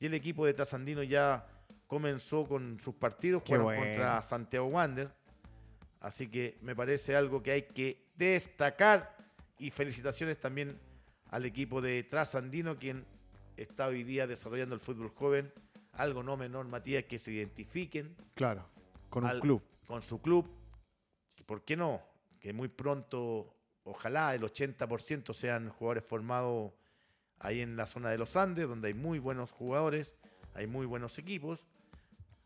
Y 0.00 0.06
el 0.06 0.14
equipo 0.14 0.46
de 0.46 0.54
Trasandino 0.54 1.02
ya 1.02 1.46
comenzó 1.94 2.44
con 2.48 2.80
sus 2.80 2.96
partidos, 2.96 3.42
Qué 3.44 3.56
jugaron 3.56 3.66
bueno. 3.66 3.82
contra 3.84 4.20
Santiago 4.22 4.66
Wander. 4.66 5.14
Así 6.00 6.26
que 6.28 6.58
me 6.60 6.74
parece 6.74 7.14
algo 7.14 7.40
que 7.40 7.52
hay 7.52 7.62
que 7.62 8.04
destacar. 8.16 9.16
Y 9.58 9.70
felicitaciones 9.70 10.40
también 10.40 10.76
al 11.30 11.44
equipo 11.44 11.80
de 11.80 12.02
Trasandino, 12.02 12.76
quien 12.80 13.06
está 13.56 13.86
hoy 13.86 14.02
día 14.02 14.26
desarrollando 14.26 14.74
el 14.74 14.80
fútbol 14.80 15.10
joven. 15.10 15.52
Algo 15.92 16.24
no 16.24 16.36
menor, 16.36 16.66
Matías, 16.66 17.04
que 17.04 17.20
se 17.20 17.30
identifiquen 17.30 18.16
Claro. 18.34 18.66
Con 19.08 19.22
un 19.22 19.30
al- 19.30 19.40
club. 19.40 19.62
con 19.86 20.02
su 20.02 20.20
club. 20.20 20.50
¿Por 21.46 21.64
qué 21.64 21.76
no? 21.76 22.02
Que 22.40 22.52
muy 22.52 22.66
pronto, 22.68 23.54
ojalá 23.84 24.34
el 24.34 24.42
80% 24.42 25.32
sean 25.32 25.68
jugadores 25.70 26.02
formados 26.04 26.72
ahí 27.38 27.60
en 27.60 27.76
la 27.76 27.86
zona 27.86 28.10
de 28.10 28.18
los 28.18 28.34
Andes, 28.34 28.66
donde 28.66 28.88
hay 28.88 28.94
muy 28.94 29.20
buenos 29.20 29.52
jugadores, 29.52 30.16
hay 30.54 30.66
muy 30.66 30.86
buenos 30.86 31.16
equipos. 31.18 31.64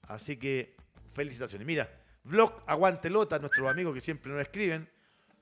Así 0.09 0.37
que 0.37 0.77
felicitaciones. 1.13 1.67
Mira, 1.67 1.89
Vlog 2.25 2.63
Aguantelota, 2.67 3.39
nuestros 3.39 3.69
amigos 3.71 3.95
que 3.95 4.01
siempre 4.01 4.33
nos 4.33 4.41
escriben, 4.43 4.89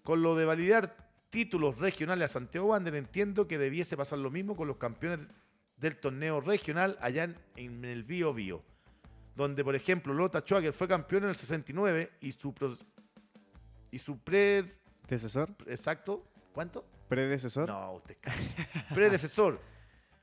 con 0.03 0.23
lo 0.23 0.37
de 0.37 0.45
validar 0.45 0.97
títulos 1.31 1.79
regionales 1.79 2.31
a 2.31 2.35
Santiago 2.35 2.69
Wander, 2.69 2.95
entiendo 2.95 3.49
que 3.49 3.59
debiese 3.59 3.97
pasar 3.97 4.19
lo 4.19 4.31
mismo 4.31 4.55
con 4.57 4.69
los 4.69 4.77
campeones 4.77 5.21
del 5.77 5.97
torneo 5.97 6.41
regional 6.41 6.97
allá 7.01 7.25
en, 7.25 7.37
en 7.57 7.85
el 7.85 8.05
Bío 8.05 8.33
Bío 8.33 8.63
donde 9.35 9.63
por 9.63 9.75
ejemplo 9.77 10.15
Lota 10.15 10.41
Schwager 10.41 10.73
fue 10.73 10.89
campeón 10.89 11.25
en 11.25 11.29
el 11.29 11.37
69 11.37 12.11
y 12.23 12.33
su 12.33 12.55
pro- 12.55 12.75
y 13.91 13.99
su 13.99 14.19
pre 14.19 14.65
¿Predecesor? 15.07 15.51
exacto 15.67 16.25
¿cuánto? 16.55 16.87
¿Predecesor? 17.09 17.69
No, 17.69 17.93
usted 17.93 18.17
predecesor 18.95 19.61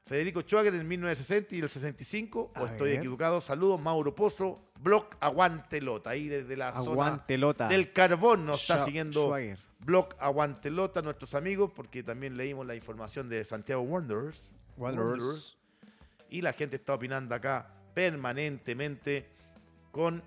Federico 0.05 0.41
Schwager 0.41 0.73
en 0.75 0.87
1960 0.87 1.55
y 1.55 1.59
el 1.59 1.69
65 1.69 2.51
o 2.55 2.65
estoy 2.65 2.89
ver. 2.91 2.99
equivocado 2.99 3.39
saludos 3.39 3.79
Mauro 3.79 4.13
Pozo 4.13 4.59
Block 4.79 5.15
Aguantelota 5.21 6.09
ahí 6.09 6.27
desde 6.27 6.57
la 6.57 6.69
Aguantelota. 6.69 7.65
zona 7.65 7.75
del 7.75 7.93
carbón 7.93 8.45
nos 8.45 8.61
está 8.61 8.83
siguiendo 8.83 9.23
Schwager. 9.27 9.59
Block 9.79 10.15
Aguantelota 10.19 11.01
nuestros 11.01 11.33
amigos 11.35 11.71
porque 11.73 12.03
también 12.03 12.35
leímos 12.35 12.65
la 12.67 12.75
información 12.75 13.29
de 13.29 13.45
Santiago 13.45 13.81
Wanderers 13.81 14.51
Wanderers. 14.77 15.57
y 16.29 16.41
la 16.41 16.51
gente 16.53 16.75
está 16.75 16.93
opinando 16.95 17.33
acá 17.33 17.69
permanentemente 17.93 19.25
con 19.91 20.21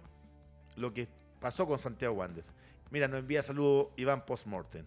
lo 0.77 0.95
que 0.95 1.07
pasó 1.41 1.66
con 1.66 1.79
Santiago 1.79 2.14
Wander. 2.14 2.45
Mira, 2.91 3.09
nos 3.09 3.18
envía 3.18 3.43
saludo 3.43 3.93
Iván 3.97 4.24
Postmortem. 4.24 4.87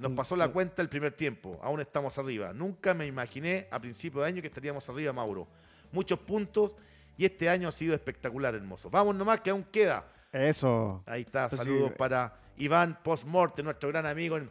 Nos 0.00 0.10
Un- 0.10 0.16
pasó 0.16 0.34
la 0.36 0.48
cuenta 0.48 0.82
el 0.82 0.88
primer 0.88 1.12
tiempo, 1.12 1.58
aún 1.62 1.80
estamos 1.80 2.16
arriba. 2.18 2.52
Nunca 2.52 2.94
me 2.94 3.06
imaginé 3.06 3.68
a 3.70 3.78
principio 3.80 4.22
de 4.22 4.28
año 4.28 4.40
que 4.42 4.48
estaríamos 4.48 4.88
arriba, 4.88 5.12
Mauro. 5.12 5.46
Muchos 5.92 6.18
puntos 6.18 6.72
y 7.16 7.24
este 7.24 7.48
año 7.48 7.68
ha 7.68 7.72
sido 7.72 7.94
espectacular, 7.94 8.54
hermoso. 8.54 8.90
Vamos 8.90 9.14
nomás, 9.14 9.40
que 9.40 9.50
aún 9.50 9.62
queda. 9.64 10.04
Eso. 10.32 11.02
Ahí 11.06 11.20
está, 11.22 11.48
saludos 11.48 11.90
sí. 11.90 11.94
para 11.96 12.36
Iván 12.56 12.98
Postmortem, 13.04 13.64
nuestro 13.64 13.88
gran 13.90 14.04
amigo. 14.06 14.36
en- 14.36 14.50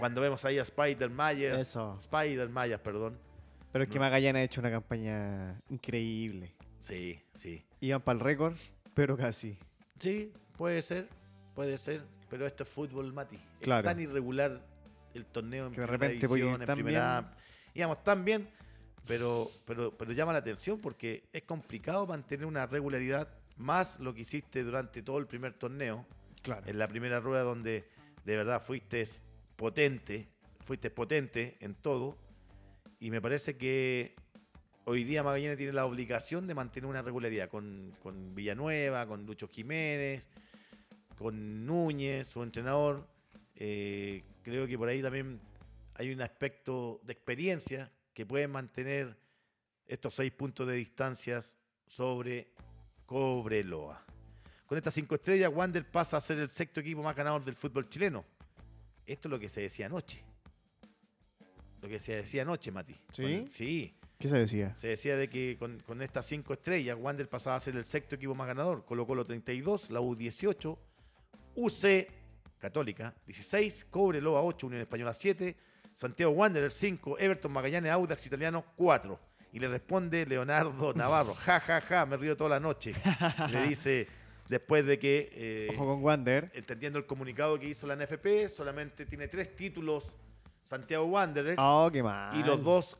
Cuando 0.00 0.20
vemos 0.20 0.44
ahí 0.44 0.58
a 0.58 0.62
Spider 0.62 1.08
Mayer, 1.10 1.54
Eso. 1.60 1.96
Spider 1.98 2.48
Mayas, 2.48 2.80
perdón. 2.80 3.16
Pero 3.70 3.84
es 3.84 3.90
que 3.90 4.00
Magallanes 4.00 4.40
ha 4.40 4.44
hecho 4.44 4.60
una 4.60 4.70
campaña 4.70 5.60
increíble. 5.70 6.52
Sí, 6.80 7.20
sí. 7.34 7.64
Iban 7.80 8.02
para 8.02 8.18
el 8.18 8.20
récord, 8.24 8.56
pero 8.94 9.16
casi. 9.16 9.56
Sí, 10.00 10.32
puede 10.58 10.82
ser, 10.82 11.08
puede 11.54 11.78
ser, 11.78 12.02
pero 12.32 12.46
esto 12.46 12.62
es 12.62 12.68
fútbol, 12.70 13.12
Mati. 13.12 13.38
Claro. 13.60 13.86
Es 13.86 13.94
tan 13.94 14.02
irregular 14.02 14.58
el 15.12 15.26
torneo 15.26 15.66
en 15.66 15.74
Que 15.74 15.82
de 15.82 15.86
primera 15.86 16.08
repente 16.08 16.26
división, 16.26 16.62
en 16.62 16.66
primera... 16.74 17.20
bien. 17.20 17.34
Íbamos 17.74 18.02
tan 18.02 18.24
bien, 18.24 18.48
pero, 19.06 19.50
pero, 19.66 19.94
pero 19.98 20.12
llama 20.12 20.32
la 20.32 20.38
atención 20.38 20.80
porque 20.80 21.28
es 21.30 21.42
complicado 21.42 22.06
mantener 22.06 22.46
una 22.46 22.64
regularidad, 22.64 23.28
más 23.58 24.00
lo 24.00 24.14
que 24.14 24.22
hiciste 24.22 24.64
durante 24.64 25.02
todo 25.02 25.18
el 25.18 25.26
primer 25.26 25.52
torneo, 25.52 26.06
Claro. 26.40 26.66
en 26.66 26.78
la 26.78 26.88
primera 26.88 27.20
rueda 27.20 27.42
donde 27.42 27.84
de 28.24 28.36
verdad 28.36 28.62
fuiste 28.62 29.06
potente, 29.54 30.26
fuiste 30.64 30.88
potente 30.88 31.58
en 31.60 31.74
todo, 31.74 32.16
y 32.98 33.10
me 33.10 33.20
parece 33.20 33.58
que 33.58 34.16
hoy 34.86 35.04
día 35.04 35.22
Magallanes 35.22 35.58
tiene 35.58 35.74
la 35.74 35.84
obligación 35.84 36.46
de 36.46 36.54
mantener 36.54 36.88
una 36.88 37.02
regularidad 37.02 37.50
con, 37.50 37.92
con 38.02 38.34
Villanueva, 38.34 39.06
con 39.06 39.26
Lucho 39.26 39.48
Jiménez, 39.48 40.26
con 41.22 41.66
Núñez, 41.66 42.28
su 42.28 42.42
entrenador. 42.42 43.08
Eh, 43.54 44.24
creo 44.42 44.66
que 44.66 44.76
por 44.76 44.88
ahí 44.88 45.02
también 45.02 45.40
hay 45.94 46.12
un 46.12 46.20
aspecto 46.22 47.00
de 47.04 47.12
experiencia 47.12 47.90
que 48.14 48.26
puede 48.26 48.48
mantener 48.48 49.16
estos 49.86 50.14
seis 50.14 50.32
puntos 50.32 50.66
de 50.66 50.74
distancias 50.74 51.56
sobre 51.86 52.48
Cobreloa. 53.06 54.04
Con 54.66 54.78
estas 54.78 54.94
cinco 54.94 55.16
estrellas, 55.16 55.52
Wander 55.54 55.90
pasa 55.90 56.16
a 56.16 56.20
ser 56.20 56.38
el 56.38 56.48
sexto 56.48 56.80
equipo 56.80 57.02
más 57.02 57.14
ganador 57.14 57.44
del 57.44 57.54
fútbol 57.54 57.88
chileno. 57.88 58.24
Esto 59.04 59.28
es 59.28 59.30
lo 59.30 59.38
que 59.38 59.48
se 59.48 59.60
decía 59.60 59.86
anoche. 59.86 60.24
Lo 61.82 61.88
que 61.88 61.98
se 61.98 62.16
decía 62.16 62.42
anoche, 62.42 62.70
Mati. 62.70 62.94
¿Sí? 63.12 63.48
Sí. 63.50 63.94
¿Qué 64.18 64.28
se 64.28 64.38
decía? 64.38 64.74
Se 64.76 64.88
decía 64.88 65.16
de 65.16 65.28
que 65.28 65.56
con, 65.58 65.80
con 65.80 66.00
estas 66.00 66.26
cinco 66.26 66.52
estrellas, 66.52 66.96
Wander 66.98 67.28
pasaba 67.28 67.56
a 67.56 67.60
ser 67.60 67.76
el 67.76 67.84
sexto 67.84 68.14
equipo 68.14 68.34
más 68.34 68.46
ganador. 68.46 68.84
Colo 68.84 69.06
Colo 69.06 69.24
32, 69.24 69.90
la 69.90 70.00
U 70.00 70.14
18, 70.14 70.78
UC 71.54 72.08
Católica 72.58 73.14
16, 73.26 73.86
Cobreloa 73.90 74.42
8, 74.42 74.66
Unión 74.66 74.82
Española 74.82 75.12
7, 75.12 75.56
Santiago 75.94 76.32
Wander 76.32 76.70
5, 76.70 77.18
Everton 77.18 77.52
Magallanes 77.52 77.90
Audax 77.90 78.26
Italiano 78.26 78.64
4. 78.76 79.18
Y 79.52 79.58
le 79.58 79.68
responde 79.68 80.24
Leonardo 80.24 80.94
Navarro, 80.94 81.34
ja, 81.34 81.60
ja, 81.60 81.80
ja, 81.80 82.06
me 82.06 82.16
río 82.16 82.36
toda 82.36 82.50
la 82.50 82.60
noche. 82.60 82.92
le 83.50 83.62
dice, 83.68 84.06
después 84.48 84.86
de 84.86 84.98
que, 84.98 85.28
eh, 85.32 85.68
Ojo 85.74 85.86
con 85.86 86.02
Wander. 86.04 86.50
entendiendo 86.54 86.98
el 86.98 87.04
comunicado 87.06 87.58
que 87.58 87.68
hizo 87.68 87.86
la 87.86 87.94
NFP, 87.96 88.48
solamente 88.48 89.04
tiene 89.04 89.28
tres 89.28 89.54
títulos 89.54 90.16
Santiago 90.64 91.04
Wanderers 91.06 91.56
Oh, 91.60 91.90
qué 91.92 92.02
mal. 92.02 92.34
y 92.38 92.44
los 92.44 92.62
dos 92.62 92.96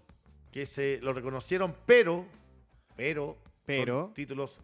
que 0.50 0.66
se 0.66 0.98
lo 1.00 1.12
reconocieron, 1.14 1.74
pero, 1.86 2.26
pero, 2.96 3.38
Pero. 3.64 4.12
títulos 4.14 4.58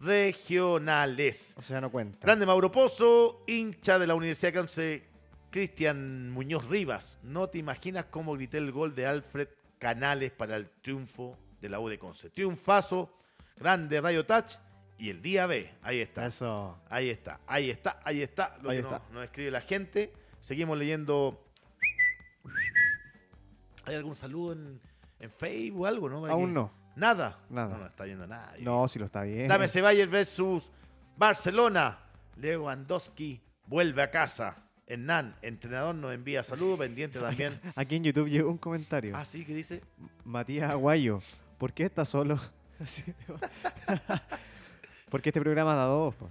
regionales. 0.00 1.54
O 1.56 1.62
sea, 1.62 1.80
no 1.80 1.90
cuenta. 1.90 2.18
Grande 2.20 2.46
Mauro 2.46 2.70
Pozo, 2.70 3.42
hincha 3.46 3.98
de 3.98 4.06
la 4.06 4.14
Universidad 4.14 4.52
de 4.52 4.58
Conce, 4.58 5.02
Cristian 5.50 6.30
Muñoz 6.30 6.66
Rivas. 6.66 7.18
No 7.22 7.48
te 7.48 7.58
imaginas 7.58 8.06
cómo 8.10 8.34
grité 8.34 8.58
el 8.58 8.72
gol 8.72 8.94
de 8.94 9.06
Alfred 9.06 9.48
Canales 9.78 10.32
para 10.32 10.56
el 10.56 10.68
triunfo 10.82 11.38
de 11.60 11.68
la 11.68 11.80
U 11.80 11.88
de 11.88 11.98
Conce. 11.98 12.30
Triunfazo, 12.30 13.12
grande 13.56 14.00
Rayo 14.00 14.26
Touch 14.26 14.56
y 14.98 15.10
el 15.10 15.22
día 15.22 15.46
B. 15.46 15.72
Ahí 15.82 16.00
está. 16.00 16.26
Eso. 16.26 16.78
Ahí 16.88 17.10
está, 17.10 17.40
ahí 17.46 17.70
está, 17.70 18.00
ahí 18.04 18.22
está 18.22 18.58
lo 18.62 18.70
Ahí 18.70 18.78
que 18.78 18.82
está. 18.82 18.98
Nos, 18.98 19.10
nos 19.12 19.24
escribe 19.24 19.50
la 19.50 19.60
gente. 19.60 20.12
Seguimos 20.40 20.78
leyendo. 20.78 21.42
¿Hay 23.84 23.94
algún 23.94 24.16
saludo 24.16 24.52
en, 24.52 24.80
en 25.20 25.30
Facebook 25.30 25.82
o 25.82 25.86
algo, 25.86 26.08
no? 26.08 26.26
Aún 26.26 26.54
no. 26.54 26.85
Nada. 26.96 27.38
Nada. 27.50 27.68
No, 27.68 27.78
no 27.78 27.86
está 27.86 28.04
viendo 28.04 28.26
nada. 28.26 28.54
No, 28.60 28.88
si 28.88 28.98
lo 28.98 29.04
está 29.04 29.22
bien. 29.22 29.48
Dame 29.48 29.68
Ceballos 29.68 30.10
versus 30.10 30.70
Barcelona. 31.16 31.98
Lewandowski 32.36 33.40
vuelve 33.66 34.02
a 34.02 34.10
casa. 34.10 34.56
Hernán, 34.86 35.36
entrenador, 35.42 35.94
nos 35.94 36.14
envía 36.14 36.42
saludos. 36.42 36.78
Pendiente 36.78 37.18
también. 37.20 37.60
Aquí 37.76 37.96
en 37.96 38.04
YouTube 38.04 38.28
llegó 38.28 38.50
un 38.50 38.58
comentario. 38.58 39.14
Ah, 39.16 39.24
sí, 39.24 39.44
¿qué 39.44 39.54
dice? 39.54 39.82
Matías 40.24 40.70
Aguayo, 40.70 41.20
¿por 41.58 41.72
qué 41.72 41.84
estás 41.84 42.08
solo? 42.08 42.40
Porque 45.10 45.30
este 45.30 45.40
programa 45.40 45.74
da 45.74 45.84
dos. 45.84 46.14
po. 46.14 46.28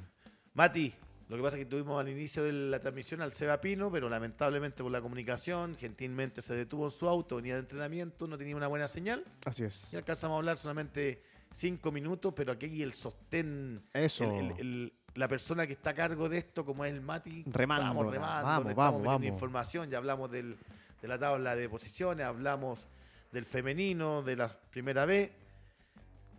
Mati, 0.54 0.94
lo 1.28 1.38
que 1.38 1.42
pasa 1.42 1.58
es 1.58 1.64
que 1.64 1.70
tuvimos 1.70 2.00
al 2.00 2.08
inicio 2.10 2.44
de 2.44 2.54
la 2.54 2.80
transmisión 2.80 3.22
al 3.22 3.34
Seba 3.34 3.60
Pino, 3.60 3.92
pero 3.92 4.08
lamentablemente 4.10 4.84
por 4.84 4.92
la 4.92 5.02
comunicación, 5.02 5.76
gentilmente 5.76 6.42
se 6.42 6.54
detuvo 6.56 6.86
en 6.86 6.92
su 6.92 7.08
auto, 7.08 7.38
venía 7.38 7.56
de 7.56 7.62
entrenamiento, 7.62 8.28
no 8.28 8.38
tenía 8.38 8.56
una 8.56 8.68
buena 8.68 8.88
señal. 8.88 9.24
Así 9.46 9.64
es. 9.64 9.92
Y 9.92 9.96
alcanzamos 9.96 10.36
a 10.36 10.38
hablar 10.38 10.58
solamente 10.60 11.24
cinco 11.52 11.92
minutos, 11.92 12.34
pero 12.36 12.52
aquí 12.52 12.84
el 12.84 12.94
sostén, 12.94 13.82
Eso. 13.94 14.24
el- 14.26 14.46
el- 14.52 14.60
el- 14.60 14.94
la 15.16 15.28
persona 15.28 15.66
que 15.66 15.74
está 15.74 15.92
a 15.92 15.96
cargo 15.96 16.28
de 16.30 16.38
esto, 16.40 16.66
como 16.66 16.84
es 16.86 16.92
el 16.94 17.00
Mati, 17.02 17.44
Remándola, 17.48 17.88
vamos 17.90 18.12
remando, 18.14 18.76
vamos, 18.76 19.04
vamos. 19.04 19.26
información, 19.26 19.90
ya 19.90 19.98
hablamos 19.98 20.30
del- 20.30 20.58
de 21.02 21.08
la 21.08 21.18
tabla 21.18 21.56
de 21.56 21.70
posiciones, 21.70 22.26
hablamos 22.26 22.88
del 23.32 23.46
femenino, 23.46 24.22
de 24.22 24.36
la 24.36 24.50
primera 24.70 25.06
B, 25.06 25.32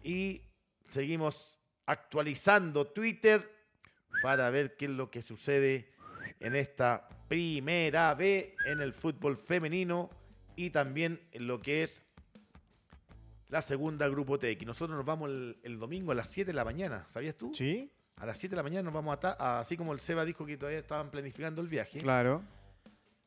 y 0.03 0.43
seguimos 0.91 1.59
actualizando 1.87 2.87
Twitter 2.87 3.56
para 4.23 4.49
ver 4.51 4.77
qué 4.77 4.87
es 4.87 4.91
lo 4.91 5.11
que 5.11 5.23
sucede 5.23 5.91
en 6.41 6.55
esta 6.57 7.09
primera 7.29 8.15
B 8.15 8.55
en 8.65 8.81
el 8.81 8.93
fútbol 8.93 9.37
femenino 9.37 10.11
y 10.57 10.71
también 10.71 11.21
en 11.33 11.47
lo 11.47 11.61
que 11.61 11.83
es 11.83 12.03
la 13.49 13.63
segunda 13.63 14.09
Grupo 14.09 14.39
TX. 14.39 14.67
Nosotros 14.67 14.97
nos 14.97 15.07
vamos 15.07 15.31
el, 15.31 15.59
el 15.63 15.79
domingo 15.79 16.13
a 16.13 16.15
las 16.15 16.29
7 16.29 16.49
de 16.51 16.55
la 16.55 16.65
mañana, 16.65 17.05
¿sabías 17.09 17.37
tú? 17.37 17.53
¿Sí? 17.55 17.91
A 18.17 18.27
las 18.27 18.39
7 18.39 18.53
de 18.53 18.57
la 18.57 18.63
mañana 18.63 18.83
nos 18.83 18.95
vamos 18.95 19.19
a, 19.23 19.37
a- 19.39 19.61
así 19.61 19.77
como 19.77 19.93
el 19.93 20.01
Seba 20.01 20.25
dijo 20.25 20.45
que 20.47 20.57
todavía 20.57 20.79
estaban 20.81 21.11
planificando 21.11 21.61
el 21.63 21.69
viaje. 21.69 22.01
Claro. 22.01 22.43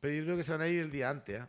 Pero 0.00 0.14
yo 0.14 0.24
creo 0.24 0.36
que 0.36 0.44
se 0.44 0.52
van 0.52 0.62
a 0.62 0.68
ir 0.68 0.80
el 0.80 0.90
día 0.90 1.10
antes, 1.10 1.40
¿ah? 1.40 1.48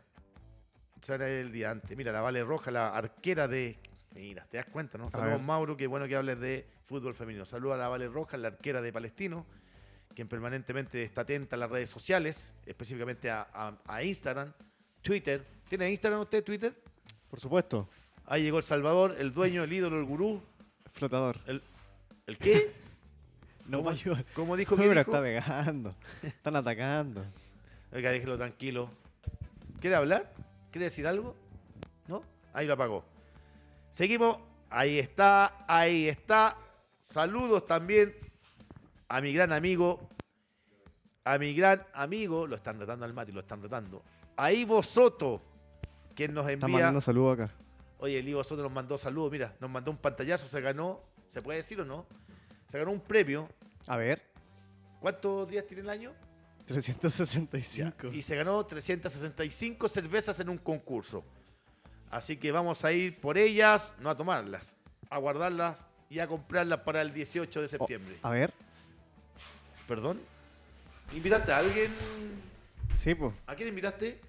Se 1.02 1.12
van 1.14 1.22
a 1.24 1.30
ir 1.30 1.38
el 1.38 1.52
día 1.52 1.72
antes. 1.72 1.98
Mira, 1.98 2.12
la 2.12 2.22
Vale 2.22 2.44
Roja, 2.44 2.70
la 2.70 2.90
arquera 2.96 3.48
de. 3.48 3.80
Mira, 4.14 4.46
te 4.46 4.58
das 4.58 4.68
cuenta, 4.68 4.98
¿no? 4.98 5.10
Saludos. 5.10 5.42
Mauro, 5.42 5.76
qué 5.76 5.88
bueno 5.88 6.08
que 6.08 6.16
hables 6.16 6.40
de 6.40 6.68
fútbol 6.92 7.16
femenino. 7.16 7.46
Saludos 7.46 7.76
a 7.76 7.78
la 7.78 7.88
Vale 7.88 8.08
Roja, 8.10 8.36
la 8.38 8.50
arquera 8.50 8.82
de 8.82 8.92
Palestino, 8.92 9.46
quien 10.14 10.28
permanentemente 10.28 11.02
está 11.04 11.22
atenta 11.22 11.56
a 11.56 11.60
las 11.60 11.70
redes 11.72 11.90
sociales, 11.90 12.54
específicamente 12.66 13.32
a, 13.32 13.48
a- 13.54 13.78
a 13.86 14.04
Instagram, 14.04 14.52
Twitter. 15.02 15.42
¿Tiene 15.70 15.90
Instagram 15.90 16.20
usted, 16.22 16.44
Twitter? 16.44 16.76
Por 17.30 17.40
supuesto. 17.40 17.88
Ahí 18.26 18.44
llegó 18.44 18.58
El 18.58 18.64
Salvador, 18.66 19.16
el 19.18 19.34
dueño, 19.34 19.64
el 19.64 19.72
ídolo, 19.72 19.98
el 20.00 20.06
gurú. 20.06 20.44
Flotador. 20.92 21.40
¿El, 21.48 21.64
¿el 22.28 22.38
qué? 22.38 22.74
No 23.68 23.78
¿Cómo, 23.78 23.90
ayuda. 23.92 24.26
cómo 24.36 24.58
dijo 24.58 24.76
que 24.76 24.82
Pero 24.84 25.00
está 25.00 25.22
pegando. 25.22 25.96
Están 26.24 26.56
atacando. 26.58 27.24
Oiga, 27.94 28.12
déjelo 28.12 28.36
tranquilo. 28.36 28.90
¿Quiere 29.80 29.96
hablar? 29.96 30.34
¿Quiere 30.72 30.86
decir 30.86 31.08
algo? 31.08 31.38
¿No? 32.08 32.24
Ahí 32.54 32.68
lo 32.68 32.74
apagó. 32.74 33.06
Seguimos. 33.92 34.40
Ahí 34.70 35.00
está, 35.00 35.64
ahí 35.68 36.08
está. 36.10 36.58
Saludos 37.02 37.66
también 37.66 38.16
a 39.10 39.20
mi 39.22 39.34
gran 39.34 39.52
amigo. 39.52 40.08
A 41.24 41.38
mi 41.38 41.54
gran 41.54 41.86
amigo. 41.94 42.46
Lo 42.48 42.56
están 42.56 42.78
tratando 42.78 43.06
al 43.06 43.14
Mati, 43.14 43.32
lo 43.32 43.42
están 43.42 43.60
tratando. 43.60 44.04
A 44.38 44.54
Ivo 44.54 44.82
Soto, 44.84 45.42
quien 46.16 46.34
nos 46.34 46.48
envía. 46.48 46.68
mandando 46.70 47.02
saludos 47.02 47.40
acá. 47.40 47.54
Oye, 47.98 48.20
el 48.20 48.28
Ivo 48.30 48.44
Soto 48.44 48.62
nos 48.62 48.72
mandó 48.72 48.98
saludos. 48.98 49.32
Mira, 49.32 49.56
nos 49.60 49.70
mandó 49.70 49.92
un 49.92 49.98
pantallazo. 49.98 50.48
Se 50.48 50.62
ganó. 50.62 51.02
¿Se 51.30 51.42
puede 51.42 51.58
decir 51.58 51.82
o 51.82 51.86
no? 51.86 52.06
Se 52.68 52.78
ganó 52.78 52.92
un 52.92 53.02
premio. 53.02 53.50
A 53.88 53.98
ver. 53.98 54.22
¿Cuántos 55.00 55.50
días 55.50 55.66
tiene 55.66 55.82
el 55.82 55.90
año? 55.90 56.14
365. 56.66 58.10
Y 58.14 58.22
se 58.22 58.36
ganó 58.36 58.64
365 58.64 59.90
cervezas 59.90 60.40
en 60.40 60.50
un 60.50 60.60
concurso. 60.60 61.24
Así 62.12 62.38
que 62.38 62.52
vamos 62.52 62.86
a 62.86 62.92
ir 62.92 63.20
por 63.20 63.38
ellas, 63.38 63.96
no 64.00 64.10
a 64.10 64.16
tomarlas, 64.16 64.76
a 65.10 65.18
guardarlas 65.18 65.88
y 66.12 66.20
a 66.20 66.28
comprarlas 66.28 66.80
para 66.80 67.02
el 67.02 67.14
18 67.14 67.62
de 67.62 67.68
septiembre. 67.70 68.18
A 68.22 68.32
ver. 68.32 68.52
¿Perdón? 69.88 70.20
¿Invitaste 71.16 71.54
a 71.54 71.60
alguien? 71.60 71.90
Sí, 72.96 73.16
pues. 73.16 73.32
¿A 73.48 73.56
quién 73.56 73.70
invitaste? 73.70 74.20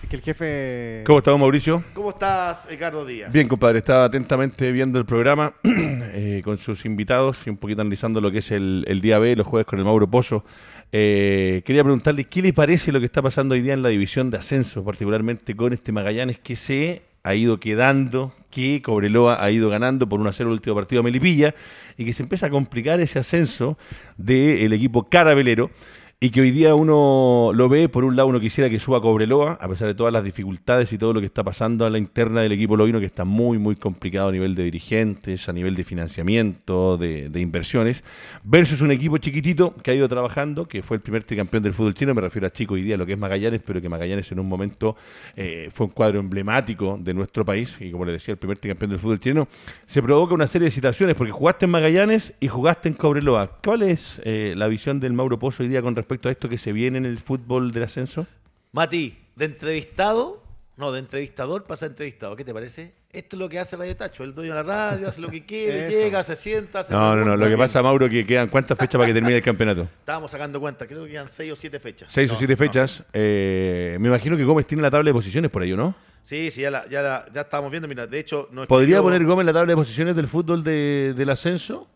Es 0.00 0.08
que 0.08 0.14
el 0.14 0.22
jefe. 0.22 1.02
¿Cómo 1.04 1.18
estamos, 1.18 1.40
Mauricio? 1.40 1.82
¿Cómo 1.92 2.10
estás, 2.10 2.66
Ricardo 2.70 3.04
Díaz? 3.04 3.32
Bien, 3.32 3.48
compadre. 3.48 3.78
Estaba 3.78 4.04
atentamente 4.04 4.70
viendo 4.70 5.00
el 5.00 5.06
programa 5.06 5.56
eh, 5.64 6.40
con 6.44 6.56
sus 6.58 6.84
invitados 6.84 7.44
y 7.46 7.50
un 7.50 7.56
poquito 7.56 7.80
analizando 7.80 8.20
lo 8.20 8.30
que 8.30 8.38
es 8.38 8.52
el, 8.52 8.84
el 8.86 9.00
día 9.00 9.18
B, 9.18 9.34
los 9.34 9.46
jueves 9.46 9.66
con 9.66 9.80
el 9.80 9.84
Mauro 9.84 10.08
Pozo. 10.08 10.44
Eh, 10.92 11.62
quería 11.64 11.82
preguntarle 11.82 12.26
qué 12.26 12.42
le 12.42 12.52
parece 12.52 12.92
lo 12.92 13.00
que 13.00 13.06
está 13.06 13.22
pasando 13.22 13.54
hoy 13.56 13.60
día 13.60 13.74
en 13.74 13.82
la 13.82 13.88
división 13.88 14.30
de 14.30 14.38
ascenso, 14.38 14.84
particularmente 14.84 15.56
con 15.56 15.72
este 15.72 15.90
Magallanes 15.90 16.38
que 16.38 16.54
se 16.54 17.02
ha 17.26 17.34
ido 17.34 17.58
quedando, 17.58 18.32
que 18.50 18.80
Cobreloa 18.82 19.42
ha 19.42 19.50
ido 19.50 19.68
ganando 19.68 20.08
por 20.08 20.20
un 20.20 20.28
a 20.28 20.32
0 20.32 20.48
el 20.48 20.54
último 20.54 20.76
partido 20.76 21.00
a 21.00 21.02
Melipilla 21.02 21.56
y 21.98 22.04
que 22.04 22.12
se 22.12 22.22
empieza 22.22 22.46
a 22.46 22.50
complicar 22.50 23.00
ese 23.00 23.18
ascenso 23.18 23.76
del 24.16 24.72
equipo 24.72 25.08
carabelero 25.08 25.72
y 26.18 26.30
que 26.30 26.40
hoy 26.40 26.50
día 26.50 26.74
uno 26.74 27.50
lo 27.54 27.68
ve, 27.68 27.90
por 27.90 28.02
un 28.02 28.16
lado 28.16 28.28
uno 28.28 28.40
quisiera 28.40 28.70
que 28.70 28.78
suba 28.78 29.02
Cobreloa, 29.02 29.58
a 29.60 29.68
pesar 29.68 29.86
de 29.86 29.94
todas 29.94 30.14
las 30.14 30.24
dificultades 30.24 30.90
y 30.94 30.96
todo 30.96 31.12
lo 31.12 31.20
que 31.20 31.26
está 31.26 31.44
pasando 31.44 31.84
a 31.84 31.90
la 31.90 31.98
interna 31.98 32.40
del 32.40 32.52
equipo 32.52 32.74
lovino, 32.74 32.98
que 33.00 33.04
está 33.04 33.26
muy, 33.26 33.58
muy 33.58 33.76
complicado 33.76 34.30
a 34.30 34.32
nivel 34.32 34.54
de 34.54 34.64
dirigentes, 34.64 35.46
a 35.50 35.52
nivel 35.52 35.74
de 35.74 35.84
financiamiento, 35.84 36.96
de, 36.96 37.30
inversiones, 37.38 38.02
versus 38.42 38.80
un 38.80 38.92
equipo 38.92 39.18
chiquitito 39.18 39.74
que 39.82 39.90
ha 39.90 39.94
ido 39.94 40.08
trabajando, 40.08 40.66
que 40.66 40.82
fue 40.82 40.96
el 40.96 41.02
primer 41.02 41.22
tricampeón 41.22 41.62
del 41.62 41.74
fútbol 41.74 41.92
chino, 41.92 42.14
me 42.14 42.22
refiero 42.22 42.46
a 42.46 42.50
chico 42.50 42.74
hoy 42.74 42.82
día, 42.82 42.96
lo 42.96 43.04
que 43.04 43.12
es 43.12 43.18
Magallanes, 43.18 43.60
pero 43.62 43.82
que 43.82 43.90
Magallanes 43.90 44.32
en 44.32 44.38
un 44.38 44.48
momento 44.48 44.96
eh, 45.36 45.68
fue 45.70 45.84
un 45.84 45.92
cuadro 45.92 46.18
emblemático 46.18 46.98
de 46.98 47.12
nuestro 47.12 47.44
país, 47.44 47.76
y 47.78 47.90
como 47.90 48.06
le 48.06 48.12
decía, 48.12 48.32
el 48.32 48.38
primer 48.38 48.56
tricampeón 48.56 48.92
del 48.92 49.00
fútbol 49.00 49.20
chileno, 49.20 49.48
se 49.84 50.02
provoca 50.02 50.32
una 50.32 50.46
serie 50.46 50.64
de 50.64 50.70
situaciones, 50.70 51.14
porque 51.14 51.30
jugaste 51.30 51.66
en 51.66 51.72
Magallanes 51.72 52.32
y 52.40 52.48
jugaste 52.48 52.88
en 52.88 52.94
Cobreloa. 52.94 53.58
¿Cuál 53.62 53.82
es 53.82 54.18
eh, 54.24 54.54
la 54.56 54.66
visión 54.66 54.98
del 54.98 55.12
Mauro 55.12 55.38
Pozo 55.38 55.62
hoy 55.62 55.68
día 55.68 55.82
con 55.82 55.94
respecto 55.94 56.05
a 56.10 56.30
esto 56.30 56.48
que 56.48 56.58
se 56.58 56.72
viene 56.72 56.98
en 56.98 57.04
el 57.04 57.18
fútbol 57.18 57.72
del 57.72 57.82
ascenso? 57.84 58.26
Mati, 58.72 59.16
de 59.34 59.44
entrevistado, 59.46 60.42
no, 60.76 60.92
de 60.92 61.00
entrevistador 61.00 61.64
pasa 61.64 61.86
a 61.86 61.88
entrevistado. 61.88 62.36
¿Qué 62.36 62.44
te 62.44 62.52
parece? 62.54 62.94
Esto 63.10 63.36
es 63.36 63.40
lo 63.40 63.48
que 63.48 63.58
hace 63.58 63.76
Radio 63.76 63.96
Tacho. 63.96 64.24
El 64.24 64.34
dueño 64.34 64.50
de 64.54 64.56
la 64.56 64.62
radio 64.62 65.08
hace 65.08 65.22
lo 65.22 65.28
que 65.30 65.44
quiere, 65.46 65.88
llega, 65.88 66.22
se 66.22 66.36
sienta, 66.36 66.82
se 66.82 66.92
No, 66.92 67.16
no, 67.16 67.24
no. 67.24 67.36
Lo 67.36 67.48
que 67.48 67.56
pasa, 67.56 67.82
Mauro, 67.82 68.08
que 68.10 68.26
quedan 68.26 68.48
cuántas 68.50 68.76
fechas 68.78 68.94
para 68.98 69.06
que 69.06 69.14
termine 69.14 69.36
el 69.36 69.42
campeonato. 69.42 69.82
Estábamos 70.00 70.30
sacando 70.30 70.60
cuenta, 70.60 70.86
creo 70.86 71.04
que 71.04 71.12
quedan 71.12 71.28
seis 71.30 71.50
o 71.52 71.56
siete 71.56 71.80
fechas. 71.80 72.12
Seis 72.12 72.30
o 72.30 72.36
siete 72.36 72.52
no. 72.52 72.58
fechas. 72.58 73.02
Eh, 73.14 73.96
me 74.00 74.08
imagino 74.08 74.36
que 74.36 74.44
Gómez 74.44 74.66
tiene 74.66 74.82
la 74.82 74.90
tabla 74.90 75.08
de 75.08 75.14
posiciones 75.14 75.50
por 75.50 75.62
ello, 75.62 75.76
¿no? 75.78 75.94
Sí, 76.22 76.50
sí, 76.50 76.60
ya 76.60 76.70
la, 76.70 76.86
ya 76.88 77.00
la- 77.02 77.24
ya 77.32 77.42
estábamos 77.42 77.70
viendo. 77.70 77.88
Mira, 77.88 78.06
de 78.06 78.18
hecho, 78.18 78.48
no 78.52 78.66
¿Podría 78.66 78.96
escribió- 78.98 79.02
poner 79.02 79.24
Gómez 79.24 79.46
la 79.46 79.52
tabla 79.54 79.72
de 79.72 79.76
posiciones 79.76 80.14
del 80.16 80.26
fútbol 80.28 80.62
de- 80.62 81.14
del 81.16 81.30
ascenso? 81.30 81.88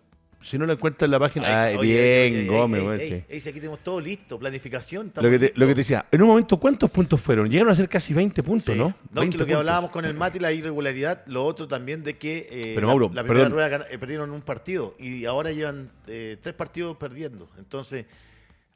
Si 0.42 0.56
no 0.56 0.64
la 0.64 0.72
encuentra 0.72 1.04
en 1.04 1.10
la 1.10 1.18
página. 1.18 1.64
Ay, 1.64 1.74
Ah, 1.74 1.78
oye, 1.78 1.92
bien, 2.30 2.48
oye, 2.50 2.58
Gómez, 2.58 2.80
ey, 2.80 2.86
bueno, 2.86 3.02
ey, 3.02 3.08
sí. 3.10 3.24
ey, 3.28 3.40
si 3.40 3.48
aquí 3.50 3.58
tenemos 3.60 3.80
todo 3.82 4.00
listo, 4.00 4.38
planificación. 4.38 5.12
Lo 5.14 5.28
que, 5.30 5.38
te, 5.38 5.52
lo 5.54 5.66
que 5.66 5.74
te 5.74 5.80
decía, 5.80 6.06
en 6.10 6.22
un 6.22 6.28
momento, 6.28 6.56
¿cuántos 6.58 6.90
puntos 6.90 7.20
fueron? 7.20 7.50
Llegaron 7.50 7.72
a 7.72 7.76
ser 7.76 7.88
casi 7.90 8.14
20 8.14 8.42
puntos, 8.42 8.72
Sí. 8.72 8.78
¿no? 8.78 8.88
No, 8.88 8.94
que 9.14 9.20
20 9.20 9.38
lo 9.38 9.46
que 9.46 9.54
hablábamos 9.54 9.90
con 9.90 10.04
el 10.06 10.14
Mati, 10.14 10.38
la 10.38 10.50
irregularidad, 10.52 11.24
lo 11.26 11.44
otro 11.44 11.68
también 11.68 12.02
de 12.02 12.16
que 12.16 12.48
eh, 12.50 12.60
Pero, 12.74 12.80
la- 12.80 12.86
Mauro, 12.86 13.10
la, 13.14 13.22
primera 13.22 13.48
perdón. 13.48 13.52
rueda 13.52 13.86
eh, 13.90 13.98
perdieron 13.98 14.30
un 14.30 14.40
partido 14.40 14.94
y 14.98 15.26
ahora 15.26 15.52
llevan 15.52 15.90
eh, 16.06 16.38
tres 16.40 16.54
partidos 16.54 16.96
perdiendo. 16.96 17.46
Entonces, 17.58 18.06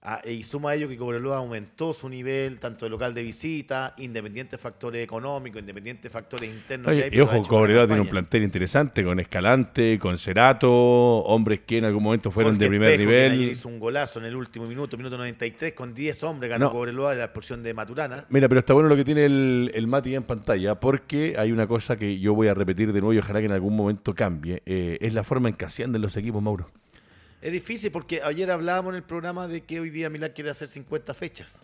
ah, 0.04 0.20
y 0.24 0.42
suma 0.44 0.70
a 0.70 0.74
ello 0.74 0.88
que 0.88 0.96
Cobreloa 0.96 1.38
aumentó 1.38 1.92
su 1.92 2.08
nivel, 2.08 2.58
tanto 2.58 2.86
de 2.86 2.90
local 2.90 3.12
de 3.14 3.22
visita, 3.22 3.94
independientes 3.98 4.60
factores 4.60 5.02
económicos, 5.02 5.60
independientes 5.60 6.12
factores 6.12 6.48
internos. 6.48 6.88
Oye, 6.88 6.98
que 6.98 7.04
hay, 7.04 7.18
y 7.18 7.20
ojo, 7.20 7.42
Cobreloa 7.42 7.86
tiene 7.86 8.02
un 8.02 8.08
plantel 8.08 8.42
interesante 8.42 9.02
con 9.02 9.18
Escalante, 9.20 9.98
con 9.98 10.18
Cerato, 10.18 10.70
hombres 10.70 11.60
que 11.66 11.78
en 11.78 11.84
algún 11.86 12.02
momento 12.02 12.30
fueron 12.30 12.52
Jorge 12.54 12.64
de 12.64 12.68
primer 12.68 12.90
Espejo, 12.90 13.08
quien 13.08 13.20
ayer 13.20 13.30
nivel. 13.32 13.52
hizo 13.52 13.68
un 13.68 13.78
golazo 13.80 14.18
en 14.20 14.26
el 14.26 14.36
último 14.36 14.66
minuto, 14.66 14.96
minuto 14.96 15.16
93, 15.16 15.72
con 15.72 15.94
10 15.94 16.22
hombres 16.24 16.50
ganó 16.50 16.66
No. 16.66 16.72
Cobreloa 16.72 17.12
de 17.12 17.18
la 17.18 17.24
expulsión 17.24 17.62
de 17.62 17.74
Maturana. 17.74 18.24
Mira, 18.28 18.48
pero 18.48 18.60
está 18.60 18.74
bueno 18.74 18.88
lo 18.88 18.96
que 18.96 19.04
tiene 19.04 19.24
el, 19.24 19.70
el 19.74 19.86
Mati 19.86 20.14
en 20.14 20.22
pantalla, 20.22 20.78
porque 20.78 21.34
hay 21.38 21.52
una 21.52 21.66
cosa 21.66 21.96
que 21.96 22.18
yo 22.18 22.34
voy 22.34 22.48
a 22.48 22.54
repetir 22.54 22.92
de 22.92 23.00
nuevo 23.00 23.12
y 23.14 23.18
ojalá 23.18 23.40
que 23.40 23.46
en 23.46 23.52
algún 23.52 23.76
momento 23.76 24.14
cambie. 24.14 24.62
eh, 24.66 24.98
es 25.00 25.14
la 25.14 25.24
forma 25.24 25.48
en 25.48 25.54
que 25.54 25.64
ascienden 25.64 26.02
los 26.02 26.16
equipos, 26.16 26.42
Mauro. 26.42 26.70
Es 27.44 27.52
difícil 27.52 27.92
porque 27.92 28.22
ayer 28.22 28.50
hablábamos 28.50 28.92
en 28.92 28.96
el 28.96 29.02
programa 29.02 29.46
de 29.46 29.60
que 29.60 29.78
hoy 29.78 29.90
día 29.90 30.08
Milán 30.08 30.32
quiere 30.34 30.48
hacer 30.48 30.70
50 30.70 31.12
fechas. 31.12 31.62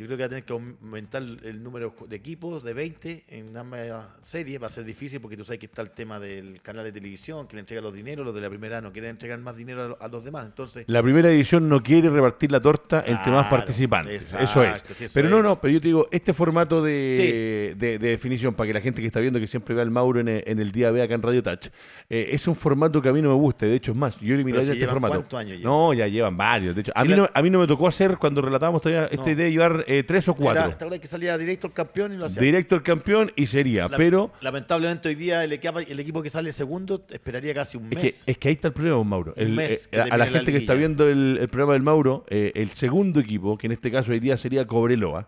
Yo 0.00 0.06
creo 0.06 0.16
que 0.16 0.22
va 0.22 0.26
a 0.26 0.28
tener 0.30 0.44
que 0.44 0.54
aumentar 0.54 1.20
el 1.22 1.62
número 1.62 1.94
de 2.08 2.16
equipos 2.16 2.64
de 2.64 2.72
20 2.72 3.24
en 3.28 3.54
ambas 3.54 3.80
series. 4.22 4.60
Va 4.62 4.66
a 4.68 4.70
ser 4.70 4.84
difícil 4.84 5.20
porque 5.20 5.36
tú 5.36 5.44
sabes 5.44 5.58
que 5.58 5.66
está 5.66 5.82
el 5.82 5.90
tema 5.90 6.18
del 6.18 6.62
canal 6.62 6.84
de 6.84 6.92
televisión, 6.92 7.46
que 7.46 7.56
le 7.56 7.60
entrega 7.60 7.82
los 7.82 7.92
dineros, 7.92 8.24
los 8.24 8.34
de 8.34 8.40
la 8.40 8.48
primera 8.48 8.80
no 8.80 8.92
quieren 8.92 9.10
entregar 9.10 9.38
más 9.40 9.56
dinero 9.56 9.84
a 9.84 9.88
lo- 9.88 9.98
a 10.00 10.08
los 10.08 10.24
demás. 10.24 10.46
Entonces, 10.46 10.84
La 10.86 11.02
primera 11.02 11.28
edición 11.30 11.68
no 11.68 11.82
quiere 11.82 12.08
repartir 12.08 12.50
la 12.50 12.60
torta 12.60 13.04
entre 13.06 13.30
más 13.30 13.48
participantes. 13.50 14.32
eso 14.40 14.62
es. 14.64 14.82
sí, 14.94 15.04
eso 15.04 15.12
pero 15.12 15.28
es. 15.28 15.30
no, 15.32 15.42
no, 15.42 15.60
pero 15.60 15.74
yo 15.74 15.80
te 15.82 15.88
digo, 15.88 16.08
este 16.10 16.32
formato 16.32 16.82
de, 16.82 17.74
de- 17.76 17.98
de 17.98 18.08
definición, 18.08 18.54
para 18.54 18.68
que 18.68 18.72
la 18.74 18.80
gente 18.80 19.02
que 19.02 19.06
está 19.06 19.20
viendo, 19.20 19.38
que 19.38 19.46
siempre 19.46 19.74
ve 19.74 19.82
al 19.82 19.90
Mauro 19.90 20.20
en 20.20 20.28
el, 20.28 20.44
en 20.46 20.60
el 20.60 20.72
día 20.72 20.90
B 20.90 21.02
acá 21.02 21.12
en 21.14 21.20
Radio 21.20 21.42
Touch, 21.42 21.66
eh, 22.08 22.30
es 22.32 22.48
un 22.48 22.56
formato 22.56 23.02
que 23.02 23.10
a 23.10 23.12
mí 23.12 23.20
no 23.20 23.28
me 23.28 23.34
gusta. 23.34 23.66
De 23.66 23.74
hecho, 23.74 23.92
es 23.92 23.98
más, 23.98 24.18
yo 24.18 24.34
eliminaría 24.34 24.66
si 24.66 24.72
este 24.72 24.86
formato. 24.88 25.26
no, 25.62 25.92
ya 25.92 26.06
llevan 26.06 26.38
varios. 26.38 26.74
De 26.74 26.80
hecho, 26.80 26.92
a, 26.94 27.02
mí 27.04 27.10
la- 27.10 27.16
no, 27.16 27.28
a 27.34 27.42
mí 27.42 27.50
no 27.50 27.58
me 27.60 27.66
tocó 27.66 27.86
hacer 27.86 28.16
cuando 28.16 28.40
relatábamos 28.40 28.80
todavía 28.80 29.06
esta 29.08 29.30
idea 29.30 29.44
de 29.44 29.52
llevar 29.52 29.84
eh, 29.98 30.02
tres 30.04 30.28
o 30.28 30.34
cuatro. 30.34 30.62
era, 30.62 30.68
¿te 30.70 30.84
acuerdas 30.84 31.00
que 31.00 31.08
salía 31.08 31.36
directo 31.36 31.66
el 31.66 31.72
campeón 31.72 32.12
y 32.12 32.16
lo 32.16 32.26
hacía? 32.26 32.40
Directo 32.42 32.74
el 32.76 32.82
campeón 32.82 33.32
y 33.36 33.46
sería, 33.46 33.88
La- 33.88 33.96
pero 33.96 34.32
Lamentablemente 34.40 35.08
hoy 35.08 35.14
día 35.16 35.42
el 35.44 35.52
equipo, 35.52 35.78
el 35.80 35.98
equipo 36.00 36.22
que 36.22 36.30
sale 36.30 36.52
segundo 36.52 37.04
esperaría 37.10 37.52
casi 37.54 37.76
un 37.76 37.86
es 37.92 38.02
mes. 38.02 38.22
que, 38.24 38.30
es 38.32 38.38
que 38.38 38.48
ahí 38.48 38.54
está 38.54 38.68
el 38.68 38.74
problema, 38.74 39.02
Mauro. 39.04 39.34
Un 39.36 39.42
El- 39.42 39.52
mes 39.52 39.88
eh, 39.92 40.00
a, 40.00 40.16
la 40.16 40.26
gente 40.26 40.52
que 40.52 40.58
está 40.58 40.74
viendo 40.74 41.08
el, 41.08 41.38
el 41.40 41.48
programa 41.48 41.72
del 41.74 41.82
Mauro, 41.82 42.24
eh, 42.28 42.52
el 42.54 42.70
segundo 42.70 43.20
equipo, 43.20 43.58
que 43.58 43.66
en 43.66 43.72
este 43.72 43.90
caso 43.90 44.12
hoy 44.12 44.20
día 44.20 44.36
sería 44.36 44.66
Cobreloa, 44.66 45.26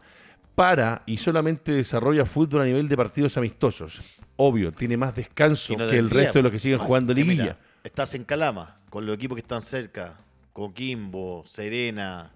para 0.54 1.02
y 1.06 1.16
solamente 1.16 1.72
desarrolla 1.72 2.26
fútbol 2.26 2.60
a 2.60 2.64
nivel 2.64 2.86
de 2.86 2.96
partidos 2.96 3.36
amistosos. 3.38 4.00
Obvio, 4.36 4.70
tiene 4.70 4.96
más 4.96 5.14
descanso 5.14 5.74
no 5.76 5.88
que 5.88 5.96
el 5.98 6.10
resto 6.10 6.38
de 6.38 6.42
los 6.44 6.52
que 6.52 6.58
siguen 6.58 6.78
pues. 6.78 6.86
jugando 6.86 7.08
Porque 7.14 7.22
liguilla. 7.24 7.42
mira, 7.42 7.58
estás 7.84 8.14
en 8.14 8.24
Calama, 8.24 8.76
con 8.90 9.06
los 9.06 9.14
equipos 9.16 9.36
que 9.36 9.40
están 9.40 9.62
cerca, 9.62 10.18
Coquimbo, 10.52 11.42
Serena, 11.46 12.30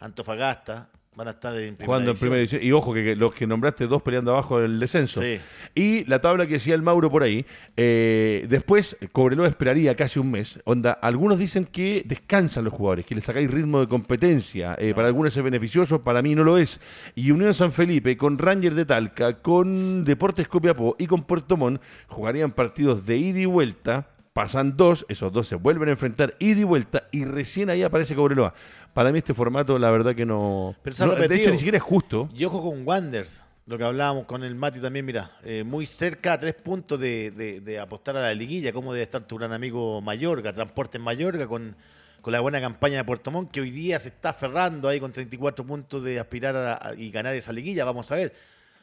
Antofagasta, 0.00 0.88
van 1.14 1.28
a 1.28 1.32
estar 1.32 1.56
en 1.58 1.76
primera 1.76 1.98
en 1.98 2.14
división. 2.14 2.62
Y 2.62 2.72
ojo, 2.72 2.94
que, 2.94 3.04
que 3.04 3.16
los 3.16 3.34
que 3.34 3.46
nombraste, 3.46 3.86
dos 3.86 4.02
peleando 4.02 4.32
abajo 4.32 4.60
del 4.60 4.80
descenso. 4.80 5.20
Sí. 5.20 5.38
Y 5.74 6.04
la 6.04 6.20
tabla 6.20 6.46
que 6.46 6.54
decía 6.54 6.74
el 6.74 6.82
Mauro 6.82 7.10
por 7.10 7.22
ahí. 7.22 7.44
eh, 7.76 8.46
después, 8.48 8.96
Cobreloa 9.12 9.48
esperaría 9.48 9.94
casi 9.94 10.18
un 10.18 10.30
mes. 10.30 10.60
Onda, 10.64 10.92
algunos 10.92 11.38
dicen 11.38 11.66
que 11.66 12.02
descansan 12.06 12.64
los 12.64 12.72
jugadores, 12.72 13.04
que 13.04 13.14
les 13.14 13.24
sacáis 13.24 13.50
ritmo 13.50 13.80
de 13.80 13.88
competencia. 13.88 14.74
Eh, 14.78 14.94
Para 14.94 15.08
algunos 15.08 15.36
es 15.36 15.42
beneficioso, 15.42 16.02
para 16.02 16.22
mí 16.22 16.34
no 16.34 16.44
lo 16.44 16.58
es. 16.58 16.80
Y 17.14 17.30
Unión 17.30 17.52
San 17.54 17.72
Felipe, 17.72 18.16
con 18.16 18.38
Ranger 18.38 18.74
de 18.74 18.86
Talca, 18.86 19.40
con 19.42 20.04
Deportes 20.04 20.48
Copiapó 20.48 20.96
y 20.98 21.06
con 21.06 21.24
Puerto 21.24 21.56
Montt, 21.56 21.80
jugarían 22.08 22.52
partidos 22.52 23.06
de 23.06 23.16
ida 23.18 23.40
y 23.40 23.46
vuelta 23.46 24.08
pasan 24.32 24.76
dos, 24.76 25.04
esos 25.08 25.32
dos 25.32 25.46
se 25.46 25.56
vuelven 25.56 25.88
a 25.88 25.92
enfrentar 25.92 26.34
ida 26.38 26.60
y 26.60 26.64
vuelta 26.64 27.08
y 27.10 27.24
recién 27.24 27.70
ahí 27.70 27.82
aparece 27.82 28.14
Cobreloa. 28.14 28.54
Para 28.94 29.12
mí 29.12 29.18
este 29.18 29.34
formato, 29.34 29.78
la 29.78 29.90
verdad 29.90 30.14
que 30.14 30.24
no... 30.26 30.74
Pero 30.82 30.96
no, 31.06 31.12
de 31.28 31.34
hecho, 31.36 31.50
ni 31.50 31.56
siquiera 31.58 31.76
es 31.78 31.82
justo. 31.84 32.28
Y 32.34 32.44
ojo 32.44 32.62
con 32.62 32.86
Wanders, 32.86 33.44
lo 33.66 33.76
que 33.78 33.84
hablábamos 33.84 34.24
con 34.24 34.42
el 34.42 34.54
Mati 34.54 34.80
también, 34.80 35.04
mira, 35.04 35.32
eh, 35.44 35.64
muy 35.64 35.86
cerca 35.86 36.34
a 36.34 36.38
tres 36.38 36.54
puntos 36.54 36.98
de, 36.98 37.30
de- 37.30 37.60
de 37.60 37.78
apostar 37.78 38.16
a 38.16 38.22
la 38.22 38.34
liguilla, 38.34 38.72
como 38.72 38.92
debe 38.92 39.04
estar 39.04 39.22
tu 39.26 39.36
gran 39.36 39.52
amigo 39.52 40.00
Mayorga, 40.00 40.52
Transporte 40.54 40.98
en 40.98 41.04
Mayorga, 41.04 41.46
con, 41.46 41.76
con 42.20 42.32
la 42.32 42.40
buena 42.40 42.60
campaña 42.60 42.96
de 42.98 43.04
Puerto 43.04 43.30
Montt, 43.30 43.50
que 43.50 43.60
hoy 43.60 43.70
día 43.70 43.98
se 43.98 44.08
está 44.08 44.30
aferrando 44.30 44.88
ahí 44.88 44.98
con 45.00 45.12
34 45.12 45.64
puntos 45.66 46.02
de 46.04 46.18
aspirar 46.18 46.56
a, 46.56 46.88
a- 46.88 46.94
y 46.94 47.10
ganar 47.10 47.34
esa 47.34 47.52
liguilla, 47.52 47.84
vamos 47.84 48.10
a 48.12 48.16
ver. 48.16 48.32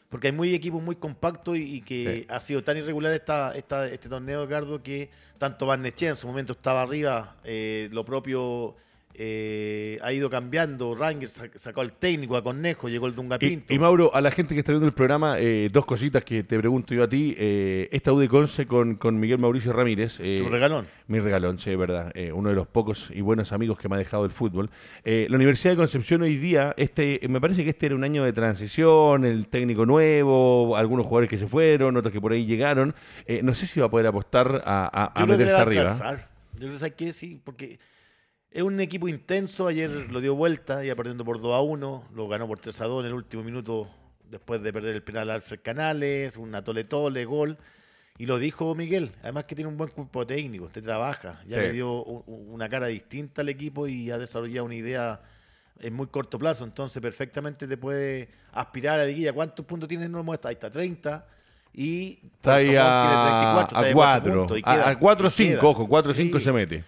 Porque 0.09 0.27
hay 0.27 0.33
muy 0.33 0.53
equipos 0.55 0.81
muy 0.81 0.95
compactos 0.95 1.55
y, 1.57 1.75
y 1.75 1.81
que 1.81 2.21
Sí. 2.21 2.33
ha 2.33 2.41
sido 2.41 2.63
tan 2.63 2.77
irregular 2.77 3.13
esta, 3.13 3.55
esta, 3.55 3.85
este 3.87 4.09
torneo, 4.09 4.43
Ricardo, 4.45 4.81
que 4.81 5.09
tanto 5.37 5.65
Van 5.67 5.81
Nechea 5.83 6.09
en 6.09 6.15
su 6.15 6.27
momento 6.27 6.53
estaba 6.53 6.81
arriba, 6.81 7.37
eh, 7.43 7.89
lo 7.91 8.03
propio 8.03 8.75
eh, 9.21 9.99
ha 10.01 10.13
ido 10.13 10.29
cambiando, 10.29 10.95
Rangers 10.95 11.39
sac- 11.41 11.57
sacó 11.57 11.81
al 11.81 11.91
técnico, 11.93 12.37
a 12.37 12.41
Cornejo, 12.43 12.87
llegó 12.87 13.05
el 13.05 13.13
Dunga 13.15 13.35
Y, 13.35 13.39
Pinto. 13.49 13.73
y 13.73 13.77
Mauro, 13.77 14.15
a 14.15 14.21
la 14.21 14.31
gente 14.31 14.53
que 14.53 14.59
está 14.61 14.71
viendo 14.71 14.87
el 14.87 14.93
programa, 14.93 15.37
eh, 15.39 15.69
dos 15.71 15.85
cositas 15.85 16.23
que 16.23 16.43
te 16.43 16.57
pregunto 16.57 16.93
yo 16.93 17.03
a 17.03 17.09
ti. 17.09 17.35
Eh, 17.37 17.89
esta 17.91 18.13
U 18.13 18.19
de 18.19 18.29
Conce 18.29 18.65
con, 18.65 18.95
con 18.95 19.19
Miguel 19.19 19.37
Mauricio 19.39 19.73
Ramírez. 19.73 20.17
Tu 20.17 20.47
regalón. 20.49 20.87
Mi 21.07 21.19
regalón, 21.19 21.57
sí, 21.59 21.69
es 21.71 21.77
verdad. 21.77 22.13
Uno 22.33 22.49
de 22.49 22.55
los 22.55 22.67
pocos 22.67 23.11
y 23.13 23.21
buenos 23.21 23.51
amigos 23.51 23.77
que 23.77 23.89
me 23.89 23.95
ha 23.95 23.99
dejado 23.99 24.23
el 24.25 24.31
fútbol. 24.31 24.69
La 25.03 25.35
Universidad 25.35 25.73
de 25.73 25.77
Concepción 25.77 26.21
hoy 26.21 26.37
día, 26.37 26.73
este, 26.77 27.19
me 27.27 27.41
parece 27.41 27.63
que 27.63 27.71
este 27.71 27.87
era 27.87 27.95
un 27.95 28.03
año 28.03 28.23
de 28.23 28.31
transición, 28.33 29.25
el 29.25 29.47
técnico 29.47 29.85
nuevo, 29.85 30.77
algunos 30.77 31.05
jugadores 31.05 31.29
que 31.29 31.37
se 31.37 31.47
fueron, 31.47 31.97
otros 31.97 32.13
que 32.13 32.21
por 32.21 32.31
ahí 32.31 32.45
llegaron. 32.45 32.95
No 33.43 33.53
sé 33.53 33.67
si 33.67 33.79
va 33.79 33.87
a 33.87 33.89
poder 33.89 34.07
apostar 34.07 34.61
a, 34.65 34.89
a- 35.13 35.23
a 35.23 35.25
meterse 35.25 35.53
a 35.53 35.61
arriba. 35.61 35.97
Yo 36.59 36.67
creo 36.67 36.95
que 36.95 37.13
sí, 37.13 37.39
porque 37.43 37.79
es 38.51 38.61
un 38.63 38.79
equipo 38.79 39.07
intenso. 39.07 39.67
Ayer 39.67 39.89
lo 40.11 40.21
dio 40.21 40.35
vuelta, 40.35 40.83
ya 40.83 40.95
perdiendo 40.95 41.23
por 41.25 41.39
2 41.41 41.53
a 41.53 41.61
1. 41.61 42.03
Lo 42.13 42.27
ganó 42.27 42.47
por 42.47 42.59
3 42.59 42.79
a 42.81 42.85
2 42.85 43.01
en 43.03 43.07
el 43.07 43.13
último 43.13 43.43
minuto 43.43 43.89
después 44.29 44.61
de 44.61 44.71
perder 44.71 44.95
el 44.95 45.03
penal 45.03 45.29
Alfred 45.31 45.59
Canales, 45.61 46.37
una 46.37 46.63
tole 46.63 46.83
tole, 46.83 47.25
gol. 47.25 47.57
Y 48.17 48.25
lo 48.25 48.37
dijo 48.37 48.75
Miguel, 48.75 49.11
además 49.23 49.45
que 49.45 49.55
tiene 49.55 49.69
un 49.69 49.77
buen 49.77 49.89
cuerpo 49.91 50.27
técnico, 50.27 50.65
usted 50.65 50.83
trabaja, 50.83 51.41
ya 51.47 51.55
Sí. 51.55 51.61
le 51.67 51.71
dio 51.71 52.01
una 52.03 52.67
cara 52.67 52.87
distinta 52.87 53.41
al 53.41 53.47
equipo 53.49 53.87
y 53.87 54.11
ha 54.11 54.17
desarrollado 54.17 54.65
una 54.65 54.75
idea 54.75 55.21
en 55.79 55.93
muy 55.93 56.07
corto 56.07 56.37
plazo, 56.37 56.65
entonces 56.65 57.01
perfectamente 57.01 57.65
te 57.65 57.77
puede 57.77 58.27
aspirar 58.51 58.95
a 58.95 58.97
la 58.99 59.05
liguilla. 59.05 59.31
¿Cuántos 59.31 59.65
puntos 59.65 59.87
tiene 59.87 60.09
Normo? 60.09 60.33
Ahí 60.33 60.51
está 60.53 60.69
30 60.69 61.25
y 61.73 62.19
Está 62.35 62.55
ahí 62.55 62.75
a, 62.75 62.81
tiene 63.07 63.23
34, 63.23 63.61
está 63.67 63.79
a 63.79 63.83
de 63.83 63.93
4. 63.93 64.33
puntos 64.33 64.57
y 64.57 64.61
A, 64.65 64.73
queda- 64.75 64.89
a 64.89 64.99
4 64.99 65.27
y 65.27 65.31
5, 65.31 65.59
queda. 65.61 65.69
ojo, 65.69 65.87
4 65.87 66.13
5 66.13 66.37
Sí. 66.39 66.43
se 66.43 66.51
mete. 66.51 66.83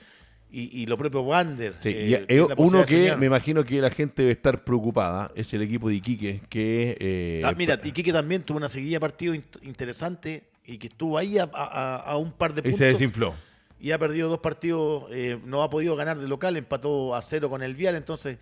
Y, 0.53 0.81
y 0.81 0.85
lo 0.85 0.97
propio 0.97 1.21
Wander. 1.21 1.75
Sí, 1.79 1.89
eh, 1.95 2.25
y 2.27 2.61
uno 2.61 2.83
que 2.83 3.15
me 3.15 3.25
imagino 3.27 3.63
que 3.63 3.79
la 3.79 3.89
gente 3.89 4.23
debe 4.23 4.33
estar 4.33 4.63
preocupada 4.65 5.31
es 5.33 5.53
el 5.53 5.61
equipo 5.61 5.87
de 5.87 5.95
Iquique, 5.95 6.41
que... 6.49 6.97
eh, 6.99 7.41
Ah, 7.45 7.53
mira, 7.57 7.79
Iquique 7.81 8.11
también 8.11 8.43
tuvo 8.43 8.57
una 8.57 8.67
seguida 8.67 8.95
de 8.95 8.99
partidos 8.99 9.37
int- 9.37 9.63
interesante 9.63 10.43
y 10.65 10.77
que 10.77 10.87
estuvo 10.87 11.17
ahí 11.17 11.37
a, 11.37 11.49
a- 11.53 11.95
a 11.97 12.17
un 12.17 12.31
par 12.33 12.53
de 12.53 12.59
y 12.59 12.63
puntos. 12.63 12.79
se 12.79 12.85
desinfló. 12.85 13.33
y 13.79 13.91
ha 13.91 13.97
perdido 13.97 14.27
dos 14.29 14.39
partidos, 14.39 15.05
eh, 15.11 15.39
no 15.45 15.63
ha 15.63 15.69
podido 15.69 15.95
ganar 15.95 16.19
de 16.19 16.27
local, 16.27 16.57
empató 16.57 17.15
a 17.15 17.21
cero 17.21 17.49
con 17.49 17.63
el 17.63 17.73
Vial, 17.73 17.95
entonces 17.95 18.37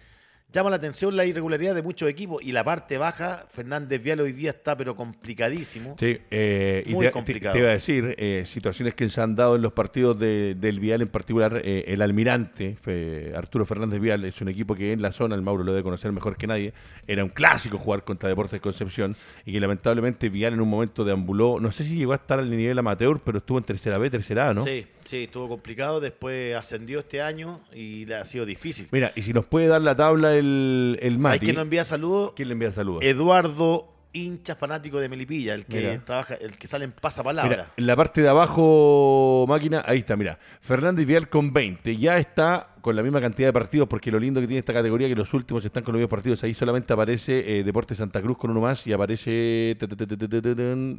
llama 0.51 0.69
la 0.71 0.77
atención 0.77 1.15
la 1.15 1.25
irregularidad 1.25 1.75
de 1.75 1.83
muchos 1.83 2.09
equipos 2.09 2.41
y 2.43 2.51
la 2.51 2.63
parte 2.63 2.97
baja, 2.97 3.45
Fernández 3.49 4.01
Vial 4.01 4.19
hoy 4.21 4.31
día 4.31 4.49
está 4.49 4.75
pero 4.75 4.95
complicadísimo. 4.95 5.95
Sí, 5.99 6.17
eh, 6.31 6.83
y 6.87 6.93
Muy 6.95 7.05
te, 7.05 7.11
complicado. 7.11 7.53
te- 7.53 7.59
te 7.59 7.63
iba 7.63 7.69
a 7.69 7.73
decir, 7.73 8.15
eh, 8.17 8.43
situaciones 8.45 8.95
que 8.95 9.07
se 9.09 9.21
han 9.21 9.35
dado 9.35 9.55
en 9.55 9.61
los 9.61 9.73
partidos 9.73 10.17
de- 10.19 10.55
del 10.55 10.79
Vial 10.79 11.01
en 11.03 11.07
particular, 11.07 11.61
eh, 11.63 11.83
el 11.87 12.01
almirante, 12.01 12.75
fe- 12.81 13.31
Arturo 13.35 13.65
Fernández 13.65 13.99
Vial, 13.99 14.25
es 14.25 14.41
un 14.41 14.49
equipo 14.49 14.73
que 14.75 14.91
en 14.91 15.01
la 15.01 15.11
zona, 15.11 15.35
el 15.35 15.41
Mauro 15.41 15.63
lo 15.63 15.71
debe 15.71 15.83
conocer 15.83 16.11
mejor 16.11 16.35
que 16.35 16.47
nadie, 16.47 16.73
era 17.07 17.23
un 17.23 17.29
clásico 17.29 17.77
jugar 17.77 18.03
contra 18.03 18.27
Deportes 18.29 18.59
Concepción 18.59 19.15
y 19.45 19.51
que 19.53 19.59
lamentablemente 19.59 20.29
Vial 20.29 20.53
en 20.53 20.61
un 20.61 20.69
momento 20.69 21.03
deambuló, 21.05 21.59
no 21.59 21.71
sé 21.71 21.83
si 21.83 21.95
llegó 21.95 22.13
a 22.13 22.15
estar 22.15 22.39
al 22.39 22.49
nivel 22.49 22.77
amateur, 22.79 23.19
pero 23.23 23.37
estuvo 23.37 23.57
en 23.59 23.63
tercera 23.65 23.97
B, 23.97 24.09
tercera 24.09 24.49
A, 24.49 24.53
¿no? 24.53 24.63
Sí, 24.63 24.87
sí, 25.05 25.23
estuvo 25.25 25.47
complicado, 25.47 25.99
después 25.99 26.55
ascendió 26.55 26.99
este 26.99 27.21
año 27.21 27.61
y 27.73 28.05
le 28.05 28.15
ha 28.15 28.25
sido 28.25 28.45
difícil. 28.45 28.87
Mira, 28.91 29.11
y 29.15 29.21
si 29.21 29.31
nos 29.33 29.45
puede 29.45 29.67
dar 29.67 29.81
la 29.81 29.95
tabla 29.95 30.38
el, 30.39 30.97
el 31.01 31.11
¿Sabes 31.13 31.19
Mati, 31.21 31.39
quién 31.39 31.55
nos 31.55 31.63
envía 31.63 31.83
saludos? 31.83 32.33
¿quién 32.35 32.47
le 32.47 32.53
envía 32.53 32.71
saludos? 32.71 33.03
Eduardo, 33.03 33.93
hincha 34.13 34.55
fanático 34.55 34.99
de 34.99 35.07
Melipilla, 35.09 35.53
el 35.53 35.65
que 35.65 35.77
Mira. 35.77 36.05
trabaja, 36.05 36.33
el 36.35 36.55
que 36.57 36.67
sale 36.67 36.85
en 36.85 36.91
pasapalabra. 36.93 37.49
Mira, 37.49 37.71
en 37.77 37.85
la 37.87 37.95
parte 37.95 38.21
de 38.21 38.29
abajo, 38.29 39.45
máquina, 39.47 39.83
ahí 39.85 39.99
está, 39.99 40.15
mira. 40.15 40.39
Fernández 40.61 41.05
Vial 41.05 41.29
con 41.29 41.53
20. 41.53 41.95
Ya 41.97 42.17
está 42.17 42.75
con 42.81 42.95
la 42.95 43.03
misma 43.03 43.19
cantidad 43.21 43.49
de 43.49 43.53
partidos, 43.53 43.87
porque 43.87 44.11
lo 44.11 44.19
lindo 44.19 44.39
que 44.41 44.47
tiene 44.47 44.59
esta 44.59 44.73
categoría 44.73 45.07
es 45.07 45.11
que 45.13 45.19
los 45.19 45.33
últimos 45.33 45.63
están 45.65 45.83
con 45.83 45.93
los 45.93 45.99
mismos 45.99 46.09
partidos. 46.11 46.43
Ahí 46.43 46.53
solamente 46.53 46.93
aparece 46.93 47.59
eh, 47.59 47.63
Deportes 47.63 47.97
Santa 47.97 48.21
Cruz 48.21 48.37
con 48.37 48.51
uno 48.51 48.61
más 48.61 48.85
y 48.87 48.93
aparece 48.93 49.75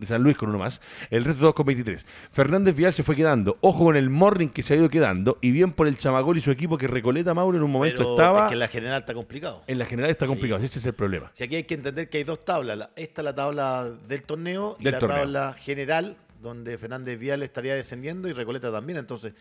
San 0.07 0.23
Luis 0.23 0.37
con 0.37 0.49
uno 0.51 0.59
más. 0.59 0.81
El 1.11 1.25
resto 1.25 1.41
todos 1.41 1.55
con 1.55 1.67
23. 1.67 2.05
Fernández 2.33 2.75
Vial 2.77 2.93
se 2.93 3.03
fue 3.03 3.17
quedando. 3.17 3.59
Ojo 3.61 3.85
con 3.85 3.97
el 3.97 4.11
Morning 4.11 4.49
que 4.49 4.63
se 4.63 4.75
ha 4.75 4.77
ido 4.77 4.89
quedando. 4.89 5.39
Y 5.41 5.51
bien 5.53 5.73
por 5.73 5.87
el 5.87 5.97
Chamagol 5.99 6.37
y 6.39 6.41
su 6.41 6.51
equipo 6.51 6.77
que 6.79 6.89
Recoleta 6.89 7.35
Mauro 7.35 7.57
en 7.57 7.65
un 7.65 7.71
momento 7.71 7.99
Pero 7.99 8.11
estaba. 8.13 8.41
es 8.45 8.49
que 8.49 8.55
en 8.55 8.59
la 8.61 8.69
general 8.69 9.01
está 9.01 9.15
complicado. 9.15 9.63
En 9.67 9.79
la 9.79 9.87
general 9.87 10.11
está 10.11 10.27
Sí. 10.27 10.31
complicado. 10.31 10.63
Ese 10.63 10.79
es 10.79 10.87
el 10.87 10.95
problema. 10.95 11.31
Si 11.35 11.45
aquí 11.45 11.57
hay 11.57 11.65
que 11.65 11.75
entender 11.75 12.09
que 12.09 12.19
hay 12.19 12.25
dos 12.25 12.41
tablas. 12.41 12.77
La- 12.77 12.91
esta 12.97 13.21
es 13.23 13.25
la 13.25 13.35
tabla 13.35 13.91
del 14.09 14.23
torneo 14.23 14.77
y 14.79 14.85
Del 14.85 14.93
la 14.95 14.99
torneo. 14.99 15.19
tabla 15.19 15.55
general, 15.59 16.17
donde 16.43 16.77
Fernández 16.79 17.19
Vial 17.19 17.43
estaría 17.43 17.75
descendiendo 17.75 18.29
y 18.29 18.33
Recoleta 18.33 18.71
también. 18.73 18.99
Entonces, 18.99 19.35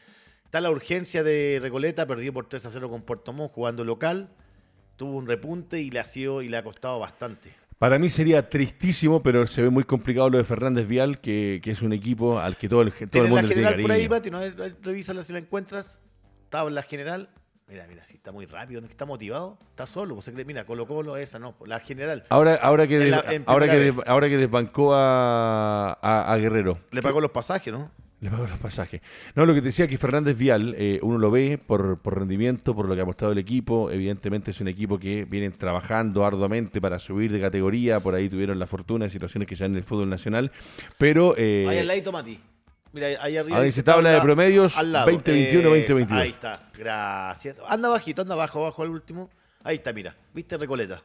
está 0.50 0.62
la 0.62 0.72
urgencia 0.72 1.22
de 1.24 1.60
Recoleta, 1.62 2.08
perdió 2.08 2.34
por 2.34 2.50
3 2.50 2.66
a 2.66 2.70
0 2.72 2.90
con 2.90 3.04
Puerto 3.04 3.34
Montt 3.34 3.54
jugando 3.54 3.86
local. 3.86 4.30
Tuvo 4.96 5.16
un 5.16 5.28
repunte 5.28 5.80
y 5.80 5.92
le 5.92 6.00
ha 6.00 6.06
sido 6.06 6.42
y 6.42 6.50
le 6.50 6.58
ha 6.58 6.64
costado 6.64 6.98
bastante. 6.98 7.54
Para 7.78 8.00
mí 8.00 8.10
sería 8.10 8.50
tristísimo, 8.50 9.22
pero 9.22 9.46
se 9.46 9.62
ve 9.62 9.70
muy 9.70 9.84
complicado 9.84 10.28
lo 10.32 10.40
de 10.40 10.44
Fernández 10.44 10.88
Vial, 10.88 11.22
que, 11.22 11.62
que 11.64 11.70
es 11.72 11.84
un 11.84 11.94
equipo 11.94 12.40
al 12.40 12.58
que 12.58 12.68
todo 12.68 12.82
el, 12.82 12.92
todo 12.92 13.24
el 13.24 13.30
mundo 13.30 13.36
la 13.36 13.42
le 13.44 13.48
tiene 13.54 13.62
general 13.70 13.82
por 13.82 13.92
ahí, 13.92 14.08
cariño. 14.10 14.40
Pati, 14.50 14.66
¿no? 14.66 14.76
Revísala 14.82 15.22
si 15.22 15.32
la 15.34 15.40
encuentras. 15.40 16.02
Tabla 16.50 16.82
general. 16.82 17.30
Mira, 17.68 17.86
mira, 17.88 18.04
si 18.04 18.16
está 18.16 18.32
muy 18.32 18.48
rápido, 18.48 18.82
está 18.84 19.06
motivado, 19.06 19.60
está 19.70 19.86
solo. 19.86 20.16
pues 20.16 20.34
mira, 20.48 20.66
Colo 20.66 20.88
Colo, 20.88 21.16
esa 21.16 21.38
no, 21.38 21.56
la 21.68 21.80
general. 21.80 22.24
Ahora, 22.30 22.56
ahora 22.56 22.88
que, 22.88 22.98
des- 22.98 23.12
la- 23.12 23.24
ahora, 23.46 23.70
que 23.70 23.78
des- 23.78 23.94
ahora 24.08 24.28
que 24.28 24.38
desbancó 24.38 24.96
a, 24.96 25.94
a- 26.02 26.34
a 26.34 26.38
Guerrero, 26.38 26.80
Le 26.90 27.04
pagó 27.04 27.22
los 27.22 27.30
pasajes, 27.30 27.72
¿no? 27.72 27.92
le 28.22 28.30
pagó 28.30 28.48
los 28.48 28.60
pasajes. 28.60 29.02
No, 29.36 29.46
lo 29.46 29.54
que 29.54 29.62
te 29.62 29.68
decía 29.68 29.88
que 29.88 29.98
Fernández 29.98 30.38
Vial, 30.38 30.76
eh, 30.78 31.00
uno 31.04 31.18
lo 31.18 31.32
ve 31.32 31.58
por, 31.58 32.00
por 32.00 32.20
rendimiento, 32.20 32.76
por 32.76 32.88
lo 32.88 32.96
que 32.96 33.02
ha 33.02 33.06
mostrado 33.06 33.32
el 33.32 33.38
equipo. 33.40 33.90
Evidentemente 33.92 34.52
es 34.52 34.60
un 34.62 34.68
equipo 34.68 35.00
que 35.00 35.26
vienen 35.26 35.54
trabajando 35.54 36.26
arduamente 36.26 36.82
para 36.82 37.00
subir 37.00 37.32
de 37.32 37.40
categoría. 37.40 38.00
Por 38.02 38.16
ahí 38.16 38.28
tuvieron 38.30 38.60
la 38.60 38.68
fortuna 38.68 39.06
de 39.06 39.12
situaciones 39.12 39.48
que 39.48 39.56
se 39.56 39.64
dan 39.64 39.72
en 39.72 39.78
el 39.78 39.84
fútbol 39.84 40.10
nacional. 40.10 40.52
Pero 40.98 41.34
eh, 41.38 41.66
Ahí 41.70 41.78
al 41.80 41.88
ladito, 41.88 42.12
Mati. 42.12 42.40
Mira, 42.92 43.08
ahí 43.22 43.38
arriba. 43.38 43.60
ahí 43.60 43.66
dice 43.66 43.84
tabla 43.84 44.10
de 44.10 44.20
promedios 44.22 44.76
al 44.78 44.92
lado. 44.92 45.06
2021, 45.12 45.60
Esa, 45.60 45.70
2022. 45.70 46.22
Ahí 46.24 46.30
está, 46.30 46.70
gracias. 46.76 47.60
Anda 47.68 47.88
bajito, 47.90 48.24
anda 48.24 48.34
abajo, 48.34 48.60
abajo 48.62 48.82
al 48.82 48.90
último. 48.90 49.30
Ahí 49.64 49.76
está, 49.76 49.94
mira. 49.94 50.16
¿Viste 50.34 50.58
Recoleta? 50.58 51.02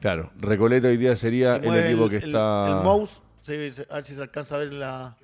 claro, 0.00 0.30
Recoleta 0.38 0.88
hoy 0.88 0.96
día 0.96 1.14
sería 1.16 1.56
el 1.56 1.76
equipo 1.76 2.08
que 2.08 2.16
está 2.16 2.78
El, 2.78 2.84
mouse, 2.84 3.20
se- 3.42 3.70
se- 3.70 3.86
a 3.90 3.96
ver 3.96 4.04
si 4.06 4.14
se 4.14 4.22
alcanza 4.22 4.54
a 4.54 4.58
ver 4.60 4.72
la. 4.72 5.16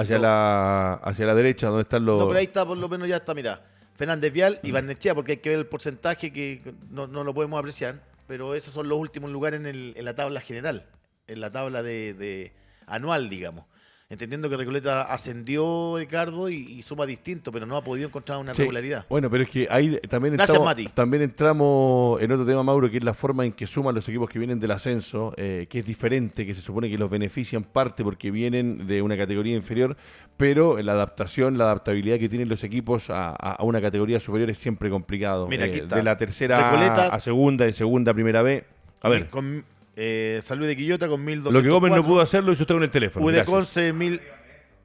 Hacia, 0.00 0.16
no. 0.16 0.22
la, 0.22 0.92
hacia 0.94 1.26
la 1.26 1.34
derecha, 1.34 1.68
donde 1.68 1.82
están 1.82 2.04
los... 2.04 2.18
No, 2.18 2.26
pero 2.28 2.38
ahí 2.38 2.44
está, 2.46 2.66
por 2.66 2.76
lo 2.78 2.88
menos 2.88 3.08
ya 3.08 3.16
está, 3.16 3.34
mira. 3.34 3.62
Fernández 3.94 4.32
Vial 4.32 4.60
y 4.62 4.70
Barnechea, 4.70 5.14
porque 5.14 5.32
hay 5.32 5.38
que 5.38 5.50
ver 5.50 5.58
el 5.58 5.66
porcentaje 5.66 6.32
que 6.32 6.74
no, 6.90 7.06
no 7.06 7.22
lo 7.24 7.34
podemos 7.34 7.58
apreciar. 7.58 8.00
Pero 8.26 8.54
esos 8.54 8.72
son 8.72 8.88
los 8.88 8.96
últimos 8.98 9.30
lugares 9.30 9.58
en, 9.60 9.66
el- 9.66 9.92
en 9.96 10.04
la 10.04 10.14
tabla 10.14 10.40
general, 10.40 10.86
en 11.26 11.40
la 11.40 11.50
tabla 11.50 11.82
de, 11.82 12.14
de 12.14 12.52
anual, 12.86 13.28
digamos. 13.28 13.64
Entendiendo 14.12 14.50
que 14.50 14.56
Recoleta 14.56 15.02
ascendió, 15.02 15.94
Ricardo, 15.96 16.48
y, 16.50 16.56
y 16.56 16.82
suma 16.82 17.06
distinto, 17.06 17.52
pero 17.52 17.64
no 17.64 17.76
ha 17.76 17.84
podido 17.84 18.08
encontrar 18.08 18.38
una 18.40 18.52
Sí. 18.56 18.62
regularidad. 18.62 19.06
Bueno, 19.08 19.30
pero 19.30 19.44
es 19.44 19.50
que 19.50 19.68
ahí 19.70 20.00
también 20.08 20.34
Gracias, 20.34 20.56
entramos, 20.56 20.66
Mati. 20.66 20.86
también 20.92 21.22
entramos 21.22 22.20
en 22.20 22.32
otro 22.32 22.44
tema, 22.44 22.64
Mauro, 22.64 22.90
que 22.90 22.96
es 22.96 23.04
la 23.04 23.14
forma 23.14 23.46
en 23.46 23.52
que 23.52 23.68
suman 23.68 23.94
los 23.94 24.08
equipos 24.08 24.28
que 24.28 24.40
vienen 24.40 24.58
del 24.58 24.72
ascenso, 24.72 25.32
eh, 25.36 25.68
que 25.70 25.78
es 25.78 25.86
diferente, 25.86 26.44
que 26.44 26.56
se 26.56 26.60
supone 26.60 26.90
que 26.90 26.98
los 26.98 27.08
benefician 27.08 27.62
parte 27.62 28.02
porque 28.02 28.32
vienen 28.32 28.88
de 28.88 29.00
una 29.00 29.16
categoría 29.16 29.54
inferior, 29.54 29.96
pero 30.36 30.82
la 30.82 30.90
adaptación, 30.90 31.56
la 31.56 31.66
adaptabilidad 31.66 32.18
que 32.18 32.28
tienen 32.28 32.48
los 32.48 32.64
equipos 32.64 33.10
a, 33.10 33.56
una 33.60 33.80
categoría 33.80 34.18
superior 34.18 34.50
es 34.50 34.58
siempre 34.58 34.90
complicado. 34.90 35.46
Mira, 35.46 35.66
aquí 35.66 35.78
Eh, 35.78 35.82
está. 35.82 35.94
De 35.94 36.02
la 36.02 36.16
tercera 36.16 36.58
A 36.58 36.72
Recoleta- 36.72 37.08
a 37.14 37.20
segunda, 37.20 37.64
de 37.64 37.72
segunda 37.72 38.10
a 38.10 38.14
primera 38.14 38.42
B. 38.42 38.64
A 39.02 39.08
ver, 39.08 39.28
Con, 39.28 39.64
eh, 39.96 40.40
Salud 40.42 40.66
de 40.66 40.76
Quillota 40.76 41.08
con 41.08 41.24
1204. 41.24 41.52
lo 41.52 41.62
que 41.62 41.68
Gómez 41.70 41.92
no 42.00 42.06
pudo 42.06 42.20
hacer 42.20 42.42
lo 42.44 42.52
hizo 42.52 42.62
usted 42.62 42.74
con 42.74 42.82
el 42.82 42.90
teléfono. 42.90 43.24
U 43.24 43.28
de 43.28 43.36
Gracias. 43.36 43.54
Conce, 43.54 43.92
mil, 43.92 44.20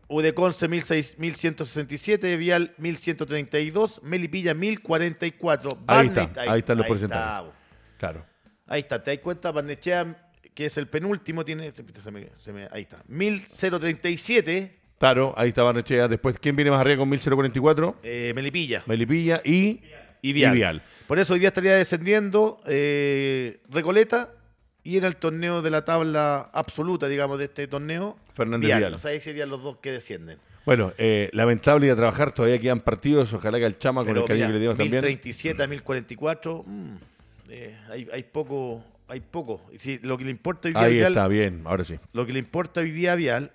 U 0.08 0.22
de 0.22 0.34
Conce 0.34 0.68
16 0.68 1.18
1167, 1.20 2.38
Vial 2.38 2.74
1132, 2.78 4.02
Melipilla 4.04 4.54
1044. 4.54 5.78
Ahí 5.88 6.08
está, 6.08 6.32
ahí 6.52 6.60
están 6.60 6.78
los 6.78 6.86
ahí 6.86 6.90
porcentajes. 6.90 7.46
está. 7.48 7.56
Claro. 7.98 8.26
ahí 8.68 8.80
está, 8.82 9.02
te 9.02 9.12
das 9.12 9.20
cuenta, 9.22 9.52
Barnechea, 9.52 10.30
que 10.54 10.66
es 10.68 10.78
el 10.78 10.88
penúltimo, 10.88 11.44
tiene. 11.46 11.72
se 11.74 11.84
me- 12.12 12.30
se 12.38 12.52
me- 12.54 12.68
ahí 12.72 12.82
está. 12.84 12.98
1037, 13.08 14.80
Claro, 14.98 15.34
ahí 15.38 15.50
está 15.50 15.62
Barnechea. 15.64 16.08
Después, 16.08 16.38
¿quién 16.40 16.56
viene 16.56 16.72
más 16.72 16.80
arriba 16.80 16.98
con 17.00 17.10
1044? 17.10 17.98
Eh, 18.04 18.32
Melipilla 18.34 18.82
Melipilla 18.86 19.42
y, 19.44 19.82
y 20.22 20.34
Vial. 20.34 20.54
y 20.54 20.58
Vial. 20.58 20.84
Por 21.08 21.20
eso 21.20 21.34
hoy 21.34 21.40
día 21.40 21.50
estaría 21.50 21.76
descendiendo 21.76 22.62
eh, 22.66 23.60
Recoleta 23.70 24.32
y 24.86 24.98
en 24.98 25.04
el 25.04 25.18
torneo 25.18 25.64
de 25.64 25.72
la 25.72 25.84
tabla 25.84 26.52
absoluta, 26.54 27.08
digamos, 27.08 27.40
de 27.40 27.46
este 27.46 27.68
torneo, 27.68 28.18
Fernández 28.36 28.68
Vial. 28.68 28.94
O 28.94 29.00
sea, 29.00 29.12
ahí 29.12 29.20
serían 29.20 29.50
los 29.50 29.64
dos 29.64 29.78
que 29.78 29.92
descienden. 29.92 30.38
Bueno, 30.64 30.94
eh, 31.00 31.30
lamentable 31.34 31.88
ir 31.88 31.92
a 31.92 31.96
trabajar, 31.96 32.32
todavía 32.32 32.60
quedan 32.60 32.80
partidos. 32.82 33.34
Ojalá 33.34 33.58
que 33.58 33.66
el 33.66 33.80
Chama, 33.80 34.06
con 34.06 34.16
el 34.16 34.24
cariño 34.26 34.48
que 34.48 34.54
le 34.54 34.60
dimos 34.60 34.78
también. 34.78 35.04
1037 35.04 35.64
a 35.64 35.68
1044, 35.68 36.64
mm, 36.66 36.96
eh, 37.50 37.78
hay, 37.90 38.08
hay 38.14 38.24
poco. 38.24 38.84
Hay 39.08 39.22
poco. 39.22 39.62
Y 39.72 39.80
si 39.80 39.98
lo 40.00 40.18
que 40.20 40.24
le 40.24 40.32
importa 40.32 40.68
hoy 40.68 40.74
día 40.74 40.82
Ahí 40.82 40.94
Vial, 40.94 41.14
está, 41.14 41.28
bien, 41.28 41.62
ahora 41.66 41.84
sí. 41.84 42.00
lo 42.14 42.26
que 42.26 42.34
le 42.34 42.40
importa 42.40 42.82
hoy 42.82 42.92
día 42.92 43.14
a 43.14 43.16
Vial 43.16 43.52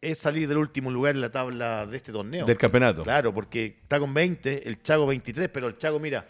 es 0.00 0.18
salir 0.18 0.48
del 0.48 0.58
último 0.58 0.90
lugar 0.90 1.14
en 1.14 1.20
la 1.20 1.30
tabla 1.30 1.86
de 1.86 1.96
este 1.98 2.12
torneo. 2.12 2.46
Del 2.46 2.56
campeonato. 2.56 3.02
Claro, 3.02 3.32
porque 3.32 3.78
está 3.82 3.98
con 3.98 4.12
20, 4.12 4.68
el 4.68 4.82
Chago 4.82 5.06
23, 5.06 5.50
pero 5.50 5.68
el 5.68 5.76
Chago, 5.76 5.98
mira, 5.98 6.28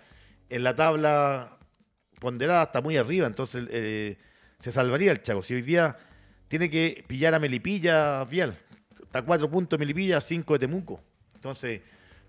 en 0.48 0.62
la 0.62 0.74
tabla 0.74 1.55
ponderada 2.18 2.64
está 2.64 2.80
muy 2.80 2.96
arriba, 2.96 3.26
entonces 3.26 3.66
eh, 3.70 4.16
se 4.58 4.72
salvaría 4.72 5.12
el 5.12 5.22
Chago. 5.22 5.42
Si 5.42 5.54
hoy 5.54 5.62
día 5.62 5.96
tiene 6.48 6.70
que 6.70 7.04
pillar 7.06 7.34
a 7.34 7.38
Melipilla, 7.38 8.24
Vial, 8.24 8.56
está 9.02 9.22
4 9.22 9.50
puntos 9.50 9.78
Melipilla, 9.78 10.20
5 10.20 10.52
de 10.54 10.58
Temuco. 10.58 11.00
Entonces, 11.34 11.80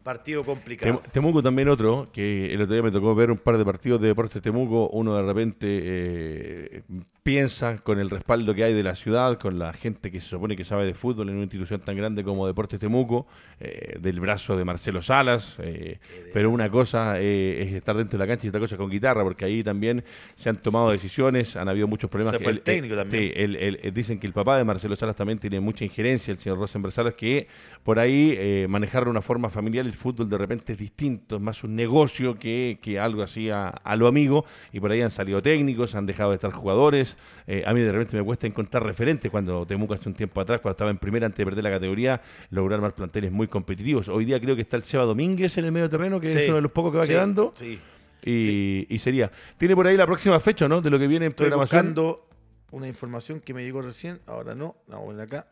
partido 0.08 0.46
complicado. 0.46 1.02
Tem- 1.04 1.12
Temuco 1.12 1.44
también 1.44 1.68
otro, 1.68 2.08
que 2.14 2.54
el 2.54 2.62
otro 2.62 2.74
día 2.76 2.82
me 2.82 2.92
tocó 2.92 3.14
ver 3.14 3.30
un 3.30 3.38
par 3.38 3.58
de 3.58 3.66
partidos 3.66 4.00
de 4.00 4.08
Deportes 4.08 4.42
Temuco. 4.42 4.88
Uno 4.94 5.16
de 5.18 5.22
repente 5.24 5.68
eh, 5.70 6.82
piensa 7.24 7.78
con 7.80 8.00
el 8.00 8.10
respaldo 8.10 8.56
que 8.56 8.64
hay 8.64 8.74
de 8.74 8.84
la 8.84 8.96
ciudad, 8.96 9.38
con 9.38 9.60
la 9.60 9.74
gente 9.74 10.10
que 10.10 10.22
se 10.22 10.28
supone 10.30 10.56
que 10.56 10.64
sabe 10.64 10.86
de 10.86 10.94
fútbol 10.94 11.28
en 11.28 11.36
una 11.36 11.44
institución 11.44 11.82
tan 11.82 11.98
grande 11.98 12.24
como 12.24 12.48
Deportes 12.48 12.80
Temuco, 12.80 13.28
eh, 13.60 13.98
del 14.00 14.22
brazo 14.22 14.56
de 14.56 14.64
Marcelo 14.64 15.02
Salas. 15.02 15.56
eh, 15.60 16.00
pero 16.34 16.50
una 16.52 16.70
cosa 16.70 17.20
es 17.20 17.74
estar 17.74 17.98
dentro 17.98 18.18
de 18.18 18.24
la 18.26 18.28
cancha 18.32 18.46
y 18.46 18.50
otra 18.50 18.62
cosa 18.62 18.76
es 18.76 18.80
con 18.80 18.90
guitarra, 18.90 19.24
porque 19.24 19.44
ahí 19.44 19.62
también 19.62 20.06
se 20.36 20.48
han 20.50 20.56
tomado 20.56 20.90
decisiones, 20.92 21.58
han 21.58 21.68
habido 21.68 21.88
muchos 21.88 22.10
problemas. 22.10 22.36
Se 22.38 22.40
fue 22.44 22.54
el 22.54 22.62
técnico 22.62 22.96
también. 22.96 23.24
Sí, 23.26 23.32
el- 23.36 23.94
dicen 23.94 24.20
que 24.20 24.28
el 24.28 24.34
papá 24.34 24.58
de 24.58 24.64
Marcelo 24.64 24.96
Salas 24.96 25.16
también 25.18 25.38
tiene 25.40 25.60
mucha 25.60 25.84
injerencia, 25.84 26.32
el 26.32 26.38
señor 26.38 26.60
Rosenberg 26.60 26.94
Salas, 26.94 27.14
que 27.16 27.48
por 27.84 28.00
ahí 28.00 28.66
manejar 28.70 29.04
de 29.04 29.10
una 29.10 29.22
forma 29.22 29.50
familiar 29.50 29.86
el 29.86 29.97
fútbol 29.98 30.30
de 30.30 30.38
repente 30.38 30.74
es 30.74 30.80
distinto, 30.80 31.36
es 31.36 31.42
más 31.42 31.64
un 31.66 31.76
negocio 31.76 32.40
que, 32.40 32.80
que 32.82 33.00
algo 33.00 33.24
así 33.24 33.50
a, 33.50 33.68
a 33.68 33.96
lo 33.98 34.08
amigo, 34.08 34.46
y 34.72 34.80
por 34.80 34.92
ahí 34.92 35.02
han 35.02 35.12
salido 35.12 35.42
técnicos, 35.42 35.96
han 35.96 36.06
dejado 36.06 36.30
de 36.30 36.36
estar 36.36 36.52
jugadores. 36.52 37.18
Eh, 37.48 37.64
a 37.68 37.74
mí 37.74 37.82
de 37.82 37.92
repente 37.92 38.16
me 38.16 38.24
cuesta 38.24 38.48
encontrar 38.48 38.84
referentes 38.84 39.30
cuando 39.30 39.66
Temuco 39.66 39.94
hace 39.96 40.08
un 40.08 40.16
tiempo 40.16 40.40
atrás, 40.40 40.62
cuando 40.62 40.76
estaba 40.76 40.92
en 40.92 40.98
primera 40.98 41.26
antes 41.26 41.40
de 41.40 41.46
perder 41.46 41.64
la 41.64 41.72
categoría, 41.72 42.22
lograr 42.52 42.80
más 42.80 42.94
planteles 42.94 43.32
muy 43.32 43.48
competitivos. 43.48 44.08
Hoy 44.08 44.24
día 44.24 44.40
creo 44.40 44.56
que 44.56 44.62
está 44.62 44.78
el 44.78 44.84
Seba 44.84 45.04
Domínguez 45.04 45.58
en 45.58 45.66
el 45.66 45.72
medio 45.74 45.90
terreno, 45.90 46.22
que 46.22 46.32
Sí, 46.32 46.38
es 46.40 46.48
uno 46.48 46.56
de 46.58 46.62
los 46.62 46.72
pocos 46.72 46.92
que 46.92 46.98
va 47.00 47.04
sí, 47.04 47.12
quedando. 47.12 47.52
Sí. 47.56 47.80
Y, 48.24 48.86
y 48.94 49.00
sería. 49.00 49.32
Tiene 49.58 49.76
por 49.76 49.88
ahí 49.88 49.96
la 49.96 50.06
próxima 50.06 50.40
fecha, 50.40 50.68
¿no? 50.68 50.82
De 50.82 50.90
lo 50.90 51.00
que 51.00 51.08
viene 51.08 51.26
en 51.26 51.32
Estoy 51.32 51.46
programación. 51.48 51.80
buscando 51.80 52.28
una 52.72 52.88
información 52.88 53.40
que 53.40 53.54
me 53.54 53.64
llegó 53.64 53.82
recién. 53.82 54.20
Ahora 54.26 54.54
no, 54.54 54.76
voy 54.88 55.20
a 55.20 55.24
acá. 55.24 55.48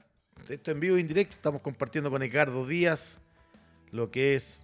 Esto 0.50 0.72
en 0.72 0.80
vivo 0.80 0.98
e 0.98 1.00
indirecto. 1.00 1.36
Estamos 1.36 1.62
compartiendo 1.62 2.12
con 2.12 2.22
Ricardo 2.22 2.66
Díaz 2.68 3.20
lo 3.92 4.12
que 4.12 4.36
es 4.36 4.64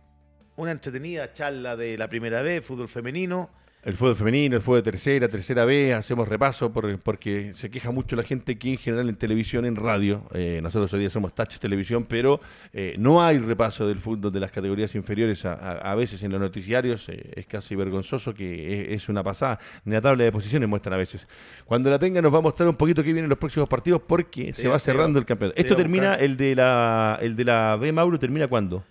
una 0.55 0.71
entretenida 0.71 1.31
charla 1.33 1.75
de 1.75 1.97
la 1.97 2.07
primera 2.09 2.41
vez, 2.41 2.65
fútbol 2.65 2.87
femenino. 2.89 3.49
El 3.83 3.95
fútbol 3.95 4.15
femenino, 4.15 4.55
el 4.57 4.61
fútbol 4.61 4.83
de 4.83 4.91
tercera, 4.91 5.27
tercera 5.27 5.65
B, 5.65 5.91
hacemos 5.95 6.27
repaso 6.27 6.71
por- 6.71 6.99
porque 6.99 7.53
se 7.55 7.71
queja 7.71 7.89
mucho 7.89 8.15
la 8.15 8.21
gente 8.21 8.59
que 8.59 8.73
en 8.73 8.77
general 8.77 9.09
en 9.09 9.15
televisión, 9.15 9.65
en 9.65 9.75
radio, 9.75 10.21
eh, 10.35 10.59
nosotros 10.61 10.93
hoy 10.93 10.99
día 10.99 11.09
somos 11.09 11.33
Touch 11.33 11.57
Televisión, 11.57 12.05
pero 12.07 12.39
eh, 12.73 12.93
no 12.99 13.23
hay 13.23 13.39
repaso 13.39 13.87
del 13.87 13.97
fútbol 13.97 14.31
de 14.31 14.39
las 14.39 14.51
categorías 14.51 14.93
inferiores. 14.93 15.45
A, 15.45 15.53
a- 15.53 15.91
a 15.93 15.95
veces 15.95 16.21
en 16.21 16.31
los 16.31 16.39
noticiarios 16.39 17.09
eh, 17.09 17.31
es 17.35 17.47
casi 17.47 17.75
vergonzoso 17.75 18.35
que 18.35 18.93
es, 18.93 19.01
es 19.01 19.09
una 19.09 19.23
pasada. 19.23 19.57
Ni 19.85 19.93
la 19.93 20.01
tabla 20.01 20.25
de 20.25 20.31
posiciones 20.31 20.69
muestran 20.69 20.93
a 20.93 20.97
veces. 20.97 21.27
Cuando 21.65 21.89
la 21.89 21.97
tenga 21.97 22.21
nos 22.21 22.31
va 22.31 22.37
a 22.37 22.41
mostrar 22.41 22.69
un 22.69 22.75
poquito 22.75 23.01
qué 23.01 23.13
vienen 23.13 23.29
los 23.29 23.39
próximos 23.39 23.67
partidos 23.67 24.03
porque 24.05 24.53
se 24.53 24.67
va 24.67 24.77
cerrando 24.77 25.17
el 25.17 25.25
campeonato. 25.25 25.59
Esto 25.59 25.75
termina, 25.75 26.13
el 26.15 26.37
de 26.37 26.53
la 26.55 27.17
el 27.19 27.35
de 27.35 27.45
la 27.45 27.77
B 27.77 27.91
Mauro 27.91 28.19
termina 28.19 28.47
cuándo? 28.47 28.83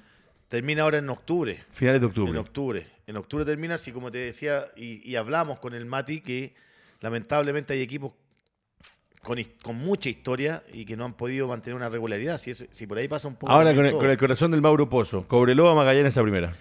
Termina 0.51 0.83
ahora 0.83 0.99
en 0.99 1.09
octubre. 1.09 1.63
Finales 1.73 2.01
de 2.03 2.07
octubre. 2.09 2.31
En 2.33 2.37
octubre. 2.37 2.87
En 3.07 3.17
octubre 3.17 3.45
termina, 3.45 3.77
así 3.77 3.93
como 3.93 4.11
te 4.11 4.19
decía, 4.19 4.67
y, 4.77 5.09
y 5.09 5.17
hablamos 5.17 5.59
con 5.61 5.73
el 5.75 5.87
Mati, 5.87 6.21
que 6.21 6.55
lamentablemente 7.01 7.73
hay 7.73 7.81
equipos 7.83 8.13
con, 9.23 9.39
con 9.63 9.77
mucha 9.77 10.09
historia 10.09 10.63
y 10.73 10.85
que 10.85 10.97
no 10.97 11.05
han 11.05 11.15
podido 11.15 11.47
mantener 11.47 11.77
una 11.77 11.89
regularidad. 11.89 12.37
Si, 12.37 12.51
es- 12.51 12.67
si 12.73 12.87
por 12.87 12.99
ahí 12.99 13.07
pasa 13.09 13.29
un 13.29 13.37
poco. 13.37 13.51
Ahora 13.53 13.75
con 13.75 13.85
el, 13.87 13.93
todo. 13.93 14.01
con 14.01 14.11
el 14.11 14.19
corazón 14.19 14.51
del 14.51 14.61
Mauro 14.61 14.89
Pozo, 14.91 15.27
Cobreloa, 15.29 15.73
Magallanes 15.75 16.17
a 16.19 16.23
primera. 16.23 16.53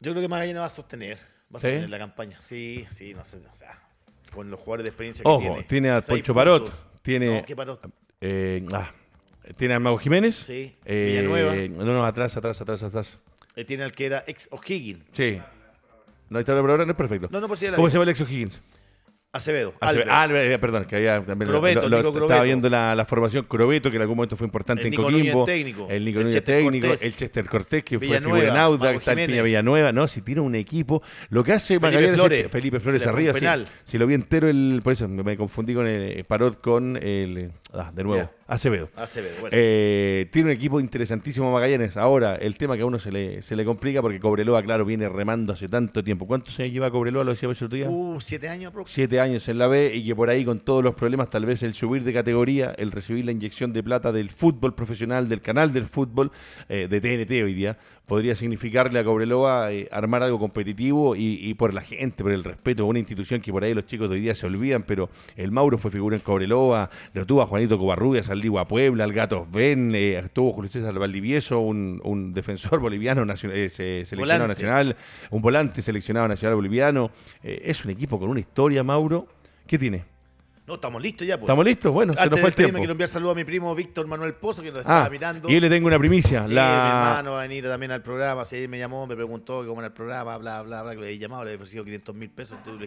Yo 0.00 0.12
creo 0.12 0.22
que 0.22 0.28
Magallanes 0.28 0.60
va 0.60 0.66
a 0.66 0.70
sostener. 0.70 1.16
Va 1.52 1.56
a 1.56 1.60
sostener 1.60 1.88
la 1.90 1.98
campaña. 1.98 2.38
Sí, 2.42 2.86
sí, 2.90 3.14
no 3.14 3.24
sé. 3.24 3.38
O 3.50 3.54
sea, 3.56 3.82
con 4.34 4.50
los 4.50 4.60
jugadores 4.60 4.84
de 4.84 4.88
experiencia 4.90 5.22
que 5.22 5.28
Ojo, 5.28 5.40
tiene. 5.40 5.62
tiene 5.64 5.90
a 5.90 6.00
Poncho 6.02 6.34
Parot, 6.34 7.00
tiene- 7.02 7.40
No, 7.40 7.46
¿qué 7.46 7.56
Parot? 7.56 7.90
Eh, 8.20 8.66
ah, 8.72 8.90
tiene 9.56 9.74
a 9.74 9.80
Mago 9.80 9.98
Jiménez. 9.98 10.36
Sí, 10.46 10.74
Eh, 10.84 11.06
Villanueva. 11.10 11.54
No, 11.84 11.92
no, 11.92 12.04
atrás, 12.04 12.36
atrás, 12.36 12.60
atrás, 12.60 12.82
atrás. 12.82 13.18
Eh, 13.56 13.64
tiene 13.64 13.82
al 13.84 13.92
que 13.92 14.06
era 14.06 14.24
ex 14.26 14.48
O'Higgins. 14.50 15.04
Sí. 15.12 15.40
No 16.28 16.38
hay 16.38 16.44
tabla, 16.44 16.60
pero 16.62 16.72
ahora 16.72 16.84
no 16.84 16.92
es 16.92 16.96
perfecto. 16.96 17.28
No, 17.30 17.40
no, 17.40 17.48
pues 17.48 17.58
sí, 17.60 17.66
ya 17.66 17.72
la 17.72 17.76
¿Cómo 17.76 17.88
se 17.88 17.94
llama 17.94 18.04
el 18.04 18.10
ex 18.10 18.20
O'Higgins? 18.20 18.60
Acevedo. 19.32 19.70
Se- 19.70 19.76
Albert. 19.86 20.08
ah, 20.10 20.26
eh, 20.28 20.58
perdón, 20.58 20.84
que 20.86 20.96
había 20.96 21.22
también 21.22 21.48
Crobeto, 21.50 21.88
lo- 21.88 22.00
estaba 22.22 22.42
viendo 22.42 22.68
la, 22.68 22.96
la 22.96 23.04
formación 23.04 23.44
Crobeto, 23.44 23.88
que 23.88 23.94
en 23.96 24.02
algún 24.02 24.16
momento 24.16 24.36
fue 24.36 24.44
importante 24.44 24.82
El 24.82 24.86
en 24.88 24.90
Nico 24.90 25.02
Coquimbo. 25.04 25.22
Núñez 25.32 25.46
técnico. 25.46 25.86
El 25.88 26.04
Nico 26.04 26.20
El 26.20 26.42
técnico, 26.42 26.88
Cortés. 26.88 27.02
el 27.06 27.14
Chester 27.16 27.46
Cortés, 27.46 27.84
que 27.84 27.98
fue 27.98 28.08
Villanueva, 28.08 28.38
figura 28.38 28.52
en 28.52 28.60
Audax, 28.60 28.82
Mago 28.82 28.98
está 28.98 29.12
el 29.12 29.26
Piña. 29.28 29.42
Villanueva, 29.42 29.92
¿no? 29.92 30.08
Si 30.08 30.22
tiene 30.22 30.40
un 30.40 30.56
equipo, 30.56 31.00
lo 31.28 31.44
que 31.44 31.52
hace 31.52 31.74
Felipe 31.78 31.86
Magallanes 31.86 32.10
es- 32.10 32.16
Flores. 32.16 32.48
Felipe 32.50 32.80
Flores 32.80 33.02
fue 33.04 33.12
arriba, 33.12 33.32
penal. 33.34 33.64
Si 33.84 33.98
lo 33.98 34.06
vi 34.08 34.14
entero, 34.14 34.48
el, 34.48 34.80
por 34.82 34.94
eso 34.94 35.06
me, 35.06 35.36
confundí 35.36 35.74
con 35.74 35.86
el 35.86 36.24
Parot 36.24 36.60
con 36.60 36.96
el. 37.00 37.52
Ah, 37.72 37.92
de 37.94 38.02
nuevo. 38.02 38.28
Acevedo. 38.48 38.90
Acevedo. 38.96 39.34
Bueno. 39.42 39.50
Eh, 39.56 40.26
tiene 40.32 40.50
un 40.50 40.56
equipo 40.56 40.80
interesantísimo 40.80 41.52
Magallanes. 41.52 41.96
Ahora, 41.96 42.34
el 42.34 42.58
tema 42.58 42.74
que 42.74 42.82
a 42.82 42.86
uno 42.86 42.98
se 42.98 43.12
le, 43.12 43.42
se 43.42 43.54
le 43.54 43.64
complica 43.64 44.02
porque 44.02 44.18
Cobreloa, 44.18 44.60
claro, 44.64 44.84
viene 44.84 45.08
remando 45.08 45.52
hace 45.52 45.68
tanto 45.68 46.02
tiempo. 46.02 46.26
¿Cuántos 46.26 46.58
años 46.58 46.72
lleva 46.72 46.90
Cobreloa? 46.90 47.22
Lo 47.22 47.30
decía 47.30 47.48
el 47.48 47.52
otro 47.54 47.68
día. 47.68 47.88
Uh, 47.88 48.20
siete 48.20 48.48
años 48.48 48.70
aproximadamente. 48.70 48.92
Siete 48.92 49.19
años 49.20 49.48
en 49.48 49.58
la 49.58 49.66
B 49.66 49.92
y 49.94 50.04
que 50.04 50.16
por 50.16 50.30
ahí 50.30 50.44
con 50.44 50.60
todos 50.60 50.82
los 50.82 50.94
problemas, 50.94 51.30
tal 51.30 51.46
vez 51.46 51.62
el 51.62 51.74
subir 51.74 52.04
de 52.04 52.12
categoría, 52.12 52.74
el 52.76 52.90
recibir 52.90 53.24
la 53.24 53.32
inyección 53.32 53.72
de 53.72 53.82
plata 53.82 54.12
del 54.12 54.30
fútbol 54.30 54.74
profesional, 54.74 55.28
del 55.28 55.40
canal 55.40 55.72
del 55.72 55.86
fútbol, 55.86 56.32
eh, 56.68 56.88
de 56.88 57.00
TNT 57.00 57.30
hoy 57.44 57.54
día, 57.54 57.78
podría 58.06 58.34
significarle 58.34 58.98
a 58.98 59.04
Cobreloa 59.04 59.72
eh, 59.72 59.88
armar 59.92 60.22
algo 60.24 60.38
competitivo 60.40 61.14
y, 61.14 61.38
y 61.40 61.54
por 61.54 61.72
la 61.72 61.80
gente, 61.80 62.24
por 62.24 62.32
el 62.32 62.42
respeto 62.42 62.82
a 62.82 62.86
una 62.86 62.98
institución 62.98 63.40
que 63.40 63.52
por 63.52 63.62
ahí 63.62 63.72
los 63.72 63.86
chicos 63.86 64.08
de 64.08 64.16
hoy 64.16 64.20
día 64.20 64.34
se 64.34 64.46
olvidan, 64.46 64.82
pero 64.82 65.10
el 65.36 65.52
Mauro 65.52 65.78
fue 65.78 65.92
figura 65.92 66.16
en 66.16 66.22
Cobreloa, 66.22 66.90
lo 67.12 67.24
tuvo 67.24 67.42
a 67.42 67.46
Juanito 67.46 67.78
Covarrubias, 67.78 68.28
al 68.28 68.40
Ligua 68.40 68.66
Puebla, 68.66 69.04
al 69.04 69.12
Gatos 69.12 69.48
Ben, 69.52 69.92
eh, 69.94 70.20
tuvo 70.32 70.52
Julio 70.52 70.70
César 70.70 70.98
Valdivieso, 70.98 71.60
un, 71.60 72.00
un 72.02 72.32
defensor 72.32 72.80
boliviano 72.80 73.24
nacional, 73.24 73.56
eh, 73.58 73.68
se- 73.68 74.04
seleccionado 74.04 74.44
Volante. 74.44 74.48
nacional, 74.64 74.96
un 75.30 75.42
volante 75.42 75.80
seleccionado 75.80 76.26
nacional 76.26 76.56
boliviano. 76.56 77.10
Eh, 77.44 77.62
es 77.66 77.84
un 77.84 77.92
equipo 77.92 78.18
con 78.18 78.28
una 78.28 78.40
historia, 78.40 78.82
Mauro. 78.82 79.28
¿Qué 79.68 79.78
tiene? 79.78 80.04
No, 80.70 80.74
estamos 80.76 81.02
listos 81.02 81.26
ya. 81.26 81.34
Pues. 81.36 81.46
¿Estamos 81.46 81.64
listos? 81.64 81.92
Bueno, 81.92 82.12
se 82.14 82.20
Antes 82.20 82.30
nos 82.30 82.36
de 82.36 82.40
fue 82.42 82.48
el 82.50 82.54
tiempo. 82.54 82.78
quiero 82.78 82.92
enviar 82.92 83.08
saludos 83.08 83.32
a 83.32 83.34
mi 83.36 83.44
primo 83.44 83.74
Víctor 83.74 84.06
Manuel 84.06 84.34
Pozo, 84.34 84.62
que 84.62 84.70
nos 84.70 84.78
estaba 84.80 85.06
Ah, 85.06 85.10
mirando. 85.10 85.50
y 85.50 85.54
él 85.56 85.62
le 85.62 85.68
tengo 85.68 85.88
una 85.88 85.98
primicia. 85.98 86.42
Sí, 86.44 86.50
mi 86.50 86.54
la... 86.54 87.08
hermano 87.10 87.32
va 87.32 87.38
a 87.40 87.42
venir 87.42 87.64
también 87.64 87.90
al 87.90 88.02
programa. 88.02 88.44
Él 88.52 88.68
me 88.68 88.78
llamó, 88.78 89.04
me 89.08 89.16
preguntó 89.16 89.66
cómo 89.66 89.80
era 89.80 89.88
el 89.88 89.92
programa, 89.92 90.36
bla, 90.38 90.62
bla, 90.62 90.82
bla. 90.82 90.94
que 90.94 91.00
Le 91.00 91.10
he 91.10 91.18
llamado, 91.18 91.44
le 91.44 91.52
he 91.52 91.54
ofrecido 91.56 91.82
500 91.84 92.14
mil 92.14 92.30
pesos. 92.30 92.56
Tú 92.62 92.78
le 92.78 92.86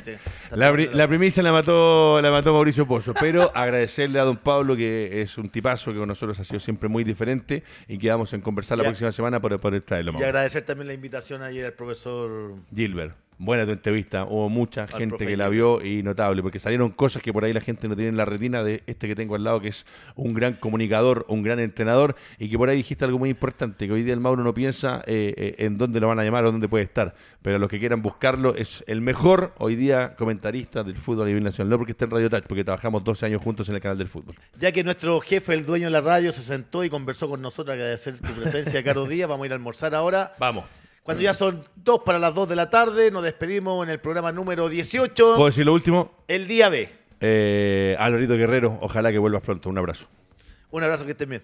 te- 0.00 0.18
La, 0.52 0.72
pri- 0.72 0.88
la 0.94 1.06
primicia 1.06 1.42
la 1.42 1.52
mató, 1.52 2.20
la 2.22 2.30
mató 2.30 2.52
Mauricio 2.54 2.86
Pozo, 2.86 3.12
pero 3.20 3.50
agradecerle 3.54 4.18
a 4.18 4.22
don 4.24 4.38
Pablo, 4.38 4.74
que 4.76 5.20
es 5.20 5.36
un 5.36 5.50
tipazo 5.50 5.92
que 5.92 5.98
con 5.98 6.08
nosotros 6.08 6.38
ha 6.40 6.44
sido 6.44 6.58
siempre 6.58 6.88
muy 6.88 7.04
diferente 7.04 7.62
y 7.86 7.98
que 7.98 8.08
vamos 8.08 8.32
a 8.32 8.40
conversar 8.40 8.78
la 8.78 8.84
próxima 8.84 9.12
semana 9.12 9.40
por 9.40 9.58
poder 9.60 9.82
traerlo. 9.82 10.12
Y 10.18 10.22
agradecer 10.22 10.62
también 10.62 10.86
la 10.88 10.94
invitación 10.94 11.42
ayer 11.42 11.66
al 11.66 11.72
profesor. 11.74 12.54
Gilbert, 12.74 13.14
buena 13.40 13.64
tu 13.64 13.72
entrevista. 13.72 14.24
Hubo 14.24 14.48
mucha 14.50 14.86
gente 14.86 15.26
que 15.26 15.36
la 15.36 15.48
vio 15.48 15.84
y 15.84 16.02
notable, 16.02 16.42
porque 16.42 16.60
salieron 16.60 16.90
cosas 16.90 17.22
que 17.22 17.32
por 17.32 17.44
ahí 17.44 17.52
la 17.52 17.62
gente 17.62 17.88
no 17.88 17.96
tiene 17.96 18.10
en 18.10 18.16
la 18.16 18.26
retina 18.26 18.62
de 18.62 18.82
este 18.86 19.08
que 19.08 19.16
tengo 19.16 19.34
al 19.34 19.44
lado, 19.44 19.60
que 19.60 19.68
es 19.68 19.86
un 20.14 20.34
gran 20.34 20.54
comunicador, 20.54 21.24
un 21.26 21.42
gran 21.42 21.58
entrenador, 21.58 22.14
y 22.38 22.50
que 22.50 22.58
por 22.58 22.68
ahí 22.68 22.76
dijiste 22.76 23.04
algo 23.04 23.18
muy 23.18 23.30
importante, 23.30 23.86
que 23.86 23.92
hoy 23.92 24.02
día 24.02 24.12
el 24.12 24.20
Mauro 24.20 24.44
no 24.44 24.52
piensa 24.52 25.02
eh, 25.06 25.34
eh, 25.36 25.54
en 25.58 25.78
dónde 25.78 26.00
lo 26.00 26.08
van 26.08 26.18
a 26.20 26.24
llamar 26.24 26.44
o 26.44 26.52
dónde 26.52 26.68
puede 26.68 26.84
estar, 26.84 27.14
pero 27.40 27.58
los 27.58 27.70
que 27.70 27.78
quieran 27.78 28.02
buscarlo 28.02 28.54
es 28.54 28.84
el 28.86 29.00
mejor 29.00 29.54
hoy 29.56 29.74
día 29.74 30.14
comentarista 30.16 30.84
del 30.84 30.96
fútbol 30.96 31.24
a 31.24 31.28
nivel 31.28 31.42
nacional, 31.42 31.70
no 31.70 31.78
porque 31.78 31.92
esté 31.92 32.04
en 32.04 32.10
Radio 32.10 32.28
Touch, 32.28 32.44
porque 32.46 32.62
trabajamos 32.62 33.02
12 33.02 33.26
años 33.26 33.42
juntos 33.42 33.68
en 33.70 33.74
el 33.74 33.80
canal 33.80 33.96
del 33.96 34.08
fútbol. 34.08 34.34
Ya 34.58 34.70
que 34.70 34.84
nuestro 34.84 35.18
jefe, 35.20 35.54
el 35.54 35.64
dueño 35.64 35.86
de 35.86 35.92
la 35.92 36.02
radio, 36.02 36.30
se 36.30 36.42
sentó 36.42 36.84
y 36.84 36.90
conversó 36.90 37.28
con 37.28 37.40
nosotros, 37.40 37.72
agradecer 37.72 38.18
tu 38.18 38.28
presencia, 38.32 38.84
Carlos 38.84 39.08
Díaz. 39.08 39.30
Vamos 39.30 39.44
a 39.44 39.46
ir 39.46 39.52
a 39.52 39.54
almorzar 39.54 39.94
ahora. 39.94 40.34
Vamos. 40.38 40.79
Cuando 41.10 41.24
ya 41.24 41.34
son 41.34 41.64
dos 41.74 42.02
para 42.04 42.20
las 42.20 42.32
dos 42.36 42.48
de 42.48 42.54
la 42.54 42.70
tarde, 42.70 43.10
nos 43.10 43.24
despedimos 43.24 43.82
en 43.84 43.90
el 43.90 43.98
programa 43.98 44.30
número 44.30 44.68
18, 44.68 45.34
¿Puedo 45.34 45.46
decir 45.46 45.66
lo 45.66 45.72
último? 45.72 46.12
el 46.28 46.46
día 46.46 46.68
B. 46.68 46.88
Eh, 47.20 47.96
Alvarito 47.98 48.36
Guerrero, 48.36 48.78
ojalá 48.80 49.10
que 49.10 49.18
vuelvas 49.18 49.42
pronto. 49.42 49.68
Un 49.68 49.78
abrazo. 49.78 50.06
Un 50.70 50.84
abrazo, 50.84 51.04
que 51.06 51.10
estén 51.10 51.30
bien. 51.30 51.42